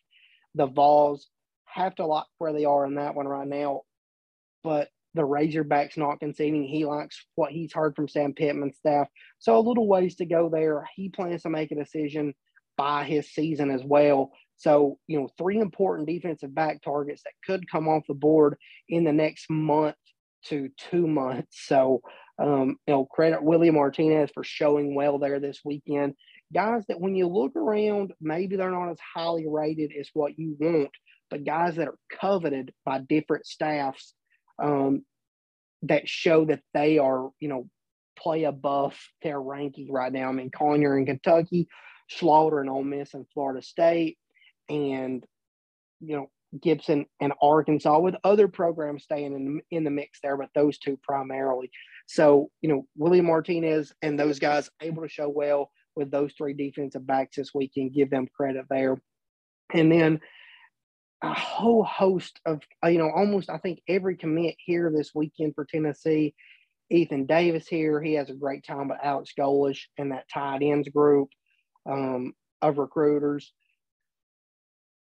The 0.54 0.66
Vols 0.66 1.28
have 1.64 1.94
to 1.96 2.06
lock 2.06 2.28
where 2.38 2.52
they 2.52 2.64
are 2.64 2.84
in 2.86 2.96
that 2.96 3.14
one 3.14 3.26
right 3.26 3.48
now, 3.48 3.82
but 4.62 4.88
the 5.14 5.22
Razorbacks 5.22 5.96
not 5.96 6.20
conceding. 6.20 6.64
He 6.64 6.84
likes 6.84 7.26
what 7.34 7.50
he's 7.50 7.72
heard 7.72 7.96
from 7.96 8.08
Sam 8.08 8.34
Pittman's 8.34 8.76
staff. 8.76 9.08
So 9.38 9.56
a 9.56 9.60
little 9.60 9.88
ways 9.88 10.16
to 10.16 10.26
go 10.26 10.48
there. 10.48 10.88
He 10.94 11.08
plans 11.08 11.42
to 11.42 11.50
make 11.50 11.72
a 11.72 11.74
decision 11.74 12.34
by 12.78 13.04
his 13.04 13.28
season 13.30 13.70
as 13.70 13.82
well. 13.84 14.30
So, 14.56 14.98
you 15.06 15.20
know, 15.20 15.28
three 15.36 15.58
important 15.58 16.08
defensive 16.08 16.54
back 16.54 16.80
targets 16.80 17.22
that 17.24 17.34
could 17.44 17.70
come 17.70 17.88
off 17.88 18.04
the 18.08 18.14
board 18.14 18.56
in 18.88 19.04
the 19.04 19.12
next 19.12 19.50
month 19.50 19.96
to 20.46 20.70
two 20.90 21.06
months. 21.06 21.66
So, 21.66 22.00
um, 22.38 22.76
you 22.86 22.94
know, 22.94 23.04
credit 23.04 23.42
Willie 23.42 23.70
Martinez 23.70 24.30
for 24.32 24.44
showing 24.44 24.94
well 24.94 25.18
there 25.18 25.40
this 25.40 25.60
weekend. 25.64 26.14
Guys 26.54 26.84
that 26.88 27.00
when 27.00 27.14
you 27.14 27.26
look 27.26 27.56
around, 27.56 28.14
maybe 28.20 28.56
they're 28.56 28.70
not 28.70 28.90
as 28.90 28.98
highly 29.14 29.46
rated 29.46 29.92
as 29.98 30.08
what 30.14 30.38
you 30.38 30.56
want, 30.58 30.90
but 31.30 31.44
guys 31.44 31.76
that 31.76 31.88
are 31.88 31.98
coveted 32.20 32.72
by 32.86 33.00
different 33.00 33.44
staffs 33.44 34.14
um, 34.58 35.04
that 35.82 36.08
show 36.08 36.46
that 36.46 36.62
they 36.72 36.98
are, 36.98 37.30
you 37.38 37.48
know, 37.48 37.68
play 38.18 38.44
above 38.44 38.98
their 39.22 39.40
ranking 39.40 39.92
right 39.92 40.12
now. 40.12 40.28
I 40.28 40.32
mean, 40.32 40.50
Conyer 40.50 40.98
in 40.98 41.06
Kentucky, 41.06 41.68
Slaughter 42.08 42.60
and 42.60 42.70
Ole 42.70 42.84
Miss 42.84 43.14
and 43.14 43.26
Florida 43.32 43.62
State, 43.62 44.18
and 44.68 45.24
you 46.00 46.16
know 46.16 46.30
Gibson 46.60 47.06
and 47.20 47.32
Arkansas, 47.42 47.98
with 47.98 48.16
other 48.24 48.48
programs 48.48 49.04
staying 49.04 49.34
in 49.34 49.60
in 49.70 49.84
the 49.84 49.90
mix 49.90 50.20
there, 50.22 50.36
but 50.36 50.50
those 50.54 50.78
two 50.78 50.98
primarily. 51.02 51.70
So 52.06 52.50
you 52.60 52.68
know 52.68 52.86
William 52.96 53.26
Martinez 53.26 53.92
and 54.02 54.18
those 54.18 54.38
guys 54.38 54.70
able 54.80 55.02
to 55.02 55.08
show 55.08 55.28
well 55.28 55.70
with 55.94 56.10
those 56.10 56.32
three 56.32 56.54
defensive 56.54 57.06
backs 57.06 57.36
this 57.36 57.54
weekend. 57.54 57.94
Give 57.94 58.10
them 58.10 58.28
credit 58.34 58.64
there, 58.70 58.96
and 59.72 59.92
then 59.92 60.20
a 61.22 61.34
whole 61.34 61.84
host 61.84 62.40
of 62.46 62.62
uh, 62.84 62.88
you 62.88 62.98
know 62.98 63.10
almost 63.10 63.50
I 63.50 63.58
think 63.58 63.80
every 63.86 64.16
commit 64.16 64.54
here 64.58 64.90
this 64.94 65.14
weekend 65.14 65.54
for 65.54 65.64
Tennessee. 65.64 66.34
Ethan 66.90 67.26
Davis 67.26 67.68
here, 67.68 68.00
he 68.00 68.14
has 68.14 68.30
a 68.30 68.34
great 68.34 68.64
time 68.64 68.88
with 68.88 68.96
Alex 69.02 69.34
Golesh 69.38 69.82
and 69.98 70.12
that 70.12 70.26
tight 70.32 70.62
ends 70.62 70.88
group 70.88 71.28
um, 71.88 72.32
of 72.62 72.78
recruiters. 72.78 73.52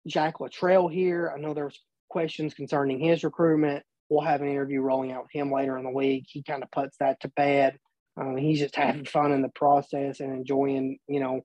Jack 0.07 0.41
Luttrell 0.41 0.89
here. 0.89 1.33
I 1.35 1.41
know 1.41 1.55
there's 1.55 1.81
questions 2.11 2.55
concerning 2.55 3.01
his 3.01 3.25
recruitment. 3.25 3.85
We'll 4.11 4.21
have 4.21 4.43
an 4.43 4.49
interview 4.49 4.81
rolling 4.81 5.13
out 5.13 5.23
with 5.23 5.33
him 5.33 5.51
later 5.51 5.79
in 5.79 5.85
the 5.85 5.91
week. 5.91 6.25
He 6.29 6.43
kind 6.43 6.63
of 6.63 6.71
puts 6.71 6.97
that 6.99 7.21
to 7.21 7.29
bed. 7.29 7.79
Um, 8.21 8.37
he's 8.37 8.59
just 8.59 8.77
having 8.77 9.05
fun 9.05 9.33
in 9.33 9.43
the 9.43 9.49
process 9.49 10.21
and 10.21 10.33
enjoying, 10.33 10.99
you 11.09 11.21
know, 11.21 11.41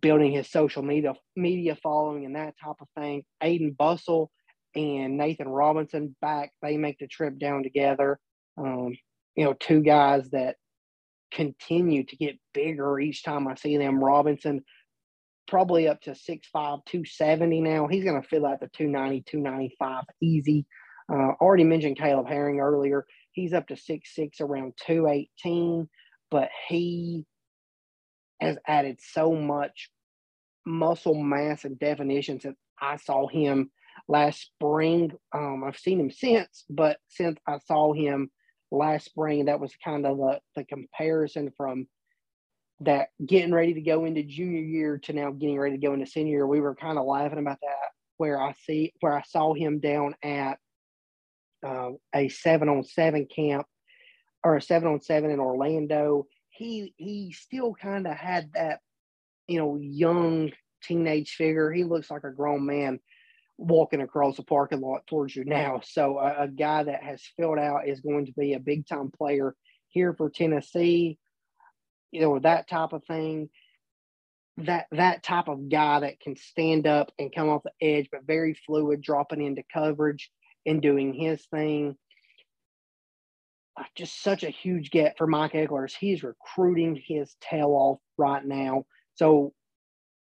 building 0.00 0.32
his 0.32 0.50
social 0.50 0.82
media 0.82 1.14
media 1.36 1.76
following 1.82 2.26
and 2.26 2.36
that 2.36 2.54
type 2.62 2.76
of 2.80 2.88
thing. 2.98 3.22
Aiden 3.42 3.76
Bustle 3.76 4.30
and 4.74 5.16
Nathan 5.16 5.48
Robinson 5.48 6.14
back. 6.20 6.52
They 6.62 6.76
make 6.76 6.98
the 6.98 7.06
trip 7.06 7.38
down 7.38 7.62
together. 7.62 8.18
Um, 8.58 8.94
you 9.36 9.44
know, 9.44 9.54
two 9.54 9.80
guys 9.80 10.28
that 10.30 10.56
continue 11.32 12.04
to 12.04 12.16
get 12.16 12.38
bigger 12.54 12.98
each 12.98 13.22
time 13.22 13.48
I 13.48 13.54
see 13.54 13.76
them. 13.76 14.02
Robinson 14.02 14.62
probably 15.46 15.88
up 15.88 16.00
to 16.02 16.10
6'5, 16.10 16.40
270 16.52 17.60
now. 17.60 17.88
He's 17.88 18.04
going 18.04 18.20
to 18.20 18.26
fill 18.26 18.46
out 18.46 18.60
the 18.60 18.68
290, 18.68 19.24
295 19.28 20.04
easy. 20.22 20.64
Uh, 21.12 21.32
already 21.40 21.64
mentioned 21.64 21.98
Caleb 21.98 22.28
Herring 22.28 22.60
earlier. 22.60 23.04
He's 23.32 23.52
up 23.52 23.66
to 23.68 23.74
6'6, 23.74 24.40
around 24.40 24.74
218, 24.86 25.88
but 26.30 26.48
he 26.68 27.24
has 28.40 28.56
added 28.66 28.98
so 29.00 29.34
much 29.34 29.90
muscle 30.64 31.14
mass 31.14 31.64
and 31.64 31.78
definition 31.78 32.40
since 32.40 32.56
I 32.80 32.96
saw 32.96 33.26
him 33.26 33.70
last 34.08 34.40
spring. 34.42 35.12
Um, 35.34 35.64
I've 35.66 35.78
seen 35.78 36.00
him 36.00 36.10
since, 36.10 36.64
but 36.70 36.98
since 37.08 37.38
I 37.46 37.58
saw 37.58 37.92
him 37.92 38.30
last 38.70 39.04
spring, 39.06 39.46
that 39.46 39.60
was 39.60 39.72
kind 39.84 40.06
of 40.06 40.16
the, 40.16 40.40
the 40.56 40.64
comparison 40.64 41.52
from 41.56 41.86
that 42.80 43.08
getting 43.24 43.52
ready 43.52 43.74
to 43.74 43.80
go 43.80 44.04
into 44.04 44.22
junior 44.22 44.62
year 44.62 44.98
to 44.98 45.12
now 45.12 45.30
getting 45.30 45.58
ready 45.58 45.76
to 45.76 45.86
go 45.86 45.92
into 45.92 46.06
senior 46.06 46.32
year. 46.32 46.46
We 46.46 46.60
were 46.60 46.74
kind 46.74 46.98
of 46.98 47.04
laughing 47.04 47.38
about 47.38 47.58
that 47.60 47.90
where 48.16 48.40
I 48.40 48.54
see 48.66 48.92
where 49.00 49.16
I 49.16 49.22
saw 49.22 49.54
him 49.54 49.80
down 49.80 50.14
at 50.22 50.58
uh, 51.66 51.90
a 52.14 52.28
seven 52.28 52.68
on 52.68 52.84
seven 52.84 53.26
camp 53.26 53.66
or 54.44 54.56
a 54.56 54.62
seven 54.62 54.88
on 54.88 55.00
seven 55.00 55.30
in 55.30 55.40
Orlando. 55.40 56.26
He 56.50 56.94
he 56.96 57.32
still 57.32 57.74
kind 57.74 58.06
of 58.06 58.16
had 58.16 58.52
that, 58.54 58.80
you 59.46 59.58
know, 59.58 59.78
young 59.80 60.52
teenage 60.82 61.32
figure. 61.32 61.70
He 61.72 61.84
looks 61.84 62.10
like 62.10 62.24
a 62.24 62.30
grown 62.30 62.66
man 62.66 63.00
walking 63.60 64.00
across 64.00 64.36
the 64.36 64.42
parking 64.42 64.80
lot 64.80 65.06
towards 65.06 65.36
you 65.36 65.44
now. 65.44 65.80
So 65.90 66.18
a, 66.18 66.44
a 66.44 66.48
guy 66.48 66.84
that 66.84 67.02
has 67.02 67.22
filled 67.36 67.58
out 67.58 67.86
is 67.86 68.00
going 68.00 68.26
to 68.26 68.32
be 68.32 68.54
a 68.54 68.60
big 68.60 68.86
time 68.86 69.10
player 69.10 69.54
here 69.88 70.14
for 70.14 70.30
Tennessee. 70.30 71.18
You 72.10 72.20
know, 72.22 72.38
that 72.38 72.68
type 72.68 72.92
of 72.92 73.04
thing. 73.04 73.50
That 74.58 74.86
that 74.92 75.22
type 75.22 75.48
of 75.48 75.68
guy 75.68 76.00
that 76.00 76.20
can 76.20 76.36
stand 76.36 76.86
up 76.86 77.12
and 77.18 77.34
come 77.34 77.48
off 77.48 77.62
the 77.62 77.86
edge, 77.86 78.08
but 78.10 78.26
very 78.26 78.54
fluid, 78.54 79.00
dropping 79.00 79.42
into 79.42 79.62
coverage 79.72 80.30
and 80.66 80.82
doing 80.82 81.14
his 81.14 81.44
thing. 81.46 81.96
Just 83.94 84.22
such 84.22 84.42
a 84.42 84.50
huge 84.50 84.90
get 84.90 85.16
for 85.16 85.26
Mike 85.26 85.52
Ekeler. 85.52 85.90
He's 85.98 86.22
recruiting 86.22 87.00
his 87.06 87.34
tail 87.40 87.70
off 87.70 87.98
right 88.18 88.44
now. 88.44 88.84
So 89.14 89.54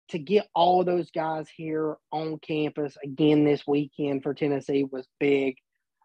to 0.10 0.20
get 0.20 0.48
all 0.54 0.80
of 0.80 0.86
those 0.86 1.10
guys 1.12 1.48
here 1.56 1.98
on 2.12 2.40
campus 2.40 2.98
again 3.04 3.44
this 3.44 3.64
weekend 3.68 4.24
for 4.24 4.34
Tennessee 4.34 4.86
was 4.90 5.08
big. 5.20 5.56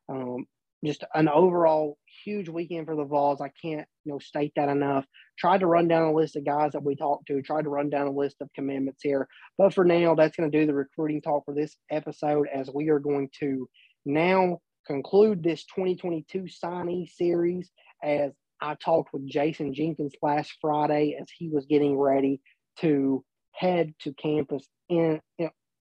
Um, 0.09 0.47
just 0.85 1.05
an 1.15 1.29
overall 1.29 1.99
huge 2.25 2.49
weekend 2.49 2.87
for 2.87 2.97
the 2.97 3.05
Vols. 3.05 3.41
I 3.41 3.51
can't 3.63 3.87
you 4.05 4.13
know 4.13 4.19
state 4.19 4.53
that 4.57 4.71
enough. 4.71 5.05
Tried 5.39 5.61
to 5.61 5.67
run 5.67 5.89
down 5.89 6.05
a 6.05 6.15
list 6.15 6.37
of 6.37 6.47
guys 6.47 6.73
that 6.73 6.83
we 6.83 6.97
talked 6.97 7.27
to. 7.27 7.43
Tried 7.43 7.65
to 7.65 7.71
run 7.71 7.91
down 7.91 8.07
a 8.07 8.13
list 8.13 8.37
of 8.41 8.49
commitments 8.55 9.03
here, 9.03 9.29
but 9.59 9.75
for 9.75 9.85
now, 9.85 10.15
that's 10.15 10.37
going 10.37 10.51
to 10.51 10.59
do 10.59 10.67
the 10.67 10.75
recruiting 10.75 11.21
talk 11.21 11.45
for 11.45 11.55
this 11.55 11.77
episode. 11.91 12.49
As 12.53 12.71
we 12.73 12.89
are 12.89 12.99
going 12.99 13.29
to 13.41 13.69
now 14.07 14.59
conclude 14.87 15.43
this 15.43 15.65
2022 15.65 16.45
signee 16.45 17.09
series. 17.11 17.71
As 18.03 18.33
I 18.63 18.75
talked 18.75 19.13
with 19.13 19.27
Jason 19.27 19.75
Jenkins 19.75 20.15
last 20.23 20.55
Friday 20.61 21.17
as 21.21 21.29
he 21.37 21.49
was 21.49 21.67
getting 21.67 21.99
ready 21.99 22.41
to 22.79 23.25
head 23.61 23.94
to 24.01 24.14
campus 24.14 24.66
in, 24.88 25.20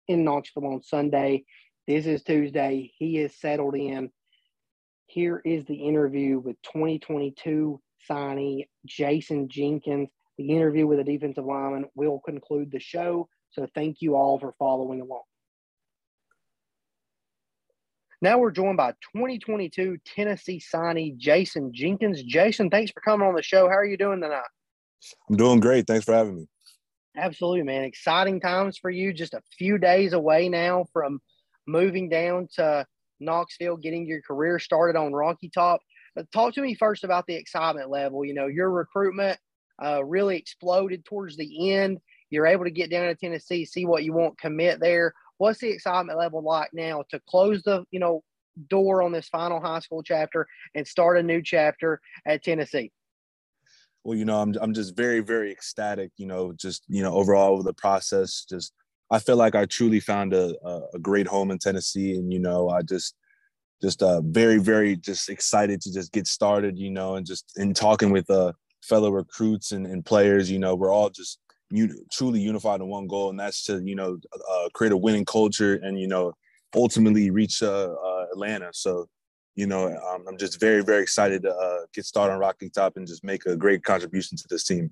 in, 0.08 0.24
Knoxville 0.24 0.66
on 0.66 0.82
Sunday. 0.82 1.44
This 1.86 2.06
is 2.06 2.22
Tuesday. 2.22 2.90
He 2.96 3.18
is 3.18 3.38
settled 3.38 3.76
in. 3.76 4.10
Here 5.06 5.42
is 5.44 5.66
the 5.66 5.74
interview 5.74 6.38
with 6.38 6.56
2022 6.62 7.78
signee 8.10 8.66
Jason 8.86 9.48
Jenkins. 9.48 10.08
The 10.38 10.48
interview 10.48 10.86
with 10.86 10.98
the 10.98 11.04
defensive 11.04 11.44
lineman 11.44 11.84
will 11.94 12.18
conclude 12.20 12.70
the 12.70 12.80
show. 12.80 13.28
So 13.50 13.66
thank 13.74 14.00
you 14.00 14.16
all 14.16 14.38
for 14.38 14.54
following 14.58 15.02
along. 15.02 15.22
Now 18.22 18.38
we're 18.38 18.52
joined 18.52 18.78
by 18.78 18.92
2022 19.14 19.98
Tennessee 20.06 20.60
signee 20.60 21.16
Jason 21.18 21.72
Jenkins. 21.74 22.22
Jason, 22.22 22.70
thanks 22.70 22.90
for 22.90 23.00
coming 23.02 23.28
on 23.28 23.34
the 23.34 23.42
show. 23.42 23.68
How 23.68 23.76
are 23.76 23.84
you 23.84 23.98
doing 23.98 24.22
tonight? 24.22 24.42
I'm 25.28 25.36
doing 25.36 25.60
great. 25.60 25.86
Thanks 25.86 26.06
for 26.06 26.14
having 26.14 26.36
me. 26.36 26.46
Absolutely, 27.16 27.62
man. 27.62 27.84
Exciting 27.84 28.40
times 28.40 28.78
for 28.78 28.90
you. 28.90 29.12
Just 29.12 29.34
a 29.34 29.42
few 29.58 29.78
days 29.78 30.12
away 30.12 30.48
now 30.48 30.84
from 30.92 31.20
moving 31.66 32.08
down 32.08 32.48
to 32.56 32.86
Knoxville, 33.20 33.78
getting 33.78 34.06
your 34.06 34.20
career 34.22 34.58
started 34.58 34.98
on 34.98 35.12
Rocky 35.14 35.48
Top. 35.48 35.80
But 36.14 36.30
talk 36.32 36.54
to 36.54 36.60
me 36.62 36.74
first 36.74 37.04
about 37.04 37.26
the 37.26 37.34
excitement 37.34 37.90
level. 37.90 38.24
You 38.24 38.34
know, 38.34 38.46
your 38.46 38.70
recruitment 38.70 39.38
uh, 39.82 40.04
really 40.04 40.36
exploded 40.36 41.04
towards 41.04 41.36
the 41.36 41.72
end. 41.72 41.98
You're 42.30 42.46
able 42.46 42.64
to 42.64 42.70
get 42.70 42.90
down 42.90 43.06
to 43.06 43.14
Tennessee, 43.14 43.64
see 43.64 43.86
what 43.86 44.04
you 44.04 44.12
want, 44.12 44.38
commit 44.38 44.80
there. 44.80 45.14
What's 45.38 45.60
the 45.60 45.70
excitement 45.70 46.18
level 46.18 46.42
like 46.42 46.70
now 46.72 47.04
to 47.10 47.20
close 47.28 47.62
the 47.62 47.84
you 47.90 48.00
know 48.00 48.22
door 48.68 49.02
on 49.02 49.12
this 49.12 49.28
final 49.28 49.60
high 49.60 49.80
school 49.80 50.02
chapter 50.02 50.46
and 50.74 50.86
start 50.86 51.18
a 51.18 51.22
new 51.22 51.42
chapter 51.42 52.00
at 52.26 52.42
Tennessee? 52.42 52.92
Well, 54.06 54.16
you 54.16 54.24
know, 54.24 54.40
I'm 54.40 54.54
I'm 54.60 54.72
just 54.72 54.96
very 54.96 55.20
very 55.20 55.50
ecstatic. 55.50 56.12
You 56.16 56.26
know, 56.26 56.52
just 56.52 56.84
you 56.88 57.02
know 57.02 57.14
overall 57.14 57.54
over 57.54 57.64
the 57.64 57.74
process. 57.74 58.46
Just 58.48 58.72
I 59.10 59.18
feel 59.18 59.36
like 59.36 59.54
I 59.54 59.66
truly 59.66 60.00
found 60.00 60.32
a 60.32 60.54
a 60.94 60.98
great 61.00 61.26
home 61.26 61.50
in 61.50 61.58
Tennessee, 61.58 62.14
and 62.14 62.32
you 62.32 62.38
know, 62.38 62.68
I 62.68 62.82
just 62.82 63.14
just 63.82 64.02
uh 64.02 64.20
very 64.22 64.58
very 64.58 64.96
just 64.96 65.28
excited 65.28 65.80
to 65.82 65.92
just 65.92 66.12
get 66.12 66.26
started. 66.28 66.78
You 66.78 66.90
know, 66.90 67.16
and 67.16 67.26
just 67.26 67.52
in 67.56 67.74
talking 67.74 68.10
with 68.10 68.30
uh 68.30 68.52
fellow 68.82 69.10
recruits 69.10 69.72
and, 69.72 69.86
and 69.86 70.04
players. 70.04 70.50
You 70.50 70.60
know, 70.60 70.76
we're 70.76 70.92
all 70.92 71.10
just 71.10 71.40
you 71.70 71.88
truly 72.12 72.40
unified 72.40 72.80
in 72.80 72.86
one 72.86 73.08
goal, 73.08 73.30
and 73.30 73.40
that's 73.40 73.64
to 73.64 73.82
you 73.82 73.96
know 73.96 74.18
uh, 74.50 74.68
create 74.72 74.92
a 74.92 74.96
winning 74.96 75.24
culture 75.24 75.74
and 75.82 75.98
you 75.98 76.06
know 76.06 76.32
ultimately 76.74 77.30
reach 77.30 77.62
uh, 77.62 77.92
uh, 77.92 78.26
Atlanta. 78.32 78.70
So 78.72 79.08
you 79.56 79.66
know, 79.66 79.88
um, 79.88 80.24
I'm 80.28 80.36
just 80.36 80.60
very, 80.60 80.84
very 80.84 81.02
excited 81.02 81.42
to 81.42 81.50
uh, 81.50 81.78
get 81.92 82.04
started 82.04 82.34
on 82.34 82.38
Rocky 82.38 82.68
Top 82.68 82.98
and 82.98 83.06
just 83.06 83.24
make 83.24 83.46
a 83.46 83.56
great 83.56 83.82
contribution 83.82 84.36
to 84.36 84.44
this 84.48 84.64
team. 84.64 84.90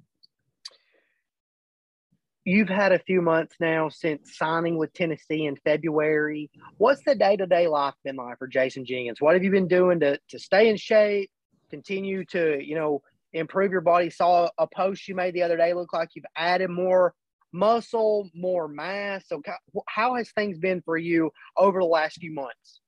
You've 2.46 2.68
had 2.68 2.92
a 2.92 2.98
few 2.98 3.22
months 3.22 3.56
now 3.60 3.88
since 3.90 4.36
signing 4.36 4.76
with 4.76 4.92
Tennessee 4.92 5.44
in 5.44 5.56
February. 5.56 6.50
What's 6.78 7.02
the 7.04 7.14
day 7.14 7.36
to 7.36 7.46
day 7.46 7.68
life 7.68 7.94
been 8.04 8.16
like 8.16 8.38
for 8.38 8.46
Jason 8.46 8.84
Jenkins? 8.84 9.20
What 9.20 9.34
have 9.34 9.44
you 9.44 9.50
been 9.50 9.68
doing 9.68 10.00
to, 10.00 10.18
to 10.30 10.38
stay 10.38 10.68
in 10.68 10.76
shape, 10.76 11.30
continue 11.70 12.24
to, 12.26 12.58
you 12.62 12.74
know, 12.74 13.02
improve 13.32 13.70
your 13.70 13.80
body? 13.82 14.10
Saw 14.10 14.48
a 14.58 14.66
post 14.66 15.08
you 15.08 15.14
made 15.14 15.34
the 15.34 15.42
other 15.42 15.56
day 15.56 15.72
look 15.74 15.92
like 15.92 16.10
you've 16.14 16.26
added 16.36 16.68
more 16.68 17.14
muscle, 17.52 18.30
more 18.34 18.68
mass. 18.68 19.24
So, 19.26 19.42
how 19.88 20.14
has 20.14 20.30
things 20.32 20.58
been 20.58 20.82
for 20.82 20.98
you 20.98 21.30
over 21.56 21.80
the 21.80 21.86
last 21.86 22.18
few 22.18 22.32
months? 22.32 22.80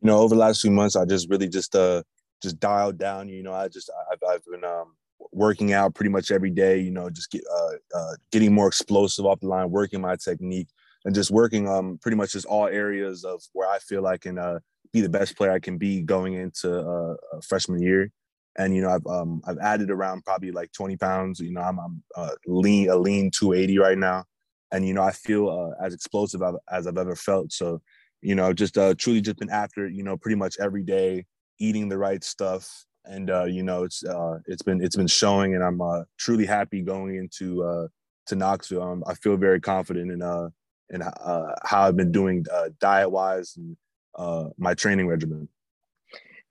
You 0.00 0.06
know, 0.08 0.18
over 0.18 0.34
the 0.34 0.40
last 0.40 0.60
few 0.62 0.70
months, 0.70 0.96
I 0.96 1.04
just 1.04 1.28
really 1.30 1.48
just 1.48 1.74
uh 1.74 2.02
just 2.42 2.60
dialed 2.60 2.98
down. 2.98 3.28
You 3.28 3.42
know, 3.42 3.52
I 3.52 3.68
just 3.68 3.90
I've, 4.12 4.18
I've 4.28 4.44
been 4.44 4.64
um 4.64 4.94
working 5.32 5.72
out 5.72 5.94
pretty 5.94 6.10
much 6.10 6.30
every 6.30 6.50
day. 6.50 6.78
You 6.78 6.90
know, 6.90 7.10
just 7.10 7.30
get 7.30 7.42
uh, 7.52 7.96
uh 7.96 8.14
getting 8.32 8.52
more 8.52 8.68
explosive 8.68 9.26
off 9.26 9.40
the 9.40 9.48
line, 9.48 9.70
working 9.70 10.00
my 10.00 10.16
technique, 10.16 10.68
and 11.04 11.14
just 11.14 11.30
working 11.30 11.68
um 11.68 11.98
pretty 12.00 12.16
much 12.16 12.32
just 12.32 12.46
all 12.46 12.66
areas 12.66 13.24
of 13.24 13.42
where 13.52 13.68
I 13.68 13.78
feel 13.78 14.06
I 14.06 14.18
can 14.18 14.38
uh 14.38 14.58
be 14.92 15.00
the 15.00 15.08
best 15.08 15.36
player 15.36 15.52
I 15.52 15.58
can 15.58 15.78
be 15.78 16.02
going 16.02 16.34
into 16.34 16.78
uh, 16.78 17.14
freshman 17.42 17.82
year. 17.82 18.10
And 18.58 18.74
you 18.74 18.82
know, 18.82 18.90
I've 18.90 19.06
um 19.06 19.42
I've 19.46 19.58
added 19.58 19.90
around 19.90 20.24
probably 20.24 20.50
like 20.50 20.72
20 20.72 20.96
pounds. 20.96 21.40
You 21.40 21.52
know, 21.52 21.60
I'm 21.62 21.78
I'm 21.78 22.02
uh, 22.16 22.30
lean 22.46 22.88
a 22.90 22.96
lean 22.96 23.30
280 23.30 23.78
right 23.78 23.98
now, 23.98 24.24
and 24.72 24.86
you 24.86 24.94
know, 24.94 25.02
I 25.02 25.12
feel 25.12 25.48
uh, 25.48 25.84
as 25.84 25.94
explosive 25.94 26.42
as 26.70 26.86
I've 26.86 26.98
ever 26.98 27.16
felt. 27.16 27.52
So 27.52 27.82
you 28.26 28.34
know, 28.34 28.52
just 28.52 28.76
uh, 28.76 28.92
truly 28.98 29.20
just 29.20 29.38
been 29.38 29.50
after 29.50 29.88
you 29.88 30.02
know, 30.02 30.16
pretty 30.16 30.34
much 30.34 30.56
every 30.58 30.82
day, 30.82 31.24
eating 31.60 31.88
the 31.88 31.96
right 31.96 32.24
stuff, 32.24 32.84
and 33.04 33.30
uh, 33.30 33.44
you 33.44 33.62
know, 33.62 33.84
it's 33.84 34.04
uh, 34.04 34.40
it's 34.46 34.62
been 34.62 34.82
it's 34.82 34.96
been 34.96 35.06
showing, 35.06 35.54
and 35.54 35.62
I'm 35.62 35.80
uh, 35.80 36.02
truly 36.18 36.44
happy 36.44 36.82
going 36.82 37.14
into 37.14 37.62
uh, 37.62 37.86
to 38.26 38.34
Knoxville. 38.34 38.82
Um, 38.82 39.04
I 39.06 39.14
feel 39.14 39.36
very 39.36 39.60
confident 39.60 40.10
in 40.10 40.22
uh 40.22 40.48
in 40.90 41.02
uh, 41.02 41.54
how 41.62 41.82
I've 41.82 41.96
been 41.96 42.10
doing 42.10 42.44
uh, 42.52 42.70
diet 42.80 43.12
wise 43.12 43.54
and 43.56 43.76
uh, 44.18 44.48
my 44.58 44.74
training 44.74 45.06
regimen. 45.06 45.48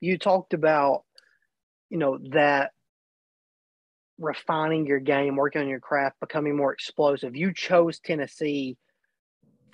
You 0.00 0.16
talked 0.16 0.54
about, 0.54 1.04
you 1.90 1.98
know, 1.98 2.18
that 2.30 2.70
refining 4.18 4.86
your 4.86 5.00
game, 5.00 5.36
working 5.36 5.60
on 5.60 5.68
your 5.68 5.80
craft, 5.80 6.20
becoming 6.20 6.56
more 6.56 6.72
explosive. 6.72 7.36
You 7.36 7.52
chose 7.52 7.98
Tennessee 7.98 8.78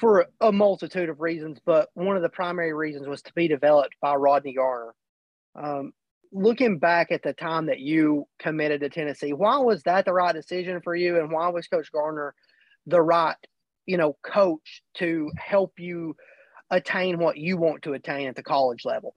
for 0.02 0.26
a 0.40 0.50
multitude 0.50 1.08
of 1.08 1.20
reasons, 1.20 1.60
but 1.64 1.88
one 1.94 2.16
of 2.16 2.22
the 2.22 2.28
primary 2.28 2.72
reasons 2.72 3.06
was 3.06 3.22
to 3.22 3.32
be 3.34 3.46
developed 3.46 3.94
by 4.00 4.16
Rodney 4.16 4.52
Garner. 4.52 4.92
Um, 5.54 5.92
looking 6.32 6.80
back 6.80 7.12
at 7.12 7.22
the 7.22 7.32
time 7.32 7.66
that 7.66 7.78
you 7.78 8.26
committed 8.40 8.80
to 8.80 8.88
Tennessee, 8.88 9.32
why 9.32 9.58
was 9.58 9.84
that 9.84 10.04
the 10.04 10.12
right 10.12 10.34
decision 10.34 10.80
for 10.82 10.96
you, 10.96 11.20
and 11.20 11.30
why 11.30 11.50
was 11.50 11.68
Coach 11.68 11.92
Garner 11.92 12.34
the 12.84 13.00
right, 13.00 13.36
you 13.86 13.96
know, 13.96 14.16
coach 14.24 14.82
to 14.94 15.30
help 15.36 15.74
you 15.78 16.16
attain 16.68 17.20
what 17.20 17.36
you 17.36 17.56
want 17.56 17.82
to 17.82 17.92
attain 17.92 18.26
at 18.26 18.34
the 18.34 18.42
college 18.42 18.84
level? 18.84 19.14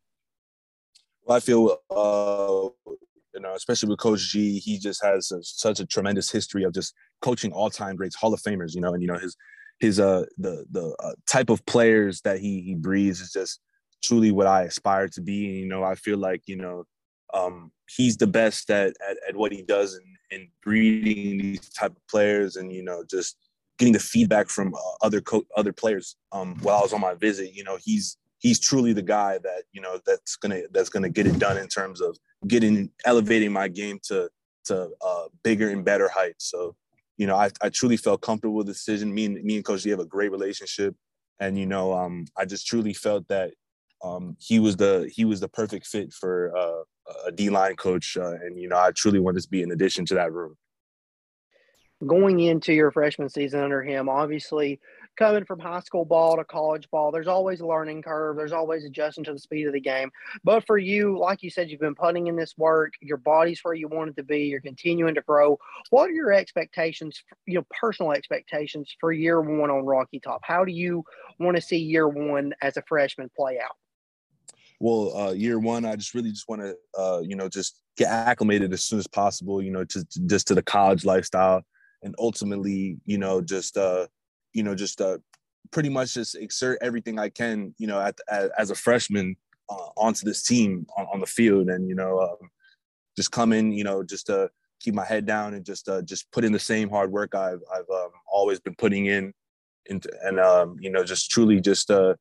Well, 1.23 1.35
I 1.35 1.39
feel 1.39 1.79
uh, 1.89 2.91
you 3.33 3.41
know, 3.41 3.55
especially 3.55 3.89
with 3.89 3.97
Coach 3.97 4.29
G, 4.29 4.59
he 4.59 4.77
just 4.77 5.03
has 5.03 5.31
a, 5.31 5.41
such 5.41 5.79
a 5.79 5.85
tremendous 5.87 6.29
history 6.29 6.63
of 6.63 6.75
just 6.75 6.93
coaching 7.23 7.51
all-time 7.53 7.95
greats, 7.95 8.15
Hall 8.15 8.35
of 8.35 8.41
Famers. 8.43 8.75
You 8.75 8.81
know, 8.81 8.93
and 8.93 9.01
you 9.01 9.07
know 9.07 9.17
his 9.17 9.35
his 9.79 9.99
uh 9.99 10.25
the 10.37 10.65
the 10.71 10.95
uh, 10.99 11.13
type 11.27 11.49
of 11.49 11.65
players 11.65 12.21
that 12.21 12.39
he 12.39 12.61
he 12.61 12.75
breeds 12.75 13.19
is 13.19 13.31
just 13.31 13.59
truly 14.03 14.31
what 14.31 14.47
I 14.47 14.63
aspire 14.63 15.07
to 15.09 15.21
be. 15.21 15.47
And 15.47 15.57
you 15.57 15.67
know, 15.67 15.83
I 15.83 15.95
feel 15.95 16.17
like 16.17 16.43
you 16.47 16.57
know 16.57 16.85
um, 17.33 17.71
he's 17.89 18.17
the 18.17 18.27
best 18.27 18.69
at, 18.69 18.93
at, 19.07 19.17
at 19.27 19.35
what 19.35 19.51
he 19.51 19.61
does 19.61 19.95
and, 19.95 20.05
and 20.31 20.47
breeding 20.63 21.37
these 21.39 21.69
type 21.69 21.91
of 21.91 22.07
players 22.07 22.55
and 22.55 22.71
you 22.71 22.83
know 22.83 23.03
just 23.09 23.37
getting 23.77 23.93
the 23.93 23.99
feedback 23.99 24.47
from 24.47 24.73
uh, 24.73 25.05
other 25.05 25.21
co- 25.21 25.45
other 25.57 25.73
players 25.73 26.15
um, 26.31 26.57
while 26.61 26.77
I 26.77 26.81
was 26.81 26.93
on 26.93 27.01
my 27.01 27.15
visit. 27.15 27.53
You 27.53 27.63
know, 27.63 27.77
he's 27.83 28.17
he's 28.39 28.59
truly 28.59 28.93
the 28.93 29.01
guy 29.01 29.37
that 29.39 29.63
you 29.73 29.81
know 29.81 29.99
that's 30.05 30.35
gonna 30.35 30.61
that's 30.71 30.89
gonna 30.89 31.09
get 31.09 31.27
it 31.27 31.39
done 31.39 31.57
in 31.57 31.67
terms 31.67 32.01
of 32.01 32.17
getting 32.47 32.89
elevating 33.05 33.51
my 33.51 33.67
game 33.67 33.99
to 34.03 34.29
to 34.65 34.89
uh, 35.05 35.25
bigger 35.43 35.69
and 35.69 35.85
better 35.85 36.09
heights. 36.09 36.49
So, 36.49 36.75
you 37.17 37.27
know, 37.27 37.35
I, 37.35 37.49
I 37.61 37.69
truly 37.69 37.97
felt 37.97 38.21
comfortable 38.21 38.55
with 38.55 38.67
the 38.67 38.73
decision. 38.73 39.13
Me 39.13 39.25
and 39.25 39.43
me 39.43 39.55
and 39.55 39.65
Coach 39.65 39.83
G 39.83 39.89
have 39.89 39.99
a 39.99 40.05
great 40.05 40.31
relationship, 40.31 40.95
and 41.39 41.57
you 41.57 41.65
know, 41.65 41.93
um, 41.93 42.25
I 42.37 42.45
just 42.45 42.67
truly 42.67 42.93
felt 42.93 43.27
that 43.29 43.53
um, 44.03 44.35
he 44.39 44.59
was 44.59 44.75
the 44.75 45.09
he 45.13 45.25
was 45.25 45.39
the 45.39 45.47
perfect 45.47 45.87
fit 45.87 46.13
for 46.13 46.55
uh, 46.57 46.83
a 47.27 47.31
D 47.31 47.49
line 47.49 47.75
coach, 47.75 48.17
uh, 48.17 48.31
and 48.31 48.59
you 48.59 48.67
know, 48.67 48.77
I 48.77 48.91
truly 48.91 49.19
wanted 49.19 49.43
to 49.43 49.49
be 49.49 49.63
an 49.63 49.71
addition 49.71 50.05
to 50.07 50.15
that 50.15 50.33
room. 50.33 50.55
Going 52.05 52.41
into 52.41 52.73
your 52.73 52.91
freshman 52.91 53.29
season 53.29 53.61
under 53.61 53.81
him, 53.81 54.09
obviously 54.09 54.79
coming 55.17 55.45
from 55.45 55.59
high 55.59 55.79
school 55.79 56.05
ball 56.05 56.37
to 56.37 56.43
college 56.43 56.89
ball, 56.91 57.11
there's 57.11 57.27
always 57.27 57.61
a 57.61 57.67
learning 57.67 58.01
curve. 58.01 58.37
There's 58.37 58.51
always 58.51 58.85
adjusting 58.85 59.23
to 59.25 59.33
the 59.33 59.39
speed 59.39 59.67
of 59.67 59.73
the 59.73 59.79
game. 59.79 60.11
But 60.43 60.65
for 60.65 60.77
you, 60.77 61.17
like 61.17 61.43
you 61.43 61.49
said, 61.49 61.69
you've 61.69 61.79
been 61.79 61.95
putting 61.95 62.27
in 62.27 62.35
this 62.35 62.53
work. 62.57 62.93
Your 63.01 63.17
body's 63.17 63.59
where 63.63 63.73
you 63.73 63.87
want 63.87 64.11
it 64.11 64.15
to 64.17 64.23
be. 64.23 64.45
You're 64.45 64.61
continuing 64.61 65.15
to 65.15 65.21
grow. 65.21 65.57
What 65.89 66.09
are 66.09 66.13
your 66.13 66.33
expectations, 66.33 67.23
you 67.45 67.55
know, 67.55 67.65
personal 67.79 68.11
expectations 68.11 68.95
for 68.99 69.11
year 69.11 69.41
one 69.41 69.71
on 69.71 69.85
Rocky 69.85 70.19
Top? 70.19 70.41
How 70.43 70.65
do 70.65 70.71
you 70.71 71.03
want 71.39 71.55
to 71.55 71.61
see 71.61 71.77
year 71.77 72.07
one 72.07 72.53
as 72.61 72.77
a 72.77 72.83
freshman 72.87 73.29
play 73.35 73.59
out? 73.59 73.75
well, 74.79 75.17
uh, 75.17 75.31
year 75.31 75.59
one, 75.59 75.85
I 75.85 75.95
just 75.95 76.13
really 76.13 76.31
just 76.31 76.49
want 76.49 76.61
to, 76.61 76.75
uh, 76.99 77.21
you 77.21 77.35
know, 77.35 77.47
just 77.47 77.81
get 77.97 78.09
acclimated 78.09 78.73
as 78.73 78.83
soon 78.83 78.99
as 78.99 79.07
possible, 79.07 79.61
you 79.61 79.71
know, 79.71 79.85
to, 79.85 80.05
to 80.05 80.19
just 80.27 80.47
to 80.47 80.55
the 80.55 80.61
college 80.61 81.05
lifestyle, 81.05 81.61
and 82.03 82.13
ultimately, 82.19 82.97
you 83.05 83.17
know, 83.17 83.41
just, 83.41 83.77
uh, 83.77 84.07
you 84.55 84.63
know, 84.63 84.73
just 84.73 85.01
uh, 85.01 85.17
pretty 85.71 85.89
much 85.89 86.13
just 86.13 86.35
exert 86.35 86.79
everything 86.81 87.19
I 87.19 87.29
can, 87.29 87.75
you 87.77 87.87
know, 87.87 87.99
at, 87.99 88.15
at 88.29 88.51
as 88.57 88.71
a 88.71 88.75
freshman 88.75 89.35
uh, 89.69 89.89
onto 89.97 90.25
this 90.25 90.43
team 90.43 90.87
on, 90.97 91.07
on 91.13 91.19
the 91.19 91.25
field, 91.25 91.69
and 91.69 91.87
you 91.87 91.95
know, 91.95 92.21
um, 92.21 92.49
just 93.17 93.31
come 93.31 93.53
in, 93.53 93.71
you 93.71 93.83
know, 93.83 94.01
just 94.01 94.27
to 94.27 94.49
keep 94.79 94.93
my 94.93 95.05
head 95.05 95.25
down 95.25 95.53
and 95.53 95.65
just 95.65 95.89
uh, 95.89 96.01
just 96.01 96.31
put 96.31 96.45
in 96.45 96.51
the 96.51 96.59
same 96.59 96.89
hard 96.89 97.11
work 97.11 97.35
I've 97.35 97.61
I've 97.73 97.89
um, 97.93 98.11
always 98.31 98.59
been 98.59 98.75
putting 98.75 99.07
in, 99.07 99.33
into, 99.87 100.09
and 100.23 100.39
um, 100.39 100.77
you 100.79 100.89
know, 100.89 101.03
just 101.03 101.29
truly 101.29 101.59
just 101.59 101.91
uh, 101.91 102.15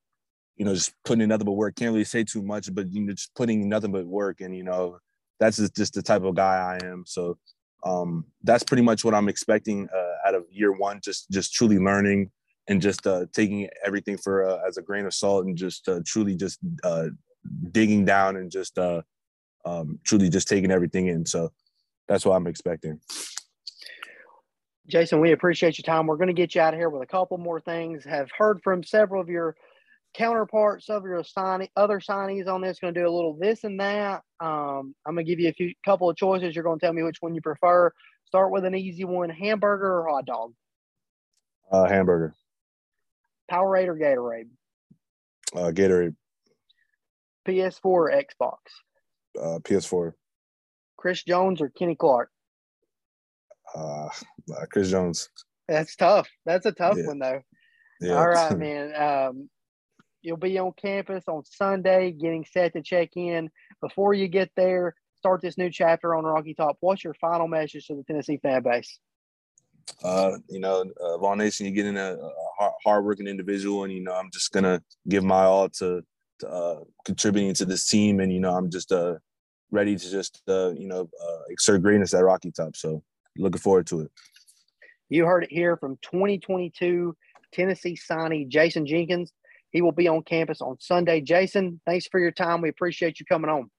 you 0.56 0.64
know, 0.64 0.74
just 0.74 0.92
putting 1.04 1.22
in 1.22 1.28
nothing 1.28 1.46
but 1.46 1.52
work. 1.52 1.76
Can't 1.76 1.92
really 1.92 2.04
say 2.04 2.24
too 2.24 2.42
much, 2.42 2.74
but 2.74 2.92
you 2.92 3.00
know, 3.02 3.12
just 3.12 3.34
putting 3.34 3.68
nothing 3.68 3.92
but 3.92 4.06
work. 4.06 4.40
And 4.40 4.56
you 4.56 4.64
know, 4.64 4.98
that's 5.38 5.58
just, 5.58 5.76
just 5.76 5.94
the 5.94 6.02
type 6.02 6.22
of 6.22 6.34
guy 6.34 6.78
I 6.80 6.84
am. 6.84 7.04
So 7.06 7.38
um, 7.84 8.24
that's 8.42 8.64
pretty 8.64 8.82
much 8.82 9.04
what 9.04 9.14
I'm 9.14 9.28
expecting 9.28 9.88
uh, 9.94 10.28
out 10.28 10.34
of 10.34 10.44
year 10.50 10.72
one. 10.72 11.00
Just 11.02 11.30
just 11.30 11.52
truly 11.52 11.78
learning 11.78 12.30
and 12.68 12.80
just 12.80 13.06
uh, 13.06 13.26
taking 13.32 13.68
everything 13.84 14.16
for 14.16 14.48
uh, 14.48 14.58
as 14.66 14.78
a 14.78 14.82
grain 14.82 15.04
of 15.04 15.14
salt 15.14 15.44
and 15.44 15.56
just 15.56 15.88
uh, 15.88 16.00
truly 16.06 16.34
just 16.34 16.58
uh, 16.82 17.08
digging 17.72 18.04
down 18.04 18.36
and 18.36 18.50
just 18.50 18.78
uh, 18.78 19.02
um, 19.66 19.98
truly 20.04 20.28
just 20.28 20.48
taking 20.48 20.70
everything 20.70 21.08
in. 21.08 21.26
So 21.26 21.52
that's 22.08 22.24
what 22.24 22.34
I'm 22.34 22.46
expecting. 22.46 23.00
Jason, 24.86 25.20
we 25.20 25.32
appreciate 25.32 25.78
your 25.78 25.84
time. 25.84 26.06
We're 26.06 26.16
going 26.16 26.28
to 26.28 26.34
get 26.34 26.54
you 26.54 26.60
out 26.60 26.74
of 26.74 26.80
here 26.80 26.90
with 26.90 27.02
a 27.02 27.06
couple 27.06 27.38
more 27.38 27.60
things. 27.60 28.04
Have 28.04 28.30
heard 28.36 28.60
from 28.62 28.82
several 28.82 29.20
of 29.20 29.28
your 29.28 29.56
counterparts 30.14 30.88
of 30.88 31.04
your 31.04 31.22
signing, 31.24 31.68
other 31.76 32.00
signees 32.00 32.48
on 32.48 32.60
this 32.60 32.78
going 32.78 32.94
to 32.94 33.00
do 33.00 33.06
a 33.06 33.10
little 33.10 33.36
this 33.38 33.64
and 33.64 33.78
that. 33.80 34.22
Um, 34.40 34.94
I'm 35.06 35.14
going 35.14 35.26
to 35.26 35.30
give 35.30 35.40
you 35.40 35.48
a 35.48 35.52
few 35.52 35.74
couple 35.84 36.08
of 36.08 36.16
choices. 36.16 36.54
You're 36.54 36.64
going 36.64 36.78
to 36.78 36.86
tell 36.86 36.92
me 36.92 37.02
which 37.02 37.18
one 37.20 37.34
you 37.34 37.40
prefer. 37.40 37.92
Start 38.26 38.52
with 38.52 38.64
an 38.64 38.74
easy 38.74 39.04
one: 39.04 39.30
hamburger 39.30 40.00
or 40.00 40.08
hot 40.08 40.26
dog. 40.26 40.52
Uh, 41.70 41.88
hamburger. 41.88 42.34
Powerade 43.50 43.88
or 43.88 43.96
Gatorade. 43.96 44.48
Uh, 45.54 45.70
Gatorade. 45.70 46.14
PS4 47.46 47.84
or 47.84 48.10
Xbox. 48.10 48.58
Uh, 49.38 49.58
PS4. 49.58 50.12
Chris 50.96 51.22
Jones 51.22 51.60
or 51.60 51.68
Kenny 51.68 51.94
Clark. 51.94 52.30
Uh, 53.74 54.06
uh 54.06 54.66
Chris 54.70 54.90
Jones. 54.90 55.28
That's 55.68 55.96
tough. 55.96 56.28
That's 56.46 56.66
a 56.66 56.72
tough 56.72 56.96
yeah. 56.96 57.06
one 57.06 57.18
though. 57.18 57.40
Yeah. 58.00 58.14
All 58.14 58.28
right, 58.28 58.58
man. 58.58 58.94
Um, 58.94 59.48
You'll 60.24 60.38
be 60.38 60.58
on 60.58 60.72
campus 60.72 61.24
on 61.28 61.44
Sunday, 61.44 62.10
getting 62.10 62.46
set 62.50 62.72
to 62.72 62.82
check 62.82 63.10
in. 63.14 63.50
Before 63.82 64.14
you 64.14 64.26
get 64.26 64.50
there, 64.56 64.94
start 65.18 65.42
this 65.42 65.58
new 65.58 65.70
chapter 65.70 66.14
on 66.14 66.24
Rocky 66.24 66.54
Top. 66.54 66.78
What's 66.80 67.04
your 67.04 67.12
final 67.12 67.46
message 67.46 67.86
to 67.88 67.94
the 67.94 68.04
Tennessee 68.04 68.38
fan 68.42 68.62
base? 68.62 68.98
Uh, 70.02 70.38
you 70.48 70.60
know, 70.60 70.82
uh, 70.98 71.18
Vol 71.18 71.36
Nation, 71.36 71.66
you're 71.66 71.74
getting 71.74 71.98
a, 71.98 72.14
a 72.14 72.70
hardworking 72.86 73.26
individual, 73.26 73.84
and 73.84 73.92
you 73.92 74.02
know, 74.02 74.14
I'm 74.14 74.30
just 74.32 74.50
gonna 74.50 74.82
give 75.06 75.22
my 75.22 75.44
all 75.44 75.68
to, 75.68 76.02
to 76.38 76.48
uh, 76.48 76.80
contributing 77.04 77.52
to 77.56 77.66
this 77.66 77.86
team, 77.86 78.20
and 78.20 78.32
you 78.32 78.40
know, 78.40 78.56
I'm 78.56 78.70
just 78.70 78.92
uh, 78.92 79.16
ready 79.70 79.94
to 79.94 80.10
just 80.10 80.40
uh, 80.48 80.70
you 80.70 80.88
know 80.88 81.02
uh, 81.22 81.38
exert 81.50 81.82
greatness 81.82 82.14
at 82.14 82.24
Rocky 82.24 82.50
Top. 82.50 82.76
So, 82.76 83.02
looking 83.36 83.60
forward 83.60 83.86
to 83.88 84.00
it. 84.00 84.10
You 85.10 85.26
heard 85.26 85.44
it 85.44 85.52
here 85.52 85.76
from 85.76 85.98
2022 86.00 87.14
Tennessee 87.52 87.96
signee 87.96 88.48
Jason 88.48 88.86
Jenkins. 88.86 89.30
He 89.74 89.82
will 89.82 89.92
be 89.92 90.08
on 90.08 90.22
campus 90.22 90.62
on 90.62 90.76
Sunday. 90.80 91.20
Jason, 91.20 91.80
thanks 91.84 92.06
for 92.06 92.20
your 92.20 92.30
time. 92.30 92.62
We 92.62 92.68
appreciate 92.68 93.18
you 93.18 93.26
coming 93.26 93.50
on. 93.50 93.70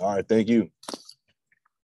All 0.00 0.16
right. 0.16 0.28
Thank 0.28 0.48
you. 0.48 0.70